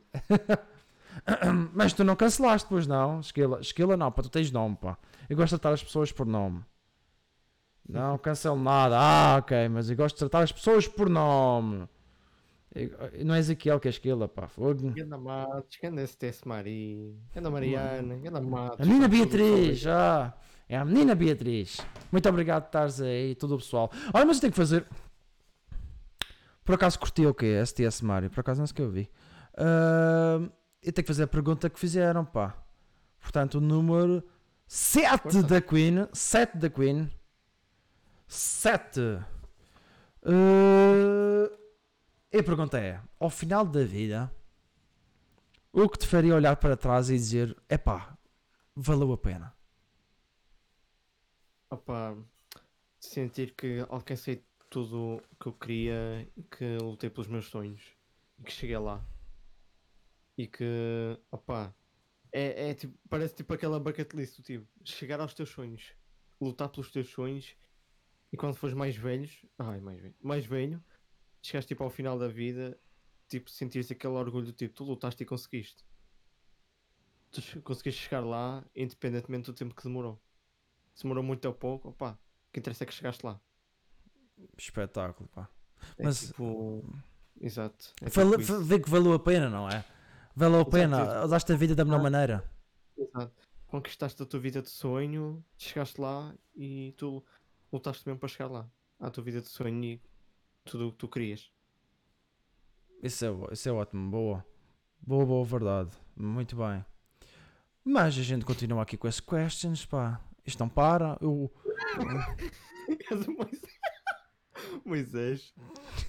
[1.73, 3.21] Mas tu não cancelaste, pois não?
[3.21, 4.95] Esquila, esquila não, pá, tu tens nome, pá.
[5.27, 6.63] Eu gosto de tratar as pessoas por nome.
[7.89, 8.99] Não cancelo nada.
[8.99, 11.89] Ah, ok, mas eu gosto de tratar as pessoas por nome.
[12.75, 14.47] Eu- Não é Ezequiel que é esquila, pá.
[14.47, 14.91] Fogo.
[14.91, 18.81] Ganda Matos, ganda STS Marie, ganda Mariana, ganda Matos.
[18.81, 20.33] A menina Beatriz, só ah,
[20.67, 21.77] é a menina Beatriz.
[22.11, 23.89] Muito obrigado por estares aí, todo o pessoal.
[24.13, 24.85] Olha, mas eu tenho que fazer.
[26.65, 27.61] Por acaso curti o quê?
[27.65, 29.09] STS Mário, por acaso não sei o que eu vi.
[29.57, 30.49] Ahm,
[30.83, 32.57] eu tenho que fazer a pergunta que fizeram, pá.
[33.21, 34.21] Portanto, o número
[34.67, 35.43] 7 Força.
[35.43, 36.07] da Queen.
[36.11, 37.09] 7 da Queen.
[38.27, 38.99] 7.
[42.35, 44.29] E a pergunta é: ao final da vida,
[45.71, 48.17] o que te faria olhar para trás e dizer: epá,
[48.75, 49.55] valeu a pena?
[51.69, 52.17] Opa,
[52.99, 57.81] sentir que alcancei tudo o que eu queria que lutei pelos meus sonhos
[58.37, 59.01] e que cheguei lá.
[60.37, 61.73] E que, opa,
[62.33, 65.93] é, é tipo, parece tipo aquela bucket list, tipo, chegar aos teus sonhos,
[66.41, 67.55] lutar pelos teus sonhos
[68.33, 70.83] e quando fores mais velhos, ai, mais velho, mais velho,
[71.45, 72.79] chegaste tipo ao final da vida,
[73.27, 75.85] tipo, sentires aquele orgulho, tipo, tu lutaste e conseguiste.
[77.31, 80.19] Tu conseguiste chegar lá, independentemente do tempo que demorou.
[80.93, 83.39] Se demorou muito ou pouco, opá, o que interessa é que chegaste lá.
[84.57, 85.49] Espetáculo, pá.
[85.97, 86.83] É Mas- tipo.
[87.39, 87.93] Exato.
[88.01, 89.83] É tipo vê que valeu a pena, não é?
[90.35, 91.25] Valeu a pena, exato.
[91.25, 92.49] usaste a vida da melhor maneira.
[92.97, 93.33] Exato.
[93.67, 97.23] Conquistaste a tua vida de sonho, chegaste lá e tu
[97.71, 98.69] lutaste mesmo para chegar lá.
[98.99, 100.01] À tua vida de sonho e
[100.65, 101.49] tudo o que tu querias.
[103.01, 104.45] Isso é, isso é ótimo, boa.
[105.01, 105.91] Boa, boa, verdade.
[106.15, 106.83] Muito bem.
[107.83, 110.19] Mas a gente continua aqui com as questions, pá.
[110.45, 111.17] Isto não para.
[111.21, 111.51] Eu
[113.09, 113.79] És o Moisés.
[114.85, 115.53] Moisés.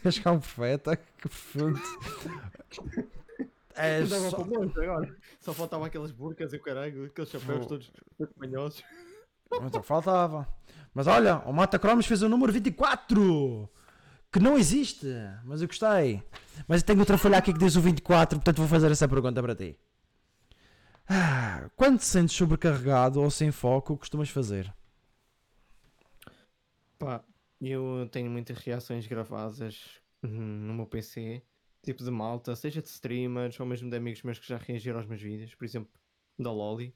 [0.04, 0.96] acho que há um profeta.
[0.96, 1.78] Que fundo.
[3.74, 4.40] É só...
[4.40, 5.16] agora.
[5.38, 8.82] Só faltavam aquelas burcas e o caralho, aqueles chapéus Vou- todos espanhosos.
[9.52, 10.48] Então faltava.
[10.94, 13.68] Mas olha, o Mata Cromos fez o número 24.
[14.36, 15.06] Que não existe.
[15.44, 16.22] Mas eu gostei.
[16.68, 19.42] Mas eu tenho outra folha aqui que diz o 24, portanto vou fazer essa pergunta
[19.42, 19.74] para ti.
[21.08, 24.70] Ah, quando te sentes sobrecarregado ou sem foco, o que costumas fazer?
[26.98, 27.24] Pá,
[27.62, 31.42] eu tenho muitas reações gravadas hum, no meu PC,
[31.82, 35.06] tipo de malta, seja de streamers ou mesmo de amigos meus que já reagiram aos
[35.06, 35.90] meus vídeos, por exemplo,
[36.38, 36.94] da Loli,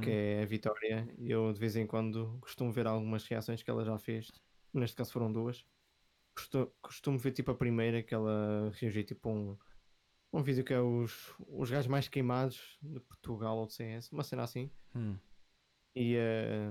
[0.00, 1.06] que é a Vitória.
[1.18, 4.32] Eu de vez em quando costumo ver algumas reações que ela já fez,
[4.72, 5.62] neste caso foram duas.
[6.38, 9.58] Costu- Costumo ver tipo a primeira que ela reagiu tipo a um,
[10.32, 14.22] um vídeo que é os, os gajos mais queimados de Portugal ou de CS, uma
[14.22, 14.70] cena assim.
[14.94, 15.16] Hum.
[15.96, 16.70] E eh,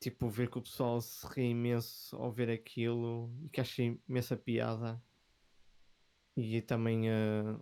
[0.00, 4.34] tipo, ver que o pessoal se ri imenso ao ver aquilo e que acha imensa
[4.36, 5.02] piada.
[6.34, 7.56] E também eh,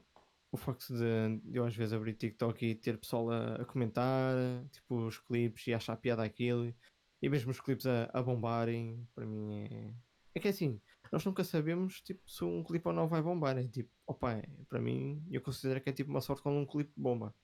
[0.53, 4.37] o facto de, de eu às vezes abrir TikTok e ter pessoal a, a comentar,
[4.71, 6.73] tipo, os clipes e achar piada aquilo.
[7.21, 9.93] E mesmo os clipes a, a bombarem, para mim é.
[10.33, 13.59] É que é assim, nós nunca sabemos tipo, se um clipe ou não vai bombar.
[13.59, 16.67] É tipo, opa, é, para mim, eu considero que é tipo uma sorte quando um
[16.67, 17.35] clipe bomba.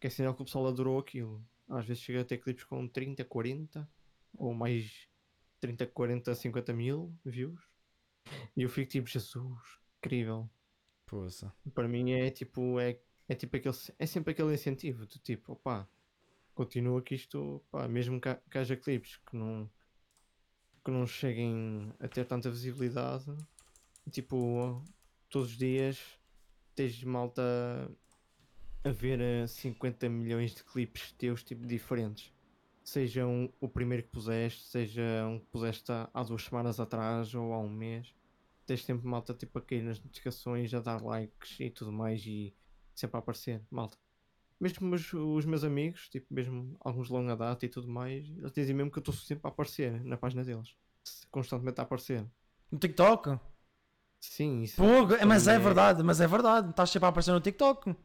[0.00, 1.44] Que é sinal que o pessoal adorou aquilo.
[1.68, 3.88] Às vezes chega a ter clipes com 30, 40
[4.34, 5.08] ou mais
[5.60, 7.60] 30, 40, 50 mil views.
[8.56, 10.50] E eu fico tipo, Jesus, incrível.
[11.06, 11.52] Poça.
[11.74, 12.98] Para mim é tipo, é,
[13.28, 15.88] é tipo aquele, é sempre aquele incentivo do tipo, opá,
[16.54, 19.68] continua que isto, pá, mesmo que haja clipes que não,
[20.84, 23.26] que não cheguem a ter tanta visibilidade,
[24.10, 24.82] tipo,
[25.28, 25.98] todos os dias
[26.74, 27.42] tens malta
[28.82, 32.32] a ver eh, 50 milhões de clipes teus, tipo, diferentes.
[32.82, 37.52] Sejam o primeiro que puseste, seja um que puseste há, há duas semanas atrás ou
[37.52, 38.14] há um mês.
[38.66, 42.54] tens sempre malta tipo a cair nas notificações, a dar likes e tudo mais e
[42.94, 43.98] sempre a aparecer, malta.
[44.60, 48.52] Mesmo os, os meus amigos, tipo, mesmo alguns de longa data e tudo mais, eles
[48.52, 50.74] dizem mesmo que eu estou sempre a aparecer na página deles.
[51.30, 52.26] Constantemente a aparecer.
[52.70, 53.38] No TikTok?
[54.20, 56.70] Sim, isso Pô, mas é é- verdade, mas é verdade.
[56.70, 57.96] Estás sempre a aparecer no TikTok.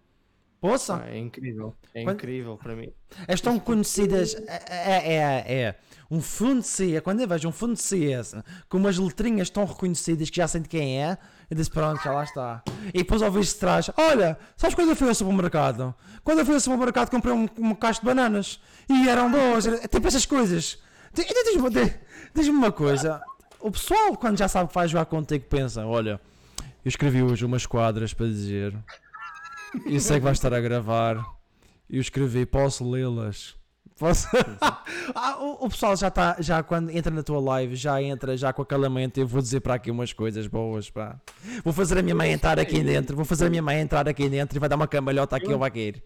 [0.61, 1.75] Poça, é incrível.
[1.93, 2.91] É Quando- incrível para mim.
[3.27, 4.35] és tão conhecidas.
[4.47, 5.75] É, é, é, é.
[6.09, 8.35] Um fundo de CIA, quando eu vejo um fundo de CS
[8.69, 11.17] com umas letrinhas tão reconhecidas que já sei de quem é,
[11.49, 12.63] eu disse: Pronto, já lá está.
[12.93, 15.93] E depois ouviste trás: Olha, sabes quando eu fui ao supermercado?
[16.23, 18.59] Quando eu fui ao supermercado comprei um, um cacho de bananas
[18.89, 19.29] e eram.
[19.35, 20.79] Era- Tipo essas coisas.
[21.13, 21.93] Di- Diz-me di-
[22.33, 23.21] diz-me uma coisa:
[23.59, 26.19] o pessoal, quando já sabe que vai jogar contigo, pensa: Olha,
[26.83, 28.75] eu escrevi hoje umas quadras para dizer.
[29.85, 31.17] E sei que vais estar a gravar.
[31.89, 33.55] E eu escrevi, posso lê-las.
[33.97, 34.27] Posso?
[35.13, 38.51] Ah, o, o pessoal já está, já quando entra na tua live, já entra já
[38.51, 39.19] com aquela mente.
[39.19, 41.19] Eu vou dizer para aqui umas coisas boas, pá.
[41.63, 43.15] Vou fazer a minha mãe entrar aqui dentro.
[43.15, 45.59] Vou fazer a minha mãe entrar aqui dentro e vai dar uma cambalhota aqui ou
[45.59, 46.03] vai cair.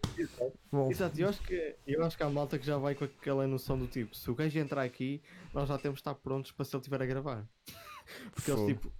[0.90, 3.78] Exato, eu acho, que, eu acho que há malta que já vai com aquela noção
[3.78, 5.22] do tipo, se o gajo entrar aqui,
[5.52, 7.44] nós já temos de estar prontos para se ele estiver a gravar.
[8.34, 8.92] Porque eles tipo,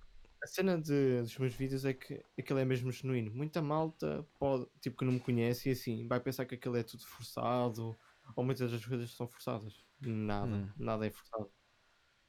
[0.42, 3.30] a cena de- dos meus vídeos é que aquilo é mesmo genuíno.
[3.30, 6.82] Muita malta pode, tipo, que não me conhece e assim, vai pensar que aquilo é
[6.82, 7.96] tudo forçado,
[8.36, 9.84] ou muitas das coisas são forçadas.
[10.00, 10.68] Nada, Hum.
[10.76, 11.50] nada é forçado.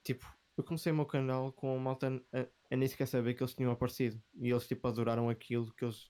[0.03, 0.25] Tipo,
[0.57, 3.53] eu comecei o meu canal com a malta a, a nem sequer saber que eles
[3.55, 4.21] tinham aparecido.
[4.35, 6.09] E eles tipo adoraram aquilo que eles.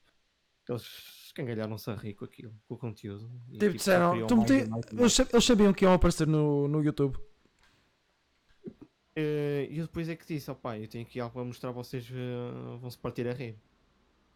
[0.66, 0.84] que eles
[1.28, 3.30] escangalharam-se a rir com aquilo, com o conteúdo.
[3.50, 6.84] E, tipo, só disseram, tu e e sa- eles sabiam que iam aparecer no, no
[6.84, 7.18] YouTube.
[9.16, 11.74] Eh, E eu depois é que disse, pai, eu tenho aqui algo para mostrar a
[11.74, 13.58] vocês, eh, vão-se partir a rir.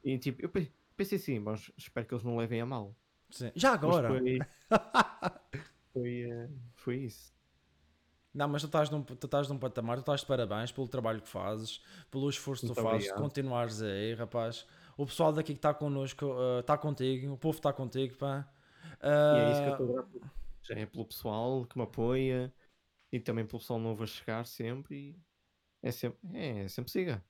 [0.03, 2.95] E tipo, eu pe- pensei assim, mas espero que eles não levem a mal.
[3.29, 3.51] Sim.
[3.55, 4.07] Já Mas agora.
[4.07, 4.39] Foi,
[5.93, 7.33] foi, eh, foi isso.
[8.33, 11.21] Não, mas tu estás, num, tu estás num patamar, tu estás de parabéns pelo trabalho
[11.21, 11.81] que fazes,
[12.11, 13.21] pelo esforço que tu Muito fazes, de obrigado.
[13.21, 14.65] continuares aí, rapaz.
[14.97, 16.25] O pessoal daqui que está connosco
[16.59, 18.47] está contigo, o povo está contigo, pá.
[19.31, 20.21] E é isso que eu estou grato.
[20.63, 22.53] Já é pelo pessoal que me apoia
[23.11, 24.95] e também pelo pessoal novo a chegar sempre.
[25.83, 27.23] E é sempre, é, sempre siga.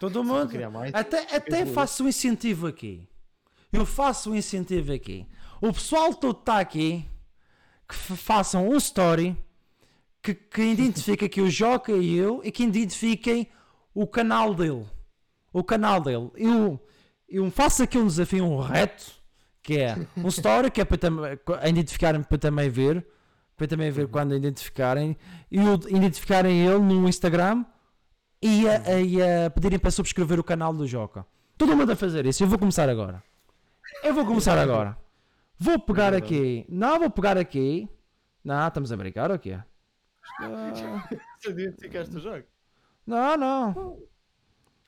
[0.00, 0.52] todo mundo.
[0.70, 3.08] mais, Até, até faço um incentivo aqui.
[3.72, 5.26] Eu faço um incentivo aqui.
[5.60, 7.04] O pessoal todo está aqui
[7.88, 9.36] que fa- façam um story
[10.22, 13.48] que, que identifique aqui o Joca e eu e que identifiquem
[13.92, 14.86] o canal dele.
[15.52, 16.30] O canal dele.
[16.36, 16.80] Eu,
[17.28, 19.12] eu faço aqui um desafio, um reto,
[19.62, 23.06] que é um story que é para identificarem para também ver.
[23.56, 25.16] Para também ver quando identificarem.
[25.50, 27.64] E o identificarem ele no Instagram
[28.42, 31.24] e a, a- e a pedirem para subscrever o canal do Joca.
[31.56, 32.42] Todo mundo a fazer isso.
[32.42, 33.22] Eu vou começar agora.
[34.02, 34.96] Eu vou começar agora.
[35.58, 36.66] Vou pegar aqui.
[36.68, 37.88] Não, vou pegar aqui.
[38.42, 39.58] Não, estamos a brincar ou quê?
[41.40, 42.44] Você identificaste o jogo?
[43.06, 43.98] Não, não.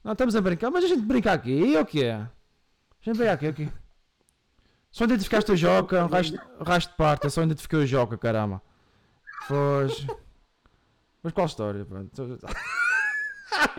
[0.02, 2.06] Não estamos a brincar, mas a gente brinca aqui, o quê?
[2.06, 2.28] A
[3.02, 3.72] gente brinca aqui, aqui.
[4.96, 8.62] Só identificaste o Joca, o resto, de parte, só identifiquei o Joca, caramba.
[9.46, 10.06] Pois.
[11.22, 11.84] Mas qual história?
[11.84, 12.02] pá?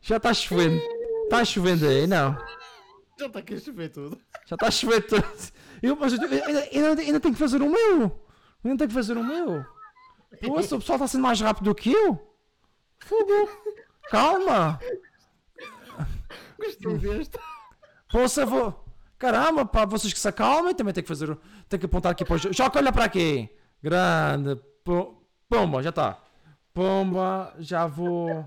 [0.00, 0.80] Já está chovendo.
[1.24, 2.38] Está chovendo aí, não?
[3.18, 4.20] Já está aqui a chover tudo.
[4.46, 5.24] Já está a chover tudo.
[5.82, 8.02] Eu, mas eu, ainda, ainda, ainda tenho que fazer o meu.
[8.02, 8.20] Eu
[8.62, 9.66] ainda tenho que fazer o meu.
[10.40, 12.32] Poxa, o pessoal está sendo mais rápido do que eu.
[13.00, 13.50] Fogo.
[14.08, 14.78] Calma.
[16.56, 17.36] Gostei deste.
[18.08, 18.88] Poxa, vou.
[19.20, 20.74] Caramba, pá, vocês que se acalmem.
[20.74, 21.38] Também tenho que fazer.
[21.68, 22.38] Tenho que apontar aqui para o.
[22.38, 23.48] Jo- Joca, olha para aqui.
[23.82, 24.58] Grande.
[25.48, 26.24] Pomba, já está.
[26.72, 28.44] Pomba, já vou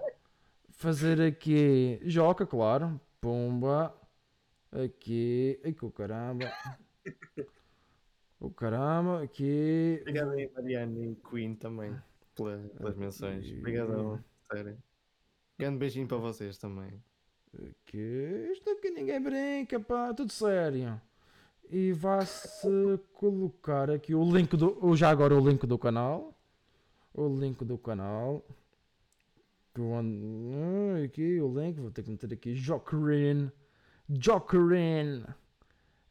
[0.72, 2.00] fazer aqui.
[2.04, 3.00] Joca, claro.
[3.22, 3.94] Pomba.
[4.72, 5.60] Aqui.
[5.64, 6.52] Ai, que o caramba.
[8.40, 10.00] O caramba, aqui.
[10.02, 11.95] Obrigado aí, Mariana e Queen também
[12.36, 13.45] pela- pelas menções.
[13.60, 14.20] Obrigadão,
[14.52, 14.78] sério.
[15.60, 16.91] Grande beijinho para vocês também.
[17.85, 20.99] Que isto aqui ninguém brinca, pá, tudo sério.
[21.69, 22.67] E vai-se
[23.13, 24.95] colocar aqui o link do.
[24.95, 26.34] Já agora o link do canal.
[27.13, 28.43] O link do canal.
[31.03, 33.51] Aqui o link, vou ter que meter aqui Jokerin.
[34.07, 35.23] Jokerin.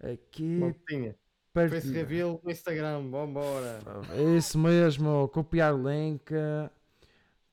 [0.01, 0.59] Aqui.
[0.59, 1.15] Maltinha,
[1.53, 3.79] perto face reveal no Instagram, vambora.
[4.37, 6.33] Isso mesmo, copiar link.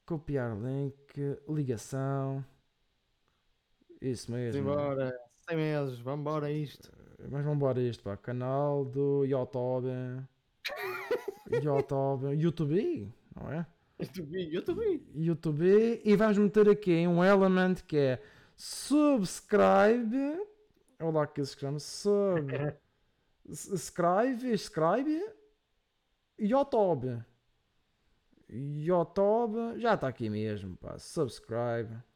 [0.06, 1.38] Copiar link.
[1.48, 2.44] Ligação.
[4.02, 4.62] Isso mesmo.
[4.62, 5.14] Embora,
[5.48, 6.92] 100 meses, vambora isto.
[7.20, 8.16] Mas vamos embora isto, pá.
[8.16, 9.88] Canal do YouTube.
[11.64, 12.36] YouTube.
[12.36, 13.66] YouTube, não é?
[14.06, 14.50] Te vi.
[15.14, 16.02] YouTube.
[16.04, 18.22] E vamos meter aqui um element que é
[18.56, 20.16] subscribe.
[21.02, 21.80] Olha lá que se chama.
[21.80, 22.48] Sub.
[23.52, 24.58] Subscribe.
[24.58, 25.22] Subscribe.
[26.38, 27.22] YouTube.
[28.50, 29.80] YouTube.
[29.80, 30.98] Já está aqui mesmo, pá.
[30.98, 32.09] Subscribe.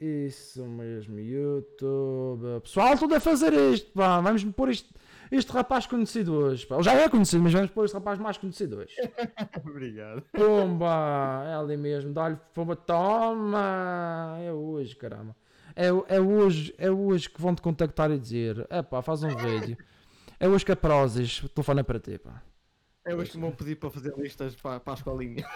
[0.00, 2.60] Isso mesmo, YouTube.
[2.62, 4.20] Pessoal, tudo a fazer isto, pá.
[4.20, 4.92] Vamos pôr isto,
[5.30, 6.66] este rapaz conhecido hoje.
[6.66, 6.74] Pá.
[6.76, 8.94] Ele já é conhecido, mas vamos pôr este rapaz mais conhecido hoje.
[9.64, 10.22] Obrigado.
[10.32, 11.44] Pumba!
[11.46, 14.36] É ali mesmo, dá-lhe pumba, toma!
[14.40, 15.36] É hoje, caramba.
[15.76, 19.34] É, é hoje, é hoje que vão te contactar e dizer: é pá, faz um
[19.36, 19.76] vídeo.
[20.40, 22.42] É hoje que a Prozis telefona para ti, pá.
[23.04, 25.46] É hoje que me vão pedir para fazer listas para, para a escolinha.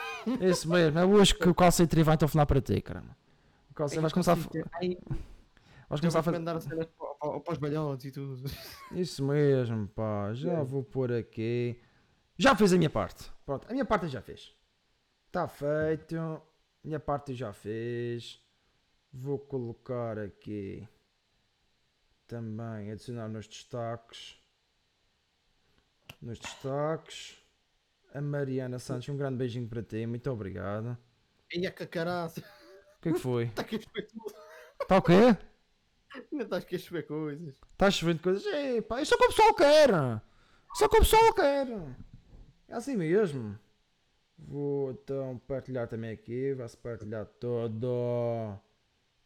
[0.40, 3.16] Isso mesmo, é hoje que o Calcitri vai telefonar para ti, caramba.
[3.78, 6.38] Calcitri, vais começar a, vais começar a fazer.
[6.40, 8.42] mandar cenas para, para, para os balhotes e tudo.
[8.90, 10.34] Isso mesmo, pá.
[10.34, 11.80] Já vou pôr aqui.
[12.36, 13.30] Já fiz a minha parte.
[13.46, 14.52] Pronto, a minha parte eu já fiz.
[15.28, 16.16] Está feito.
[16.16, 16.42] A
[16.82, 18.42] minha parte eu já fiz.
[19.12, 20.88] Vou colocar aqui
[22.26, 24.42] também adicionar nos destaques.
[26.20, 27.40] Nos destaques.
[28.12, 30.04] A Mariana Santos, um grande beijinho para ti.
[30.04, 30.98] Muito obrigado.
[31.52, 32.42] E a cacaraça.
[33.08, 33.44] O que é que foi?
[33.44, 34.34] Está aqui a chover tudo.
[34.80, 35.12] Está o quê?
[36.32, 37.54] Ainda estás aqui a chover coisas.
[37.72, 38.44] Estás chovendo coisas.
[38.46, 39.90] Ei, pá, isso é o que o pessoal quer.
[40.74, 41.66] Isso é o que o pessoal quer.
[42.68, 43.58] É assim mesmo.
[44.36, 46.54] Vou então partilhar também aqui.
[46.54, 48.58] Vai-se partilhar todo.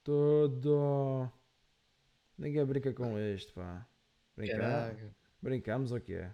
[0.02, 1.30] Todo.
[2.38, 3.86] Ninguém brinca com isto, pá.
[4.36, 4.96] Brincar?
[5.40, 6.28] Brincamos ou quê?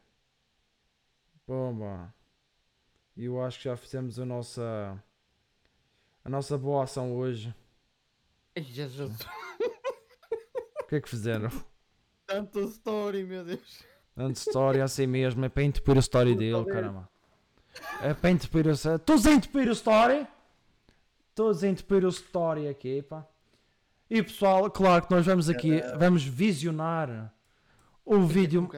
[1.47, 2.15] Pomba.
[3.17, 5.03] E eu acho que já fizemos a nossa.
[6.29, 7.55] A nossa boa ação hoje.
[8.55, 9.17] Jesus.
[10.79, 11.51] O que é que fizeram?
[12.27, 13.83] Tanto story, meu Deus.
[14.15, 17.09] Dando story assim mesmo, é para entupir a story dele, caramba.
[18.03, 18.99] É para entupir o story.
[18.99, 20.27] Todos a entupir o story.
[21.35, 23.27] Todos a entupir o story aqui, pá.
[24.11, 27.33] E pessoal, claro que nós vamos aqui, vamos visionar
[28.05, 28.69] o vídeo.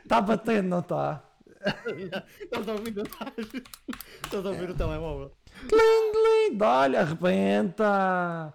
[0.00, 1.24] Está batendo, não está?
[2.40, 4.44] Estás a ouvir, estás?
[4.44, 5.32] A ouvir o telemóvel.
[5.68, 8.54] Tling, tling, olha, arrebenta.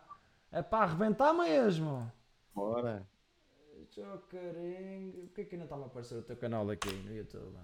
[0.52, 2.12] É para arrebentar mesmo.
[2.54, 3.08] Bora.
[3.90, 5.28] Chocarinho.
[5.28, 7.58] Por que é que ainda está a aparecer o teu canal aqui no YouTube?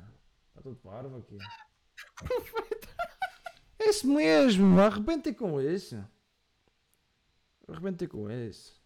[0.49, 1.37] Está tudo parvo aqui.
[3.77, 6.03] É isso mesmo, arrebentem com isso.
[7.67, 8.81] Arrebentem com isso.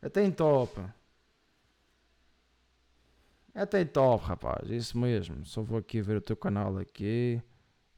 [0.00, 0.80] Até em top.
[3.60, 4.70] Até top, rapaz.
[4.70, 5.44] Isso mesmo.
[5.44, 7.42] Só vou aqui ver o teu canal aqui.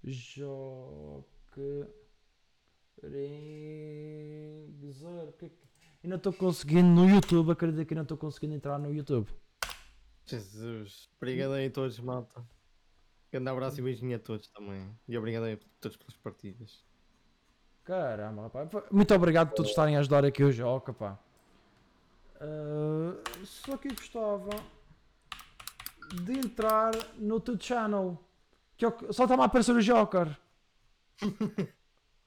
[0.02, 1.86] Joque.
[4.20, 5.32] Ringzer.
[5.38, 5.48] Que...
[5.50, 5.68] que-
[6.02, 7.52] E não estou conseguindo no YouTube.
[7.52, 9.28] Acredito que não estou conseguindo entrar no YouTube.
[10.26, 11.08] Jesus.
[11.18, 12.42] Obrigado aí a todos, malta.
[13.32, 14.88] Grande abraço e beijinho a todos também.
[15.06, 16.82] E obrigado aí a todos pelas partidas.
[17.84, 18.68] Caramba, rapaz.
[18.90, 21.18] Muito obrigado por todos estarem a ajudar aqui o Joca, pá.
[22.40, 24.50] Ah, só que eu gostava
[26.14, 28.18] de entrar no teu channel.
[28.76, 30.36] Que é o que- só está-me a aparecer o Joker.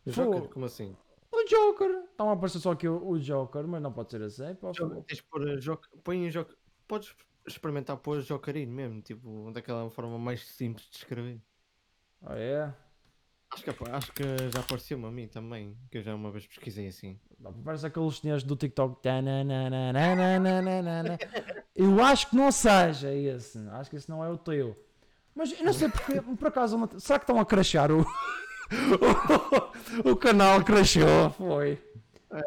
[0.06, 0.50] Joker, Fogo.
[0.50, 0.96] como assim?
[1.32, 1.90] O Joker.
[2.12, 4.54] Está-me a aparecer só aqui o, o Joker, mas não pode ser assim.
[4.56, 5.04] Pá, fogo.
[5.08, 5.90] Tens de pôr Joker.
[6.04, 6.56] Põe Joker.
[6.88, 7.16] Podes
[7.48, 11.42] experimentar pôr Jokerino mesmo, tipo, daquela forma mais simples de escrever.
[12.22, 12.74] Ah, é?
[13.54, 14.24] Acho que, apa- acho que
[14.54, 17.20] já apareceu-me a mim também, que eu já uma vez pesquisei assim.
[17.64, 18.98] Parece aqueles senhores do TikTok.
[21.76, 23.58] Eu acho que não seja esse.
[23.70, 24.76] Acho que esse não é o teu.
[25.36, 26.22] Mas eu não sei porque.
[26.22, 26.78] Por acaso.
[26.78, 28.06] não- Será que estão a crashar o.
[30.10, 31.30] o canal crashou?
[31.32, 31.82] Foi.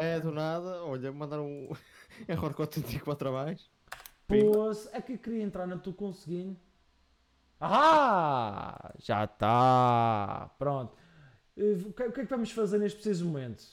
[0.01, 1.71] É, do nada, olha, mandaram um
[2.29, 3.65] error 484 abaixo.
[4.27, 4.89] Pois.
[4.93, 6.57] É que eu queria entrar, não estou conseguindo.
[7.61, 8.93] Ah!
[8.99, 10.51] Já está.
[10.59, 10.95] Pronto.
[11.57, 13.65] O que, é que vamos fazer neste preciso momento?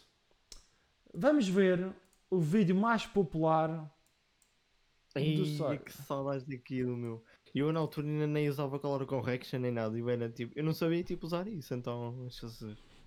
[1.14, 1.94] Vamos ver
[2.30, 3.92] o vídeo mais popular
[5.16, 5.84] Ai, site.
[5.84, 7.24] que saudades daquilo, meu.
[7.54, 10.74] Eu na altura ainda nem usava color correction nem nada, eu era tipo, eu não
[10.74, 12.28] sabia tipo usar isso, então.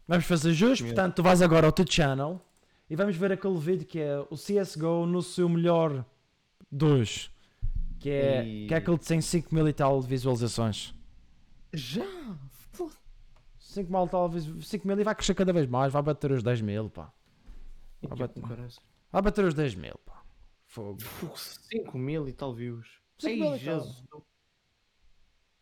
[0.06, 2.40] Vamos fazer justo, portanto, tu vais agora ao teu channel
[2.88, 6.04] e vamos ver aquele vídeo que é o CSGO no seu melhor
[6.70, 7.28] dos.
[7.98, 10.94] Que é, E- que é aquele que tem 5 mil e tal de visualizações.
[11.72, 12.04] Já!
[12.72, 12.92] Foda-
[13.58, 16.30] 5 mil, e tal, vis- 5 mil e vai crescer cada vez mais, vai bater
[16.32, 17.12] os 10 mil, pá.
[18.02, 18.80] E Ah, que bate- caraças.
[19.10, 20.22] Vai bater os 10 mil, pá.
[20.66, 21.00] Fogo.
[21.00, 22.86] Fu- 5 mil e tal views.
[23.18, 23.58] 5 Ei.
[23.58, 24.02] Jesus.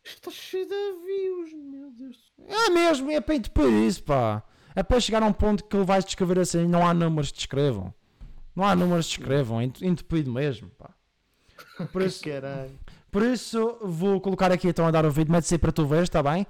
[0.03, 0.75] Está cheio de
[1.05, 2.31] views, meu Deus.
[2.47, 4.43] É mesmo, é para entupir isso, pá.
[4.75, 7.37] É para chegar a um ponto que ele vai descrever assim, não há números que
[7.37, 7.93] descrevam.
[8.55, 10.93] Não há números que descrevam, é ent- entupido mesmo, pá.
[11.91, 12.71] Por isso, Caralho.
[13.11, 16.03] Por isso vou colocar aqui então a dar o vídeo, mete-se aí para tu veres,
[16.03, 16.45] está bem?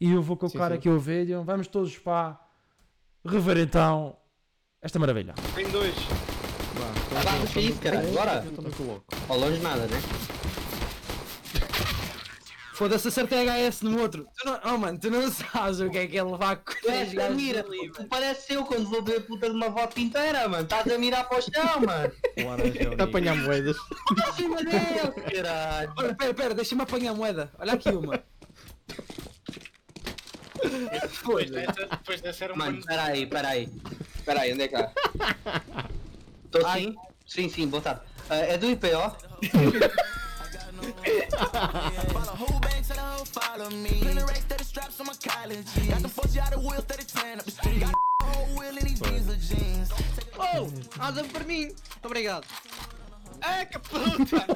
[0.00, 0.74] E eu vou colocar sim.
[0.74, 1.42] aqui o vídeo.
[1.44, 2.38] Vamos todos para
[3.24, 4.16] rever então
[4.82, 5.34] esta maravilha.
[5.54, 5.94] Tem dois.
[5.94, 8.44] Vá, Vá, puxa isso, caralho, bora.
[9.28, 10.00] Ao longe nada, né?
[12.80, 14.26] Foda-se, acertei HS no outro.
[14.38, 17.12] Tu não, oh mano, tu não sabes o que é que é levar com três
[17.12, 20.48] gajos mira, ali, tu parece eu quando vou ver a puta de uma volta inteira,
[20.48, 20.62] mano.
[20.62, 22.10] Estás a mirar para o chão, mano.
[22.42, 23.76] Laranja é Está a apanhar moedas.
[24.16, 25.92] Para cima dele, caralho.
[25.94, 27.52] Olha, pera, pera, deixa-me apanhar a moeda.
[27.58, 28.24] Olha aqui uma.
[31.02, 32.64] Depois dessa, depois dessa era uma.
[32.64, 33.68] Mano, peraí, peraí.
[34.24, 34.92] Peraí, onde é que está?
[36.46, 36.96] Estou sim?
[37.26, 38.00] Sim, sim, boa tarde.
[38.30, 39.16] Ah, é do IPO?
[50.38, 51.74] Oh, anda por mim.
[52.02, 52.46] Obrigado.
[53.42, 54.46] Ah, que puta!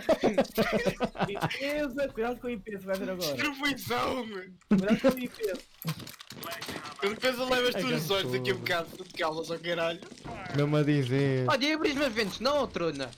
[1.27, 3.33] Limpeza, cuidado com o IP, vai ver agora.
[3.35, 4.55] Distribuição, mano!
[4.69, 5.43] Cuidado com o IP.
[7.03, 8.37] Eu depois eu levo as tuas olhos gato.
[8.37, 10.01] aqui um bocado, tu te calas ao caralho.
[10.57, 11.49] Não-me a dizer.
[11.49, 13.11] Olha, abris meus ventos, não, trona.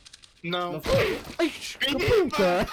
[0.51, 0.81] Não.
[1.39, 1.99] Ai, Eita!
[1.99, 2.67] puta!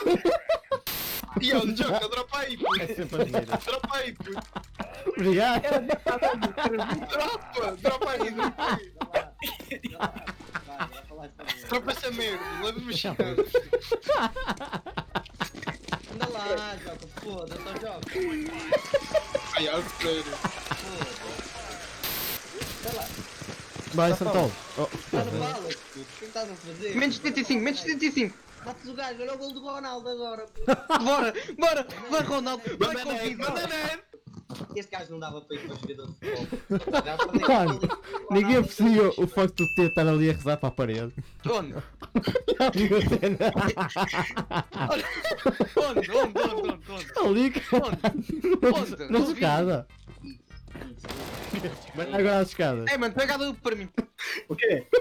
[1.42, 2.82] E olha, Joca, dropa aí, puto.
[2.82, 3.42] É sempre a mira.
[3.42, 4.40] Dropa aí, puto.
[5.08, 5.64] Obrigado.
[7.10, 8.94] Dropa, dropa aí, dropa aí.
[11.68, 13.46] Dropa essa merda, leva-me chegando.
[16.14, 18.12] Anda lá, Joca, foda-se, ó, Joca.
[19.56, 19.82] Ai, ao
[23.94, 24.52] Vai, Santol.
[24.78, 24.98] Oh, puto.
[24.98, 26.96] O que é que estás a fazer?
[26.96, 28.36] Menos 75, menos 75.
[28.66, 30.46] Matas o gajo, olha o gol do Ronaldo agora.
[31.04, 34.04] Bora, bora, vai Ronaldo, vai net.
[34.76, 36.48] Este gajo não dava para ir para jogador de futebol.
[37.06, 37.80] Já Mano.
[38.32, 41.14] Ninguém aprecia o facto de ter estar ali a rezar para a parede.
[41.46, 41.76] Onde?
[42.60, 42.84] Onde?
[45.76, 46.12] Onde?
[46.12, 46.12] Onde?
[46.12, 46.92] Onde?
[46.92, 47.20] Onde?
[47.20, 48.00] Ali, cara.
[48.76, 49.12] Onde?
[49.12, 49.88] Na escada.
[51.96, 52.92] Vai agora às escadas.
[52.92, 53.88] Ei, mano, pega a para mim.
[54.48, 54.88] O quê?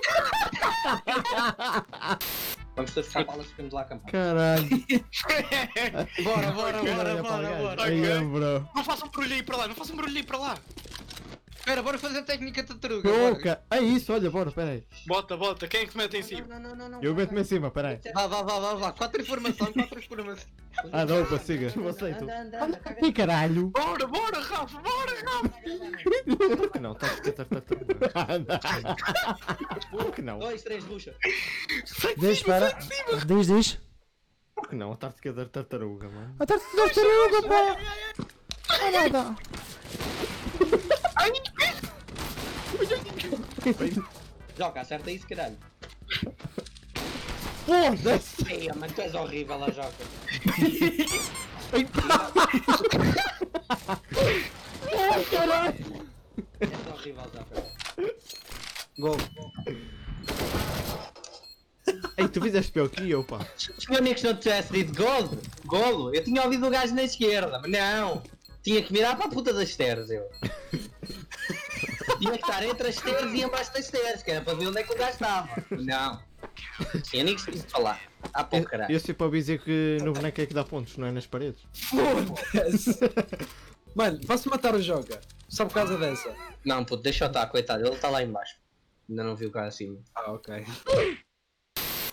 [2.75, 4.11] Vamos todos buscar balas e ficamos lá a acampar.
[4.11, 4.65] Caralho.
[6.25, 7.85] Bora, bora, bora, bora, bora.
[8.25, 8.69] Bro.
[8.75, 10.59] Não façam barulho aí para lá, não façam barulho aí para lá.
[11.63, 13.09] Espera, bora fazer a técnica tartaruga.
[13.09, 13.35] bora.
[13.35, 13.63] Boca.
[13.71, 14.85] É isso, olha, bora, pera aí.
[15.07, 16.49] Bota, bota, quem é que te mete em cima?
[16.49, 17.03] Não, não, não, não.
[17.03, 18.01] Eu meto-me em cima, pera aí.
[18.13, 18.93] Vá, vá, vá, vá, vá.
[18.93, 20.49] Quatro informações, quatro informações.
[20.91, 21.73] Ah, não, opa, siga.
[21.77, 22.25] Eu aceito.
[22.25, 23.07] Anda, anda, anda, caga.
[23.07, 23.69] Ih, caralho.
[23.69, 25.49] Bora, bora, Rafa, bora, Rafa.
[26.57, 26.93] Por que não?
[26.95, 27.95] Estás a tartaruga.
[29.89, 30.39] Por que não?
[30.41, 31.15] Dois, três, bucha.
[32.19, 32.77] Diz, espera.
[33.25, 33.79] Diz, diz.
[34.57, 34.93] Por que não?
[34.93, 36.35] A tática da tartaruga, mano.
[36.41, 37.79] A tartaruga, pá.
[38.69, 39.53] Não é
[41.29, 41.93] nada.
[44.59, 45.57] Joga, acerta isso, caralho.
[47.67, 48.53] Foda-se.
[48.53, 50.05] Ei, mano, tu és horrível lá, Joca.
[56.61, 57.65] És horrível, Joca.
[58.99, 59.17] Gol.
[62.17, 63.41] Ei, tu fizeste pior que eu, pá.
[63.57, 67.05] Se o meu amigo não tivesse dito golo, golo, eu tinha ouvido o gajo na
[67.05, 68.23] esquerda, mas não.
[68.63, 70.29] Tinha que mirar para a puta das stairs, eu.
[72.19, 74.79] Tinha que estar entre as stairs e embaixo das stairs, que era para ver onde
[74.79, 75.49] é que o gajo estava.
[75.71, 76.23] Não.
[77.03, 78.01] Tinha nem que de falar.
[78.33, 78.93] Ah, pô, caralho.
[78.93, 81.63] Eu sei para dizer que no boneco é que dá pontos, não é nas paredes.
[81.73, 82.99] Foda-se.
[83.95, 85.21] Mano, posso matar o Joga?
[85.49, 86.35] Só por causa dessa.
[86.65, 88.57] Não, puto, deixa eu estar, coitado, ele está lá embaixo.
[89.09, 89.99] Ainda não viu cá acima.
[90.15, 90.65] Ah, ok.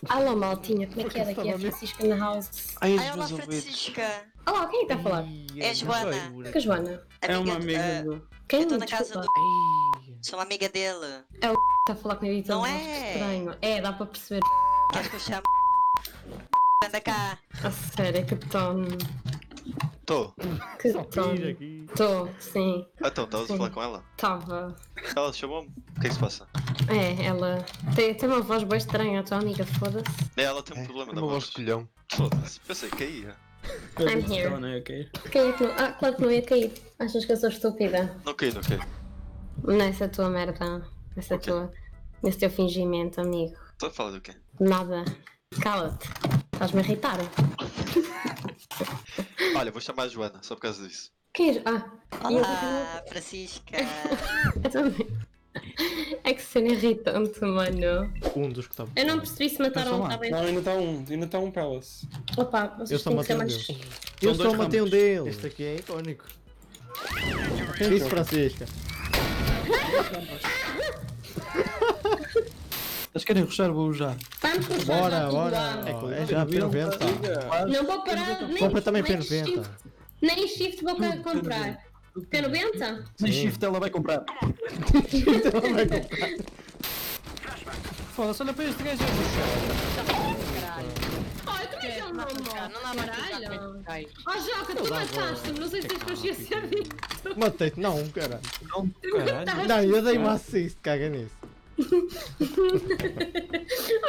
[0.07, 1.49] Alô, Maltinha, como é que é daqui?
[1.49, 2.49] É a Francisca na house.
[2.81, 4.25] Ai, olá, Francisca.
[4.49, 5.26] Olá, quem é que está a falar?
[5.57, 6.51] É a Joana.
[6.51, 7.03] Que a Joana?
[7.21, 8.27] É uma amiga do...
[8.47, 8.59] Quem?
[8.61, 9.27] Eu estou na casa do...
[10.23, 11.05] Sou uma amiga dele.
[11.41, 12.80] É o está a falar comigo e Não tudo, é?
[12.80, 13.55] que estranho.
[13.61, 14.41] É, dá para perceber.
[14.91, 15.43] Queres que eu chame?
[16.84, 17.38] Anda cá.
[17.63, 18.85] A sério, que tom.
[20.05, 20.31] Tô.
[20.80, 21.35] Que tom.
[21.95, 22.85] Tô, sim.
[23.05, 24.03] Então, estavas a falar com ela?
[24.17, 24.76] Tava.
[25.15, 25.67] Ela chamou-me?
[25.95, 26.47] O que é que se passa?
[26.89, 27.63] É, ela
[27.95, 30.09] tem, tem uma voz bem estranha, a tua amiga, foda-se.
[30.35, 31.43] É, ela tem um problema da Uma voz.
[31.43, 31.88] voz de colhão.
[32.11, 33.48] Foda-se, pensei que ia.
[33.99, 34.49] I'm here.
[34.49, 34.68] não
[35.53, 35.72] que não...
[35.77, 36.72] Ah, claro que não ia cair.
[36.98, 38.15] Achas que eu sou estúpida?
[38.26, 38.80] Não caí, não caí.
[39.64, 40.81] Nessa tua merda.
[41.15, 41.52] Nessa Ok.
[41.52, 41.72] tua.
[42.23, 43.56] Nesse teu fingimento, amigo.
[43.73, 44.34] Estou a falar do quê?
[44.60, 45.03] Nada.
[45.61, 46.07] Cala-te.
[46.53, 47.18] Estás-me a irritar.
[49.56, 51.11] Olha, vou chamar a Joana, só por causa disso.
[51.34, 51.61] Quem é?
[51.65, 51.86] Ah,
[52.27, 53.77] Olá, Francisca.
[54.64, 55.07] eu também.
[56.23, 58.11] É que cena irritante, mano.
[58.35, 58.89] Um dos que estava.
[58.95, 60.33] Eu não percebi se mataram um, tá bem?
[60.33, 62.07] ainda está um, ainda está um Palace.
[62.37, 63.67] Opa, Eu vocês só têm que ser matei um mais.
[63.67, 63.81] deles.
[64.21, 65.35] Eu só matei um deles.
[65.35, 66.25] Este aqui é icónico.
[67.79, 68.65] Isso, Francisca.
[73.13, 74.15] Eles querem ruxar, vou já.
[74.41, 75.57] Vamos Bora, bora.
[75.57, 75.83] lá.
[76.15, 77.67] É já P90.
[77.69, 79.45] Não vou parar, nem, Compra também nem P90.
[79.45, 79.69] shift,
[80.21, 81.17] nem shift vou ca-
[82.14, 82.49] comprar.
[82.49, 83.06] P90?
[83.19, 84.23] Nem shift ela vai comprar.
[88.15, 89.03] Foda-se, olha para este gajo.
[91.48, 92.14] Oh, eu também Como?
[92.14, 93.84] Não dá Caralho.
[93.86, 96.91] com este Oh, Joca, tu mataste-me, não sei se tens consciência disso.
[97.38, 98.41] Matei-te, não, caralho.
[98.64, 99.68] Não, caralho.
[99.68, 101.36] Não, eu dei uma assist, caga nisso.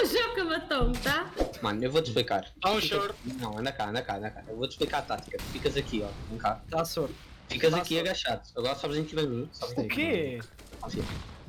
[0.00, 1.30] O Joca matou-me, tá?
[1.62, 2.44] Mano, eu vou-te explicar.
[2.62, 3.14] Há um short.
[3.38, 4.42] Não, anda cá, anda cá, anda cá.
[4.48, 5.38] Eu vou-te explicar a tática.
[5.38, 6.08] Tu ficas aqui, ó.
[6.30, 6.60] Vem cá.
[6.68, 7.14] Dá sorte.
[7.50, 8.42] Ficas aqui agachado.
[8.56, 9.48] Agora sabes em cima de mim.
[9.76, 10.40] O quê?
[10.82, 11.02] Assim.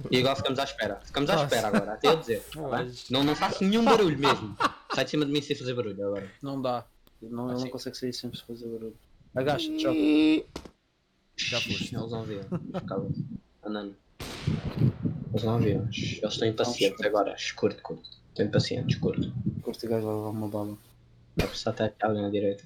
[0.09, 0.99] E agora ficamos à espera.
[1.05, 1.45] Ficamos à Nossa.
[1.45, 2.41] espera agora, até eu dizer.
[2.51, 2.69] tá bem?
[2.69, 3.09] Pois.
[3.09, 4.57] não, não faço nenhum barulho mesmo.
[4.95, 6.31] Sai de cima de mim sem fazer barulho agora.
[6.41, 6.85] Não dá.
[7.21, 7.63] Não, ele Assim.
[7.65, 8.95] não consegue sair sem fazer barulho.
[9.35, 10.45] Agacha-te.
[11.37, 11.95] Já foste.
[11.95, 12.43] Eles não viram.
[12.87, 13.25] Cala-te.
[13.63, 13.95] Andando.
[15.31, 15.83] Eles não viram.
[15.83, 17.35] Eles estão impacientes agora.
[17.55, 18.09] Curto, curto.
[18.29, 19.31] Estão impacientes, curto.
[19.61, 20.77] Curto o gajo vai levar uma bala.
[21.37, 22.63] Vai precisar até aqui alguém na direita.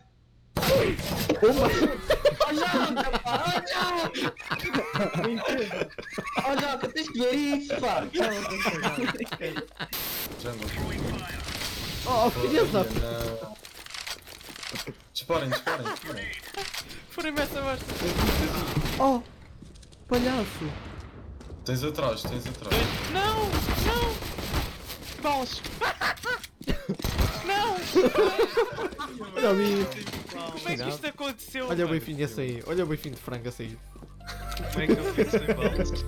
[6.45, 8.03] Oh, Joca, tens que ver isso, pá!
[12.05, 12.29] Oh,
[12.71, 12.85] da...
[15.13, 16.31] Disparem, disparem, disparem.
[17.09, 17.79] Furem-me essa voz.
[18.99, 19.21] Oh,
[20.07, 20.69] palhaço.
[21.65, 22.75] Tens atrás, tens atrás.
[23.11, 23.45] Não!
[23.85, 24.44] Não!
[25.25, 25.59] Balas!
[27.47, 27.73] não!
[29.35, 30.05] Olha o bife.
[30.29, 31.67] Como é que isto aconteceu?
[31.67, 32.63] Olha o bifinho a sair.
[32.67, 33.75] Olha o bifinho de frango a sair.
[34.71, 36.05] Como é que eu fico sem balas?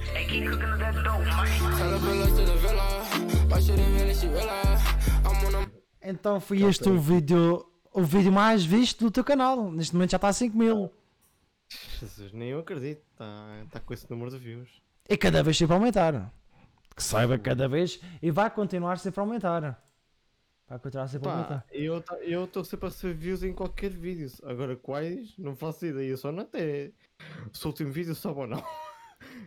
[6.04, 9.72] Então foi este o vídeo, o vídeo mais visto do teu canal.
[9.72, 10.94] Neste momento já está a 5 mil.
[12.00, 13.02] Jesus, nem eu acredito.
[13.14, 14.70] Está tá com esse número de views.
[15.10, 16.32] E cada vez sempre a aumentar.
[16.98, 18.02] Que saiba cada vez.
[18.22, 19.84] E vai continuar sempre a aumentar.
[20.68, 21.66] Vai continuar sempre a aumentar.
[21.72, 24.28] eu estou sempre a receber views em qualquer vídeo.
[24.44, 26.10] Agora quais, não faço ideia.
[26.10, 26.92] Eu só não até
[27.54, 28.62] se o último vídeo sobe ou não.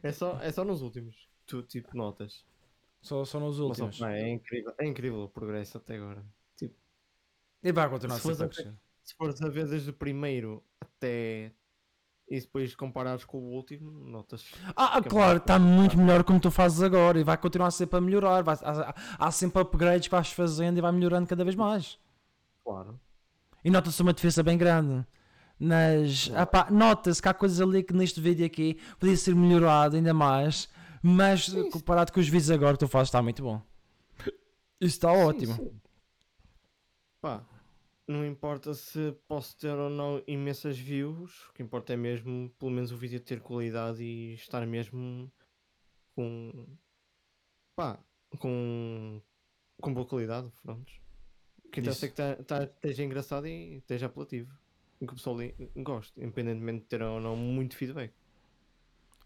[0.02, 1.28] É só, é só nos últimos.
[1.47, 2.44] Tu tipo notas.
[3.02, 3.98] Só, só nos Mas, últimos.
[3.98, 6.24] pá, é incrível, é incrível o progresso até agora.
[6.56, 6.74] Tipo,
[7.62, 8.74] E vai continuar sempre a crescer.
[9.05, 11.52] se fores a ver desde o primeiro até.
[12.31, 14.44] E depois comparares com o último, notas.
[14.77, 18.01] Ah, é claro, está muito melhor como tu fazes agora e vai continuar sempre a
[18.01, 18.44] melhorar.
[18.44, 21.98] Vai, há, há sempre upgrades que vais fazendo e vai melhorando cada vez mais.
[22.65, 23.01] Claro.
[23.65, 25.05] E nota-se uma diferença bem grande.
[26.35, 30.15] Ah pá, nota-se que há coisas ali que neste vídeo aqui podia ser melhorado ainda
[30.15, 30.69] mais,
[31.02, 33.61] mas comparado com os vídeos agora que tu fazes está muito bom.
[34.81, 35.55] Isso está ótimo.
[35.55, 35.81] sim.
[37.20, 37.44] Pá,
[38.10, 42.70] não importa se posso ter ou não imensas views, o que importa é mesmo, pelo
[42.70, 45.30] menos, o vídeo ter qualidade e estar mesmo
[46.14, 46.66] com.
[47.76, 47.98] pá,
[48.38, 49.20] com.
[49.80, 50.92] com boa qualidade, pronto.
[51.72, 54.52] Que interessa é que tá, tá- esteja engraçado e esteja apelativo.
[55.00, 55.36] E que o pessoal
[55.76, 58.12] goste, independentemente de ter ou não muito feedback.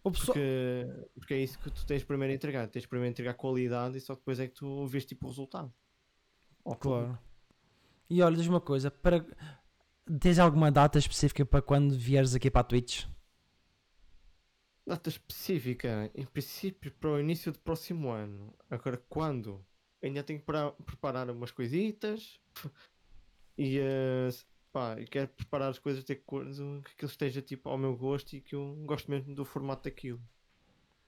[0.03, 0.85] O pessoal- Porque,
[1.15, 2.67] porque é isso que tu tens primeiro a entregar.
[2.67, 5.73] Tens primeiro a entregar qualidade e só depois é que tu vês tipo o resultado.
[6.63, 7.19] Ao público.
[8.09, 9.25] E olha, diz uma coisa, para...
[10.19, 13.05] tens alguma data específica para quando vieres aqui para a Twitch?
[14.85, 18.53] Data específica, em princípio para o início do próximo ano.
[18.69, 19.65] Agora quando?
[20.01, 20.45] Ainda tenho que
[20.85, 22.39] preparar umas coisitas
[23.57, 24.29] e eh,
[24.71, 28.41] pá, quero preparar as coisas de acordo que aquilo esteja tipo ao meu gosto e
[28.41, 30.21] que eu gosto mesmo do formato daquilo.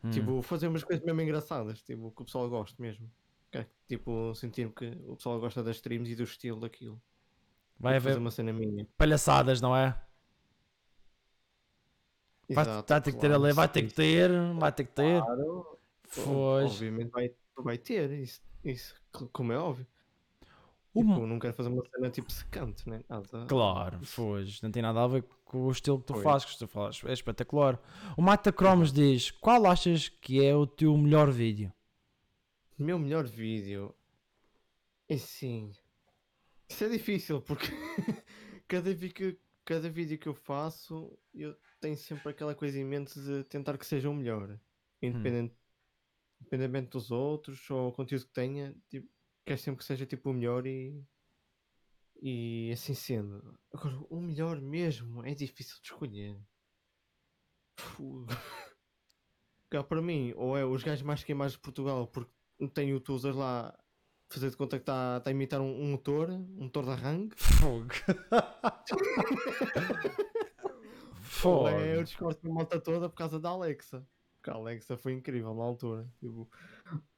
[0.03, 0.09] Hum.
[0.09, 3.11] Tipo, fazer umas coisas mesmo engraçadas, tipo, que o pessoal goste mesmo.
[3.87, 7.01] Tipo, sentir que o pessoal gosta das streams e do estilo daquilo.
[7.79, 8.85] Vai E haver uma cena minha.
[8.97, 9.97] palhaçadas, não é?
[12.49, 14.29] Vai, Exato, vai ter que ter claro, ali, vai ter que ter,
[14.59, 15.21] vai ter que ter.
[15.21, 15.77] Claro.
[16.15, 16.71] Pois.
[16.73, 18.95] Obviamente vai, vai ter, isso, isso,
[19.33, 19.85] como é óbvio.
[20.93, 23.01] Uma- Tipo, não quero fazer uma cena tipo secante, né?
[23.09, 23.45] Nada.
[23.47, 26.23] Claro, pois, não tem nada a ver com o estilo que tu Pois.
[26.23, 27.79] fazes, que tu fazes, é espetacular.
[28.17, 31.71] O Mata Cromos diz: qual achas que é o teu melhor vídeo?
[32.77, 33.95] Meu melhor vídeo.
[35.09, 35.71] É sim.
[36.69, 37.65] Isso é difícil porque
[38.67, 43.19] cada, vídeo que, cada vídeo que eu faço eu tenho sempre aquela coisa em mente
[43.19, 44.59] de tentar que seja o melhor.
[45.01, 45.55] Independente,
[46.39, 49.09] independentemente dos outros ou o conteúdo que tenha, tipo,
[49.43, 51.03] quero sempre que seja tipo o melhor e.
[52.21, 53.59] E assim sendo.
[53.71, 56.39] Agora, o melhor mesmo é difícil de escolher.
[59.69, 62.36] Cá para mim, ou é os gajos mais queimados de Portugal porque
[62.73, 63.77] tem youtubers lá
[64.29, 67.35] fazer de conta que está tá a imitar um, um motor, um motor de arranque.
[67.37, 67.87] Fogo.
[71.21, 71.67] Fogo.
[71.99, 74.05] o discurso da malta toda por causa da Alexa.
[74.35, 76.07] Porque a Alexa foi incrível na altura.
[76.19, 76.49] Tipo,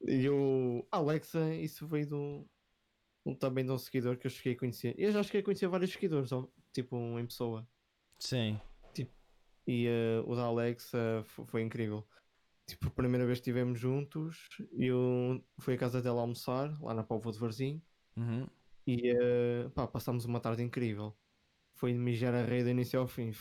[0.02, 2.46] e o Alexa, isso veio de um,
[3.24, 4.94] um- também de um seguidor que eu cheguei a conhecer.
[4.98, 6.30] Eu já cheguei a conhecer vários seguidores,
[6.72, 7.66] tipo em pessoa.
[8.18, 8.60] Sim.
[8.92, 9.12] Tipo,
[9.66, 12.06] e eh, o da Alexa fo- foi, incrível.
[12.70, 17.02] Tipo, a primeira vez que estivemos juntos, eu fui à casa dela almoçar, lá na
[17.02, 17.82] Póvoa de Varzim.
[18.16, 18.46] Uhum.
[18.86, 21.16] E eh, pá, passámos uma tarde incrível.
[21.74, 23.32] Foi de mijar a rei do início ao fim.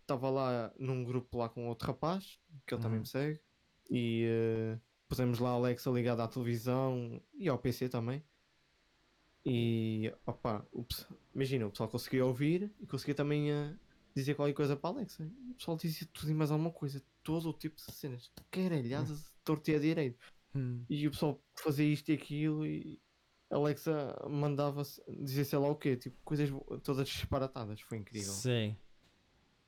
[0.00, 3.02] Estava lá num grupo lá com outro rapaz, que ele também Uhum.
[3.02, 3.40] me segue,
[3.90, 4.78] e eh,
[5.08, 8.22] pusemos lá a Alexa ligada à televisão e ao PC também.
[9.44, 13.74] E opa, o pes- imagina, o pessoal conseguia ouvir e conseguia também eh,
[14.14, 15.30] dizer qualquer coisa para a Alexa.
[15.46, 19.32] E o pessoal dizia tudo e mais alguma coisa, todo o tipo de cenas, caralhadas,
[19.44, 20.18] torto e a direito.
[20.54, 20.84] Hum.
[20.88, 23.00] E o pessoal fazia isto e aquilo e
[23.50, 26.50] a Alexa mandava dizer sei lá o quê, tipo coisas
[26.82, 28.32] todas disparatadas, foi incrível.
[28.32, 28.76] Sim.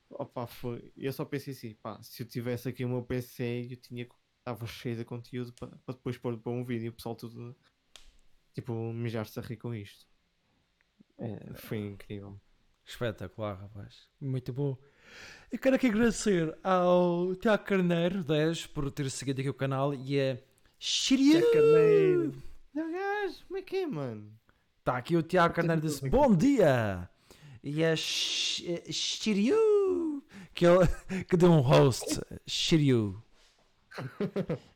[0.09, 0.91] Opa, foi.
[0.95, 4.07] Eu só pensei assim, pá, se eu tivesse aqui o meu PC, eu tinha.
[4.39, 7.55] Estava cheio de conteúdo para depois pôr para um vídeo e o pessoal tudo.
[8.53, 10.05] Tipo, mijar-se a rir com isto.
[11.17, 12.39] É, foi incrível.
[12.85, 14.07] Espetacular, rapaz.
[14.19, 14.77] Muito bom.
[15.51, 20.17] Eu quero aqui agradecer ao Tiago Carneiro 10 por ter seguido aqui o canal e
[20.17, 20.43] é
[20.79, 21.39] Shiryu.
[21.39, 22.33] Tiago Carneiro.
[22.73, 24.31] Não, gajo, como é que é, mano?
[24.83, 27.07] Tá aqui o Tiago Carneiro disse bom dia.
[27.63, 30.23] E é Sh- é Shiryu
[30.53, 30.87] que, ele,
[31.29, 32.19] que deu um host.
[32.47, 33.21] Shiryu.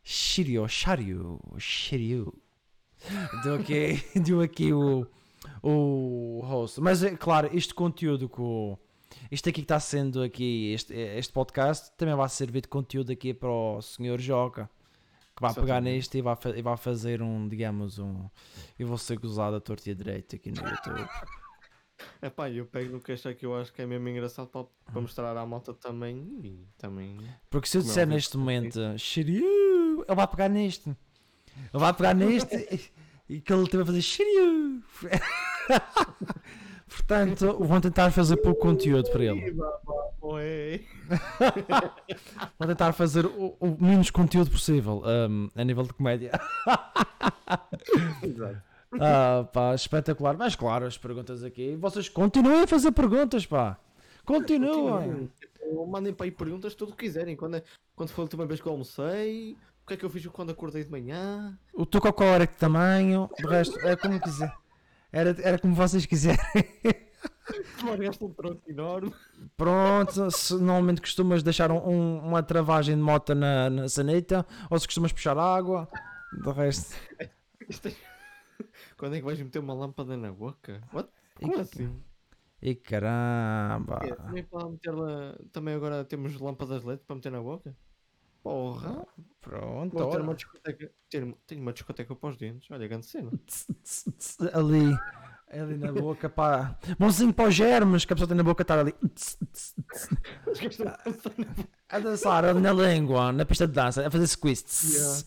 [0.04, 2.34] Shiryu, Shiryu, Shiryu.
[3.44, 5.08] Deu aqui, deu aqui o,
[5.70, 6.80] o host.
[6.82, 8.78] Mas é claro, este conteúdo que o-
[9.32, 13.34] isto aqui que está sendo aqui, este, este podcast, também vai servir de conteúdo aqui
[13.34, 14.70] para o senhor Joca.
[15.36, 18.28] Que vai pegar nisto e vai, e vai fazer um, digamos, um.
[18.80, 21.08] Eu vou ser gozado a torta e a direita aqui no YouTube.
[22.22, 24.66] É pá, eu pego no que achei que eu acho que é mesmo engraçado para,
[24.86, 26.18] para mostrar à malta também.
[26.44, 27.18] E também.
[27.50, 30.90] Porque se eu é disser neste momento Shiryu, ele vai pegar neste.
[30.90, 30.98] Ele
[31.74, 32.56] vai pegar neste
[33.28, 34.84] e, e que ele teve a fazer Shiryu.
[36.88, 39.54] Portanto, vão tentar fazer pouco conteúdo para ele.
[42.58, 46.32] Vou tentar fazer o, o menos conteúdo possível um, a nível de comédia.
[48.24, 48.62] Exato.
[49.00, 50.38] Ah, pá, espetacular.
[50.38, 51.76] Mas claro, as perguntas aqui.
[51.76, 53.78] Vocês continuem a fazer perguntas, pá.
[54.26, 55.30] Continuem.
[55.72, 57.36] Ou Mandem para aí perguntas tudo o que quiserem.
[57.36, 57.64] Quando, é-
[57.96, 59.58] quando foi a última vez que eu almocei?
[59.84, 61.58] O que é que eu fiz quando acordei de manhã?
[61.74, 63.30] O teu cocó era de que tamanho?
[63.44, 64.54] O resto é como quiser.
[65.12, 66.38] Era, era como vocês quiserem.
[67.84, 69.14] Largaste um tronco enorme.
[69.56, 74.78] Pronto, se normalmente costumas deixar um- um- uma travagem de moto na, na sanita ou
[74.80, 75.88] se costumas puxar água.
[76.44, 76.94] Do resto.
[77.20, 77.30] É-
[78.98, 80.82] Quando é que vais meter uma lâmpada na boca?
[80.94, 81.10] What?
[81.36, 82.02] Como assim?
[82.62, 84.00] E caramba.
[84.04, 84.94] É, Também, para meter
[85.52, 87.76] também agora temos lâmpadas LED para meter na boca?
[88.48, 89.06] Porra!
[89.42, 90.90] Pronto, Vou ter uma discoteca.
[91.10, 92.72] ter- Tenho uma discoteca para os dentes.
[92.72, 93.30] Olha, grande cena.
[94.54, 94.98] ali,
[95.52, 96.78] ali na boca, pá.
[96.98, 98.96] Mãozinho para os germes que a pessoa tem na boca estar ali.
[101.90, 105.26] A dançar ali na língua, na pista de dança, a fazer squeeze.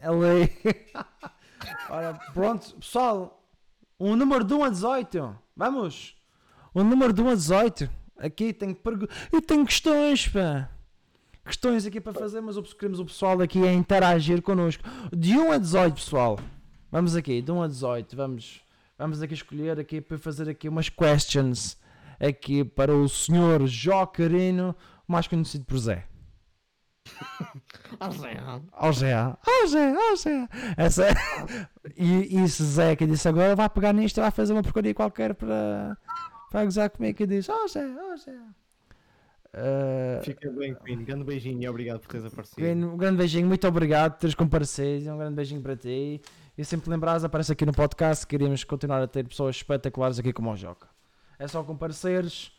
[0.00, 0.52] Ali.
[1.90, 3.42] Ora, pronto, pessoal.
[3.98, 5.38] Um número de 1 a 18.
[5.56, 6.16] Vamos.
[6.72, 7.90] Um número de 1 a 18.
[8.16, 9.16] Aqui tenho perguntas.
[9.32, 10.68] Eu tenho questões, pá.
[11.44, 14.82] Questões aqui para fazer, mas o que queremos o pessoal aqui é interagir connosco.
[15.12, 16.38] De 1 a 18, pessoal.
[16.90, 18.16] Vamos aqui, de 1 a 18.
[18.16, 18.60] Vamos,
[18.96, 21.76] vamos aqui escolher aqui para fazer aqui umas questions
[22.22, 26.06] aqui para o senhor Jocarino, mais conhecido por Zé.
[28.72, 30.48] Ó Zé, ó Zé, Zé.
[30.76, 31.08] Essa...
[31.96, 34.94] E, e esse Zé que disse agora vai pegar nisto e vai fazer uma porcaria
[34.94, 35.98] qualquer para,
[36.50, 38.38] para gozar comigo e diz: Ó Zé, ó Zé.
[39.54, 41.04] Uh, Fica bem, Queen.
[41.04, 42.56] Grande beijinho e obrigado por teres aparecido.
[42.56, 45.12] Queen, um grande beijinho, muito obrigado por teres comparecido.
[45.12, 46.20] Um grande beijinho para ti.
[46.56, 48.26] E sempre lembrares, aparece aqui no podcast.
[48.26, 50.88] Queríamos continuar a ter pessoas espetaculares aqui como o Joca.
[51.38, 52.52] É só compareceres.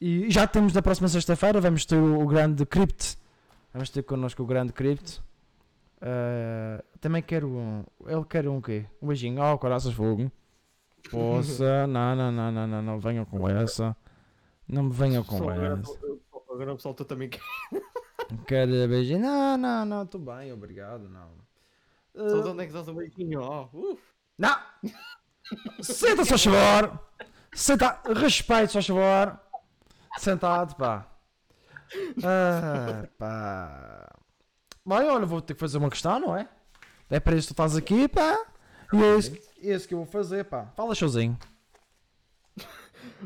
[0.00, 1.60] E já temos da próxima sexta-feira.
[1.60, 3.18] Vamos ter o, o grande Crypt.
[3.72, 5.20] Vamos ter connosco o grande Crypt.
[6.00, 7.84] Uh, também quero um.
[8.06, 8.86] Ele quer um quê?
[9.02, 9.42] Um beijinho.
[9.42, 10.30] Oh, coraças fogo.
[11.10, 13.96] Poça, não, não, não, não, não, não venham com essa.
[14.66, 16.07] Não me venham com essa.
[16.58, 17.40] Agora o pessoal tu também quer.
[18.46, 19.20] Quero beijinho.
[19.20, 21.08] Não, não, não, estou bem, obrigado.
[21.08, 21.30] Não.
[22.14, 23.40] Só de onde é que estás um beijinho?
[23.42, 24.02] Oh, uf.
[24.36, 24.56] Não!
[25.80, 27.00] Senta, só favor!
[27.54, 29.40] Senta, respeito, só favor!
[30.18, 31.06] Sentado, pá.
[32.24, 34.16] Ah, pá.
[34.84, 36.48] Bem, olha, vou ter que fazer uma questão, não é?
[37.08, 38.36] É para isso que tu estás aqui, pá.
[38.92, 39.32] E é isso,
[39.62, 40.66] é isso que eu vou fazer, pá.
[40.76, 41.38] Fala sozinho.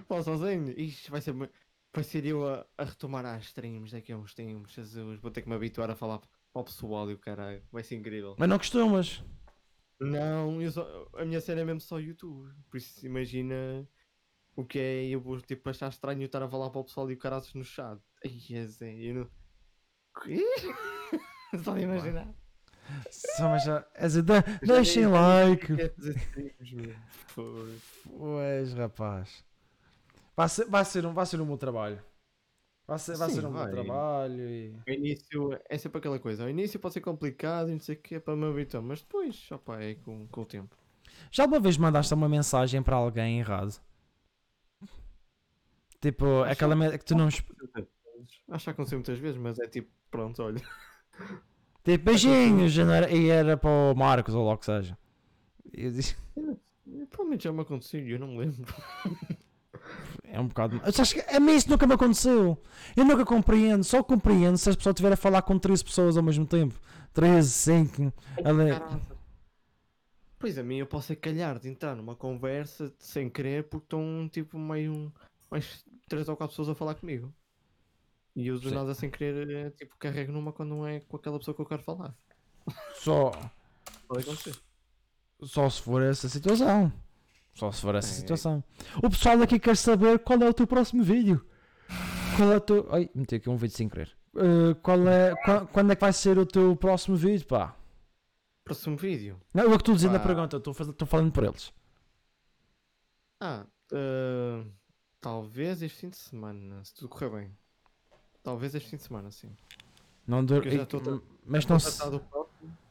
[0.08, 0.70] Fala sozinho.
[0.78, 1.32] Ixi, vai ser.
[1.32, 1.48] mu-
[1.92, 4.72] Eu a, a retomar as streams daqui a uns tempos.
[4.72, 7.62] Jesus, vou ter que me habituar a falar para o pessoal e o caralho.
[7.70, 8.34] Vai ser incrível.
[8.38, 9.22] Mas não costumas.
[10.00, 12.50] Não, só- a minha cena é mesmo só YouTube.
[12.70, 13.86] Por isso imagina
[14.56, 17.14] o que é eu vou tipo achar estranho estar a falar para o pessoal e
[17.14, 18.00] o caralho no chat.
[18.24, 19.30] Ai, é Zé, eu não.
[21.62, 22.34] Só de imaginar.
[23.10, 23.86] Só mas já.
[23.94, 24.08] é
[24.66, 25.66] Deixem like.
[28.18, 29.44] Pois, rapaz.
[30.42, 32.02] Vai ser, vai ser, um, vai ser um bom trabalho.
[32.86, 33.70] Vai ser, vai Sim, ser um bom vai.
[33.70, 34.74] trabalho e.
[34.88, 36.44] O início é sempre aquela coisa.
[36.44, 39.00] O início pode ser complicado e não sei o que é para me habituar, mas
[39.00, 40.76] depois, opa, é com, com o tempo.
[41.32, 43.80] Já alguma vez mandaste uma mensagem para alguém errado?
[46.00, 47.28] Tipo, aquela me- que tu não.
[48.48, 50.60] Acho que aconteceu muitas vezes, mas é tipo, pronto, olha.
[51.84, 54.96] Tipo, beijinhos, não era- e era para o Marcos ou logo que seja.
[55.72, 56.16] E eu disse,
[57.10, 58.72] Provavelmente já me aconteceu e eu não me lembro.
[60.32, 60.80] é um bocado.
[60.80, 62.56] Que a mim isso nunca me aconteceu.
[62.96, 66.22] Eu nunca compreendo, só compreendo se as pessoas estiverem a falar com 13 pessoas ao
[66.22, 66.74] mesmo tempo.
[67.12, 68.12] 13, 5.
[68.42, 68.70] Ale...
[70.38, 74.28] Pois a mim eu posso é calhar de entrar numa conversa sem querer porque estão
[74.32, 75.12] tipo meio
[75.50, 77.30] mais três ou quatro pessoas a falar comigo.
[78.34, 78.74] E eu do Sim.
[78.74, 81.82] nada sem querer tipo carrego numa quando não é com aquela pessoa que eu quero
[81.82, 82.16] falar.
[82.94, 83.32] Só,
[84.08, 84.56] Pode acontecer.
[85.42, 86.90] só se for essa situação.
[87.54, 88.12] Só se for essa É.
[88.14, 88.64] situação.
[89.02, 91.44] O pessoal aqui quer saber qual é o teu próximo vídeo.
[92.36, 92.88] Qual é o teu.
[92.92, 94.16] Ai, meti aqui um vídeo sem querer.
[94.34, 97.76] Uh, qual é, qua- quando é que vai ser o teu próximo vídeo, pá?
[98.64, 99.38] Próximo vídeo.
[99.52, 100.26] Não, eu é que estou dizendo na Pá.
[100.26, 101.72] pergunta, estou falando por eles.
[103.40, 104.64] Ah, eh,
[105.20, 107.56] talvez este fim de semana, se tudo correr bem.
[108.42, 109.50] Talvez este fim de semana, sim.
[110.26, 110.62] Não dur...
[110.62, 111.98] Tra- Mas não a se-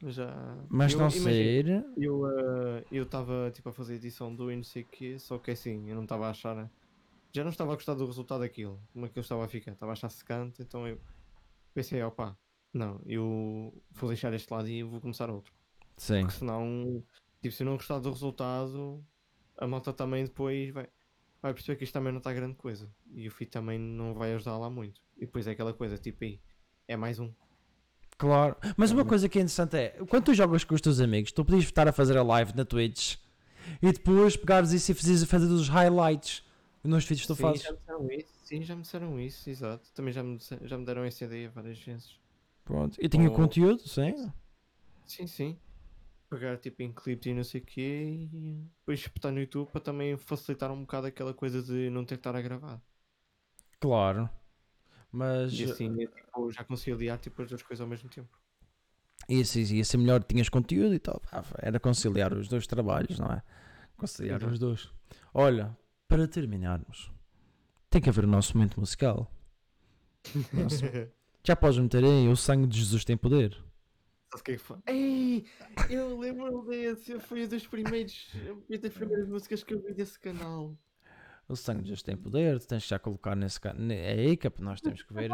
[0.08, 0.58] já.
[0.70, 1.86] Mas Eu- não imagina, sair.
[1.98, 5.52] Eu eh, eu estava tipo a fazer edição do e não sei quê, só que
[5.52, 6.56] assim, eu não estava a achar.
[6.56, 6.70] né?
[7.34, 9.72] Já não estava a gostar do resultado daquilo, como é que eu estava a ficar,
[9.72, 11.00] estava a achar secante, então eu
[11.74, 12.36] pensei, opá,
[12.74, 15.54] não, eu vou deixar este lado e vou começar outro.
[15.96, 16.22] Sim.
[16.22, 17.02] Porque senão,
[17.42, 19.02] tipo, se eu não gostar do resultado,
[19.58, 20.90] a malta também depois vai,
[21.42, 22.90] vai perceber que isto também não está grande coisa.
[23.14, 25.00] E o feed também não vai ajudar lá muito.
[25.16, 26.38] E depois é aquela coisa, tipo aí,
[26.88, 27.32] é mais um.
[28.22, 28.56] Claro.
[28.78, 31.44] Mas uma coisa que é interessante é, quando tu jogas com os teus amigos, tu
[31.44, 33.16] podias estar a fazer a live na Twitch
[33.82, 36.44] e depois pegares isso e fazeres fazer os highlights
[36.84, 37.64] nos vídeos que tu sim, fazes.
[37.64, 39.90] já me disseram isso, sim, já me disseram isso, exato.
[39.96, 42.20] Também já me, já me deram essa ideia várias vezes.
[42.64, 42.96] Pronto.
[43.02, 44.32] E tinha Ou- conteúdo, sim.
[45.08, 45.58] Sim, sim.
[46.30, 49.82] Pegar tipo em clipes e não sei o quê e depois espetar no YouTube para
[49.82, 52.80] também facilitar um bocado aquela coisa de não ter que estar a gravar.
[53.80, 54.30] Claro.
[55.12, 58.30] Mas E assim tipo, já conciliar tipo, as duas coisas ao mesmo tempo.
[59.28, 61.20] isso ia ser melhor, tinhas conteúdo e tal.
[61.20, 63.42] Pá, Era conciliar os dois trabalhos, não é?
[63.98, 64.90] Conciliar os dois.
[65.34, 65.78] Olha,
[66.08, 67.12] para terminarmos,
[67.90, 69.30] tem que haver o nosso momento musical.
[70.54, 70.84] Nosso-
[71.44, 73.58] Já podes meter aí, o sangue de Jesus tem poder.
[74.86, 74.92] É?
[74.94, 75.46] Ei,
[75.90, 78.30] eu lembro desse, foi um dos primeiros,
[78.70, 80.78] uma das primeiras músicas que eu vi desse canal.
[81.52, 83.92] O sangue de Jesus tem poder, tu tens que já colocar nesse canal.
[83.92, 85.30] É aí que nós temos que ver.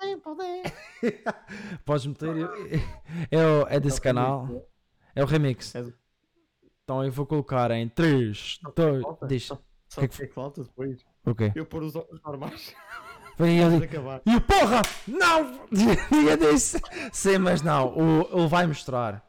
[0.00, 0.62] Tem poder.
[1.84, 2.34] Podes meter.
[3.30, 4.48] É, o- é desse canal.
[5.14, 5.74] É o remix.
[6.84, 9.46] Então eu vou colocar em 3, 2, diz.
[9.88, 11.04] Sabe o que é que falta depois?
[11.26, 11.52] O quê?
[11.54, 12.74] Eu pôr os óculos normais.
[13.38, 14.22] Vem de acabar.
[14.26, 14.82] E o porra!
[15.06, 15.66] Não!
[16.28, 16.80] Eu disse.
[17.12, 17.88] Sim, mas não.
[17.96, 19.26] O, ele vai mostrar.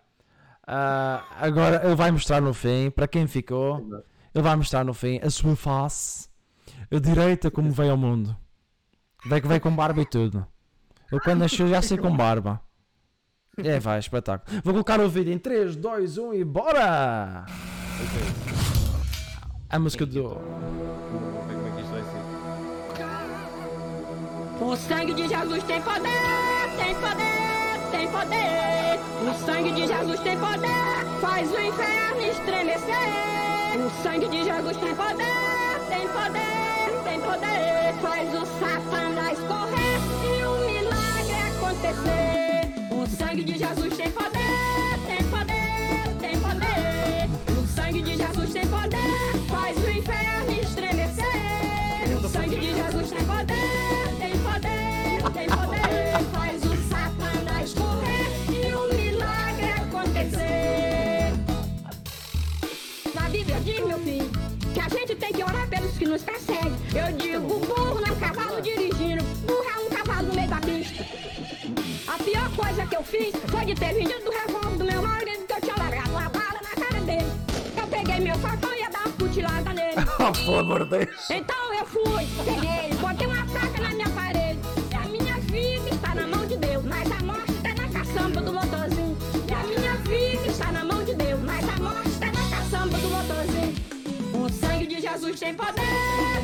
[0.66, 3.86] Ah, agora ele vai mostrar no fim, para quem ficou,
[4.34, 6.28] ele vai mostrar no fim a sua face,
[6.92, 8.36] a direita como veio ao mundo.
[9.26, 10.46] Veio que veio com barba e tudo.
[11.12, 12.60] Ele quando nasceu já sei com barba.
[13.58, 14.62] É, vai, espetáculo.
[14.64, 17.46] Vou colocar o vídeo em 3, 2, 1 e bora!
[19.70, 20.38] A música do.
[24.60, 26.10] O sangue de Jesus tem poder,
[26.78, 29.00] tem poder, tem poder.
[29.30, 33.53] O sangue de Jesus tem poder, faz o inferno estremecer.
[33.76, 35.26] O sangue de Jesus tem poder,
[35.90, 37.94] tem poder, tem poder.
[38.02, 42.70] Faz o satanás correr e o milagre acontecer.
[42.92, 47.30] O sangue de Jesus tem poder, tem poder, tem poder.
[47.60, 52.24] O sangue de Jesus tem poder, faz o inferno estremecer.
[52.24, 56.24] O sangue de Jesus tem poder, tem poder, tem poder.
[56.32, 56.63] Faz
[65.16, 66.76] tem que orar pelos que nos perseguem.
[66.94, 71.06] Eu digo, burro não é cavalo dirigindo, burro é um cavalo no meio da pista.
[72.08, 75.46] A pior coisa que eu fiz foi de ter vendido do revólver do meu marido
[75.46, 77.32] que eu tinha largado uma bala na cara dele.
[77.78, 79.96] Eu peguei meu facão e ia dar uma futilada nele.
[80.46, 81.30] Pelo amor de Deus!
[81.30, 84.10] Então eu fui, peguei, botei uma placa na minha
[95.14, 95.74] Jesus tem poder,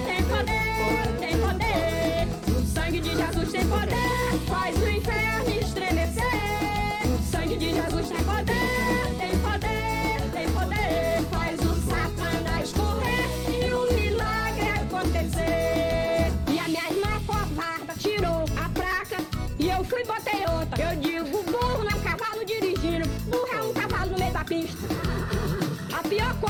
[0.05, 2.27] tem poder, tem poder.
[2.55, 6.23] O sangue de Jesus tem poder, faz o inferno estremecer.
[7.07, 8.23] O sangue de Jesus tem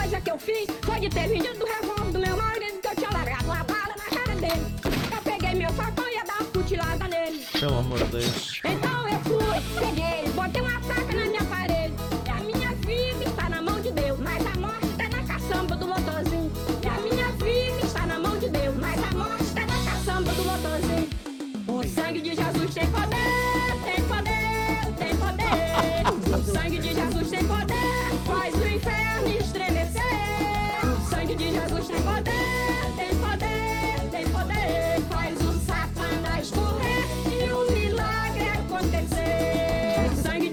[0.09, 2.95] coisa que eu fiz foi de ter vendido o revólver do meu marido que eu
[2.95, 4.65] tinha largado a bala na cara dele.
[5.15, 7.45] Eu peguei meu facão e ia dar uma cutilada nele.
[7.59, 8.59] Pelo amor de Deus.
[8.63, 11.93] Então eu fui, peguei, botei uma faca na minha parede.
[12.25, 15.75] E a minha vida está na mão de Deus, mas a morte está na caçamba
[15.75, 16.51] do motorzinho.
[16.83, 20.31] E a minha vida está na mão de Deus, mas a morte está na caçamba
[20.33, 21.09] do motorzinho.
[21.67, 26.35] O sangue de Jesus tem poder, tem poder, tem poder.
[26.35, 28.98] O sangue de Jesus tem poder, faz o inferno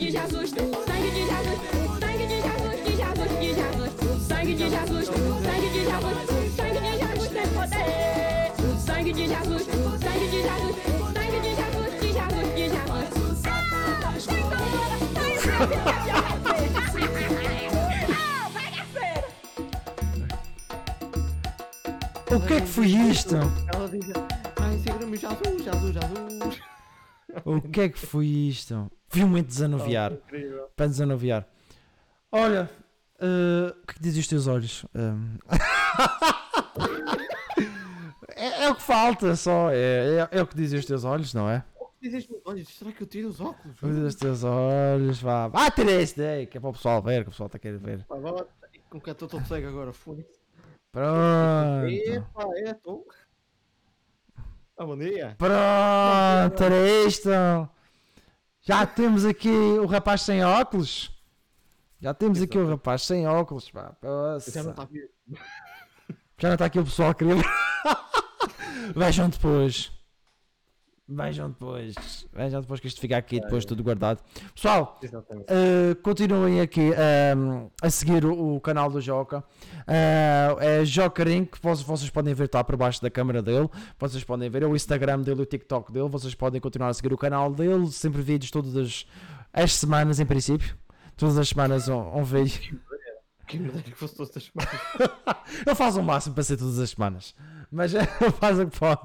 [0.06, 1.58] de Jesus, o sangue de Jesus,
[1.98, 3.90] sangue de Jesus, de Jesus, de Jesus.
[4.28, 6.16] Sangue de Jesus, sangue de Jesus,
[6.54, 8.52] sangue de Jesus tem poder.
[8.86, 10.74] Sangue de Jesus, sangue de Jesus,
[11.12, 13.06] sangue de Jesus, de Jesus, de Jesus.
[13.46, 14.78] Ah, tem como,
[15.14, 15.34] tem
[18.14, 19.28] Ah, bagaceira!
[22.30, 23.34] O que é que foi isto?
[23.74, 24.06] Ela diz,
[24.60, 26.65] ai, segura-me Jesus, Jesus, Jesus.
[27.46, 28.90] O que é que foi isto?
[29.12, 30.12] Vi um momento de desanuviar.
[30.12, 30.68] Oh.
[30.74, 31.46] Para desanuviar.
[32.32, 32.68] Olha,
[33.20, 34.84] eh, o que é que dizem os teus olhos?
[34.92, 35.36] Ehm,
[38.34, 39.70] é, é o que falta só.
[39.70, 41.64] É, é, é o que dizem os teus olhos, não é?
[42.02, 43.76] Dizes, olha, será que eu tiro os óculos?
[43.76, 45.46] O que dizem os teus olhos, vá.
[45.46, 47.60] Vá ter este aí, que é para o pessoal ver, que o pessoal está a
[47.60, 48.04] querer ver.
[48.06, 48.44] Pá, vá lá,
[48.90, 50.40] Com que estou todo cego agora, foda-se.
[50.90, 51.86] Pronto.
[51.86, 53.06] Epa, é, estou.
[54.78, 55.34] Bom dia.
[55.38, 57.30] Pronto, era isto.
[58.60, 61.10] Já temos aqui o rapaz sem óculos.
[61.98, 63.70] Já temos aqui o rapaz sem óculos.
[63.70, 63.96] Pá.
[64.46, 65.10] Já não está a vir.
[66.38, 67.36] Já não está aqui o pessoal querer.
[68.94, 69.95] Vejam depois.
[71.08, 71.94] Vejam depois.
[72.32, 74.20] Vejam depois que isto fica aqui depois tudo guardado.
[74.52, 74.98] Pessoal,
[75.46, 79.44] eh, continuem aqui ehm, a seguir o, o canal do Joca.
[79.86, 83.68] Eh, é Jocarim, que vocês, vocês podem ver, está por baixo da câmera dele.
[84.00, 86.08] Vocês podem ver é o Instagram dele, o TikTok dele.
[86.08, 87.86] Vocês podem continuar a seguir o canal dele.
[87.92, 89.06] Sempre vídeos todas as,
[89.52, 90.76] as semanas, em princípio.
[91.16, 92.80] Todas as semanas um, um vídeo.
[93.46, 94.80] Que me dera que fosse todas as semanas.
[95.64, 97.32] Ele faz o máximo para ser todas as semanas.
[97.70, 98.04] Mas eh,
[98.40, 99.00] faz o que pode.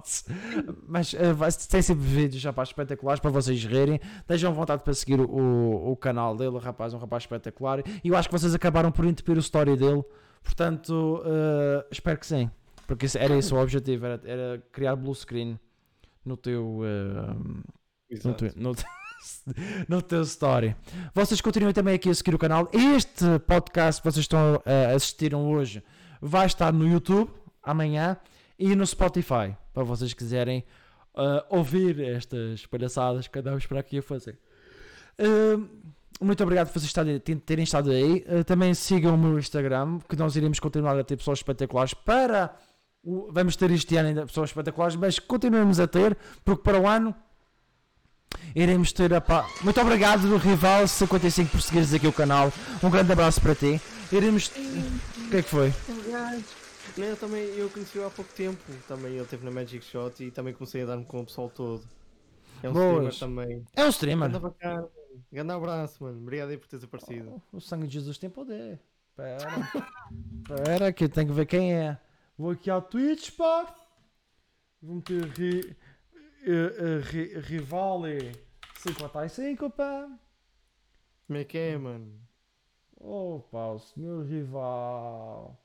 [0.87, 3.99] Mas vai- tem sempre vídeos, rapaz, espetaculares para vocês rirem.
[4.27, 7.81] Tenham vontade para seguir o, o canal dele, rapaz, um rapaz espetacular.
[8.03, 10.03] E eu acho que vocês acabaram por entupir o story dele.
[10.43, 12.49] Portanto, eh, espero que sim.
[12.87, 15.59] Porque esse- era esse o objetivo, era, era criar blue screen
[16.25, 16.81] no teu.
[16.83, 17.35] eh,
[18.23, 18.85] no, teu no, teu-
[19.87, 20.75] no teu story.
[21.13, 22.69] Vocês continuem também aqui a seguir o canal.
[22.73, 25.83] Este podcast que vocês estão a assistiram hoje
[26.21, 27.31] vai estar no YouTube
[27.63, 28.17] amanhã
[28.61, 30.63] e no Spotify para vocês quiserem
[31.15, 34.37] ah, ouvir estas palhaçadas que andamos para aqui a fazer.
[35.19, 35.59] Ah,
[36.21, 36.93] muito obrigado por vocês
[37.45, 38.23] terem estado aí.
[38.27, 42.55] Ah, também sigam o meu Instagram, que nós iremos continuar a ter pessoas espetaculares para.
[43.03, 46.15] o- Vamos ter este ano ainda pessoas espetaculares, mas continuemos a ter,
[46.45, 47.15] porque para o ano
[48.55, 49.47] iremos ter a pá.
[49.63, 52.53] Muito obrigado, Rival 55 por seguires aqui o canal.
[52.83, 53.81] Um grande abraço para ti.
[54.11, 54.51] Iremos.
[55.25, 55.73] O que é que foi?
[56.97, 58.61] Não, eu também eu conheci-o há pouco tempo.
[58.87, 61.83] Também ele esteve na Magic Shot e também comecei a dar-me com o pessoal todo.
[62.63, 63.13] É um Boas.
[63.13, 63.65] streamer também.
[63.75, 64.29] É um streamer.
[64.29, 64.87] Anda bacana.
[65.31, 66.21] Grande abraço, mano.
[66.21, 67.41] Obrigado aí por teres aparecido.
[67.51, 68.79] O sangue de Jesus tem poder.
[69.15, 69.47] Pera.
[70.65, 71.97] Pera, que eu tenho que ver quem é.
[72.37, 73.73] Vou aqui ao Twitch, pá.
[74.81, 75.77] Vou meter ri,
[76.43, 78.31] eh, ri, Rivale
[78.77, 80.09] 55, pá.
[81.27, 82.19] Como é que é, mano?
[82.99, 85.60] Opa, o senhor rival.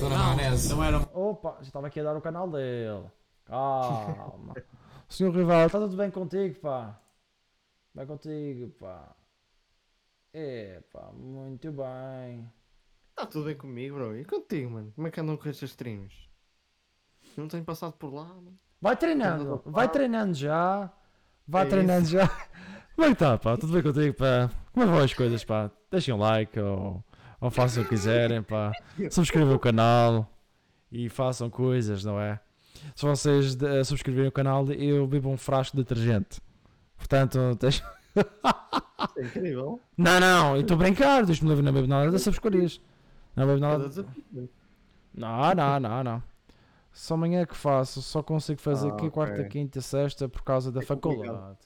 [0.00, 0.68] Dona Maionese.
[0.70, 3.04] Não era- Opa, já estava aqui a dar o canal dele.
[3.44, 4.54] Calma.
[5.08, 6.98] senhor rival, está tudo bem contigo, pá?
[7.94, 9.14] Vai contigo, pá.
[10.32, 12.50] É, pá, muito bem.
[13.10, 14.16] Está tudo bem comigo, bro.
[14.18, 14.92] E contigo, mano?
[14.94, 16.14] Como é que andam com estes streams?
[17.36, 18.58] Não tenho passado por lá, mano.
[18.80, 20.90] Vai treinando, vai treinando já.
[21.46, 22.12] Vai É treinando isso.
[22.12, 22.26] já.
[22.96, 23.56] Como é que tá, pá?
[23.56, 24.50] Tudo bem contigo, pá?
[24.72, 25.70] Como é que vão as coisas, pá?
[25.90, 27.02] Deixem um like ou,
[27.44, 28.72] ou façam o que quiserem, pá.
[29.10, 30.30] Subscrevam o canal
[30.90, 32.40] e façam coisas, não é?
[32.96, 36.40] Se vocês eh, subscreverem o canal, eu bebo um frasco de detergente.
[36.96, 37.84] Portanto, deixa...
[39.16, 39.80] É incrível.
[39.96, 41.24] Não, não, eu estou a brincar.
[41.26, 42.80] Deus me livre, não bebo nada dessas porcarias.
[43.36, 43.90] Não bebo nada.
[45.14, 46.22] Não, não, não, não.
[46.92, 48.00] Só amanhã é que faço.
[48.00, 51.26] Só consigo fazer Ah, aqui quarta, quinta, sexta por causa da É complicado.
[51.26, 51.58] faculdade.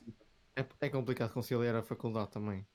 [0.56, 2.66] É, é complicado conciliar a faculdade também.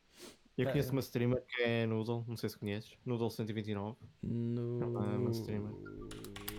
[0.58, 0.72] Eu É.
[0.72, 2.96] conheço uma streamer que é Noodle, não sei se conheces.
[3.06, 3.98] Noodle 129.
[4.22, 4.82] No...
[4.84, 5.74] Ela é uma streamer.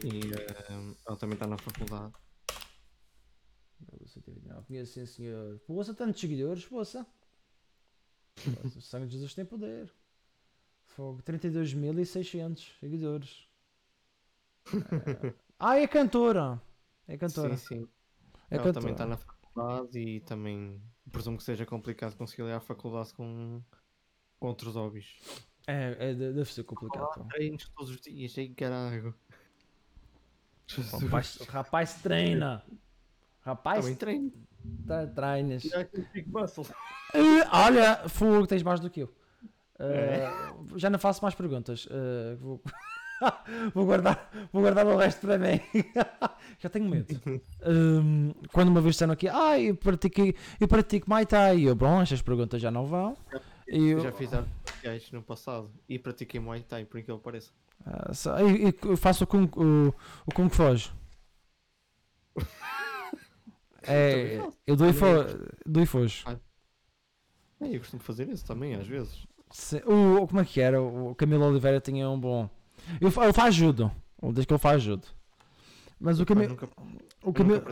[0.05, 2.13] E eh, ela também está na faculdade.
[4.47, 5.59] Não conheço, sim, senhor.
[5.61, 7.07] Poça, tantos seguidores, poça.
[8.77, 9.93] O sangue de Jesus tem poder.
[10.87, 13.49] Fogo, 32.600 seguidores.
[14.73, 16.61] Eh, ah, é cantora.
[17.07, 17.57] É cantora.
[17.57, 17.89] Sim, sim.
[18.51, 19.09] É Ela também está cantora.
[19.09, 23.63] na faculdade e também presumo que seja complicado conciliar a faculdade com,
[24.45, 25.07] com outros hobbies.
[25.67, 27.09] É, é, de- deve ser complicado.
[27.15, 27.25] pá.
[27.31, 29.15] Treinos todos os dias, ei caralho.
[30.77, 32.63] O rapaz, o rapaz treina.
[33.41, 34.33] Rapaz, Também treino.
[34.87, 35.65] tá- treinas.
[37.15, 39.15] Eh, olha, fogo, tens mais do que eu.
[39.79, 40.79] Eh, É.
[40.79, 41.89] Já não faço mais perguntas.
[41.91, 42.61] Eh, vou...
[43.75, 45.59] vou guardar, vou guardar o resto para mim.
[46.61, 47.19] Já tenho medo.
[47.67, 50.21] Hum, quando uma vez disseram aqui, ah, eu pratico,
[50.61, 53.17] eu pratico Muay Thai, e eu, bom, estas perguntas já não vão.
[53.77, 57.25] Eu eu, já fiz artes marciais no passado e pratiquei Muay Thai, por incrível que
[57.25, 57.51] pareça.
[57.87, 59.95] ah, só- e- e eu faço o Kung, o,
[60.27, 60.91] o kung Foge.
[63.87, 65.05] É, eu dou e fo,
[65.67, 66.25] dou e fojo.
[67.61, 69.27] É, eu costumo fazer isso também, às vezes.
[69.51, 70.81] Se- o, como é que era?
[70.81, 72.49] O Camilo Oliveira tinha um bom.
[72.99, 73.93] Eu, eu faz judo.
[74.23, 75.07] Ou desde que ele faz judo.
[76.01, 76.57] Mas o Camilo.
[77.23, 77.63] O eu Camilo.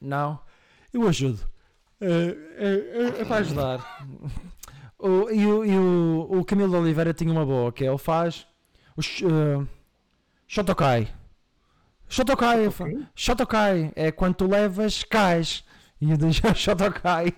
[0.00, 0.38] Não.
[0.92, 1.40] Eu ajudo.
[2.00, 2.68] É, é,
[3.18, 4.06] é, é para ajudar.
[4.98, 8.46] o, e o, e o, o Camilo Oliveira tinha uma boa, que é ele faz.
[8.96, 9.66] O sh- eh,
[10.46, 11.08] Shotokai.
[12.08, 12.68] Shotokai.
[13.14, 13.92] Shotokai.
[13.96, 15.64] É quando tu levas, cais.
[16.00, 17.32] E eu deixo Shotokai.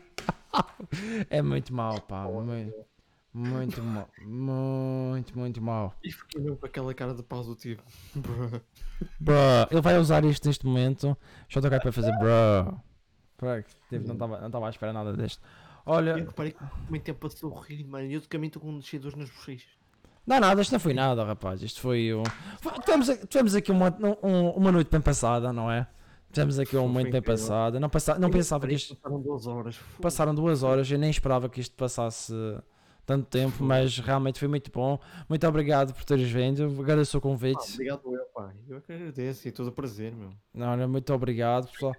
[1.30, 2.24] é muito mau, pá.
[2.24, 2.74] Muito,
[3.34, 4.08] muito mau.
[4.24, 5.94] Muito, muito mau.
[6.02, 7.82] E fiquei mesmo com aquela cara de pau do tipo.
[9.18, 9.66] bruh.
[9.70, 11.16] Ele vai usar isto neste momento.
[11.48, 12.76] Shotokai para fazer bruh.
[13.88, 15.40] Tipo, não estava não estava à espera nada deste.
[15.88, 18.10] Olha, Eu reparei que muito tempo a sorrir, mano.
[18.10, 19.70] Eu de caminho estou com descidos nas bochechas.
[20.26, 21.62] não nada, isto não foi nada, rapaz.
[21.62, 22.22] Isto foi um.
[22.84, 23.88] Tivemos, tivemos aqui uma,
[24.22, 25.86] um- uma noite bem passada, não é?
[26.30, 27.80] Tivemos aqui uma Foi noite bem passada.
[27.80, 28.94] Não, passa, não Eu pensava que isto.
[28.96, 29.80] Passaram duas horas.
[30.00, 32.34] Passaram duas horas, eu nem esperava que isto passasse
[33.06, 34.98] tanto tempo, mas realmente foi muito bom.
[35.26, 36.64] Muito obrigado por teres vindo.
[36.78, 37.72] Agradeço o Ah, convite.
[37.72, 38.54] obrigado, eu, pai.
[38.68, 40.28] Eu que agradeço e todo o prazer, meu.
[40.52, 41.96] Não, muito obrigado, pessoal.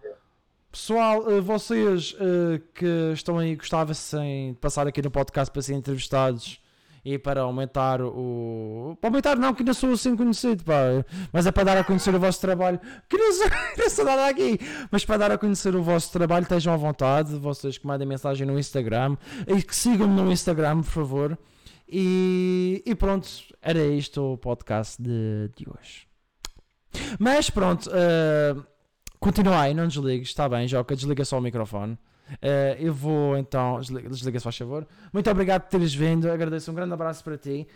[0.72, 5.80] Pessoal, eh, vocês eh, que estão aí gostassem de passar aqui no podcast para serem
[5.80, 6.62] entrevistados
[7.04, 8.96] e para aumentar o.
[9.02, 11.04] Para aumentar, não, que ainda sou assim conhecido, pá.
[11.34, 12.80] Mas é para dar a conhecer o vosso trabalho.
[13.10, 13.48] Que não sou,
[13.80, 14.60] não sou nada aqui.
[14.92, 17.36] Mas para dar a conhecer o vosso trabalho, estejam à vontade.
[17.38, 19.18] Vocês que mandem mensagem no Instagram
[19.48, 21.40] e que sigam-me no Instagram, por favor.
[21.88, 23.28] E, e pronto,
[23.60, 26.08] era isto o podcast de, de hoje.
[27.18, 28.56] Mas pronto, eh,
[29.20, 31.98] continua aí, não desligues, está bem, Joca, desliga só o microfone.
[32.42, 34.88] Eh, eu vou então, desliga, desliga se faz favor.
[35.12, 37.68] Muito obrigado por teres vindo, agradeço, um grande abraço para ti.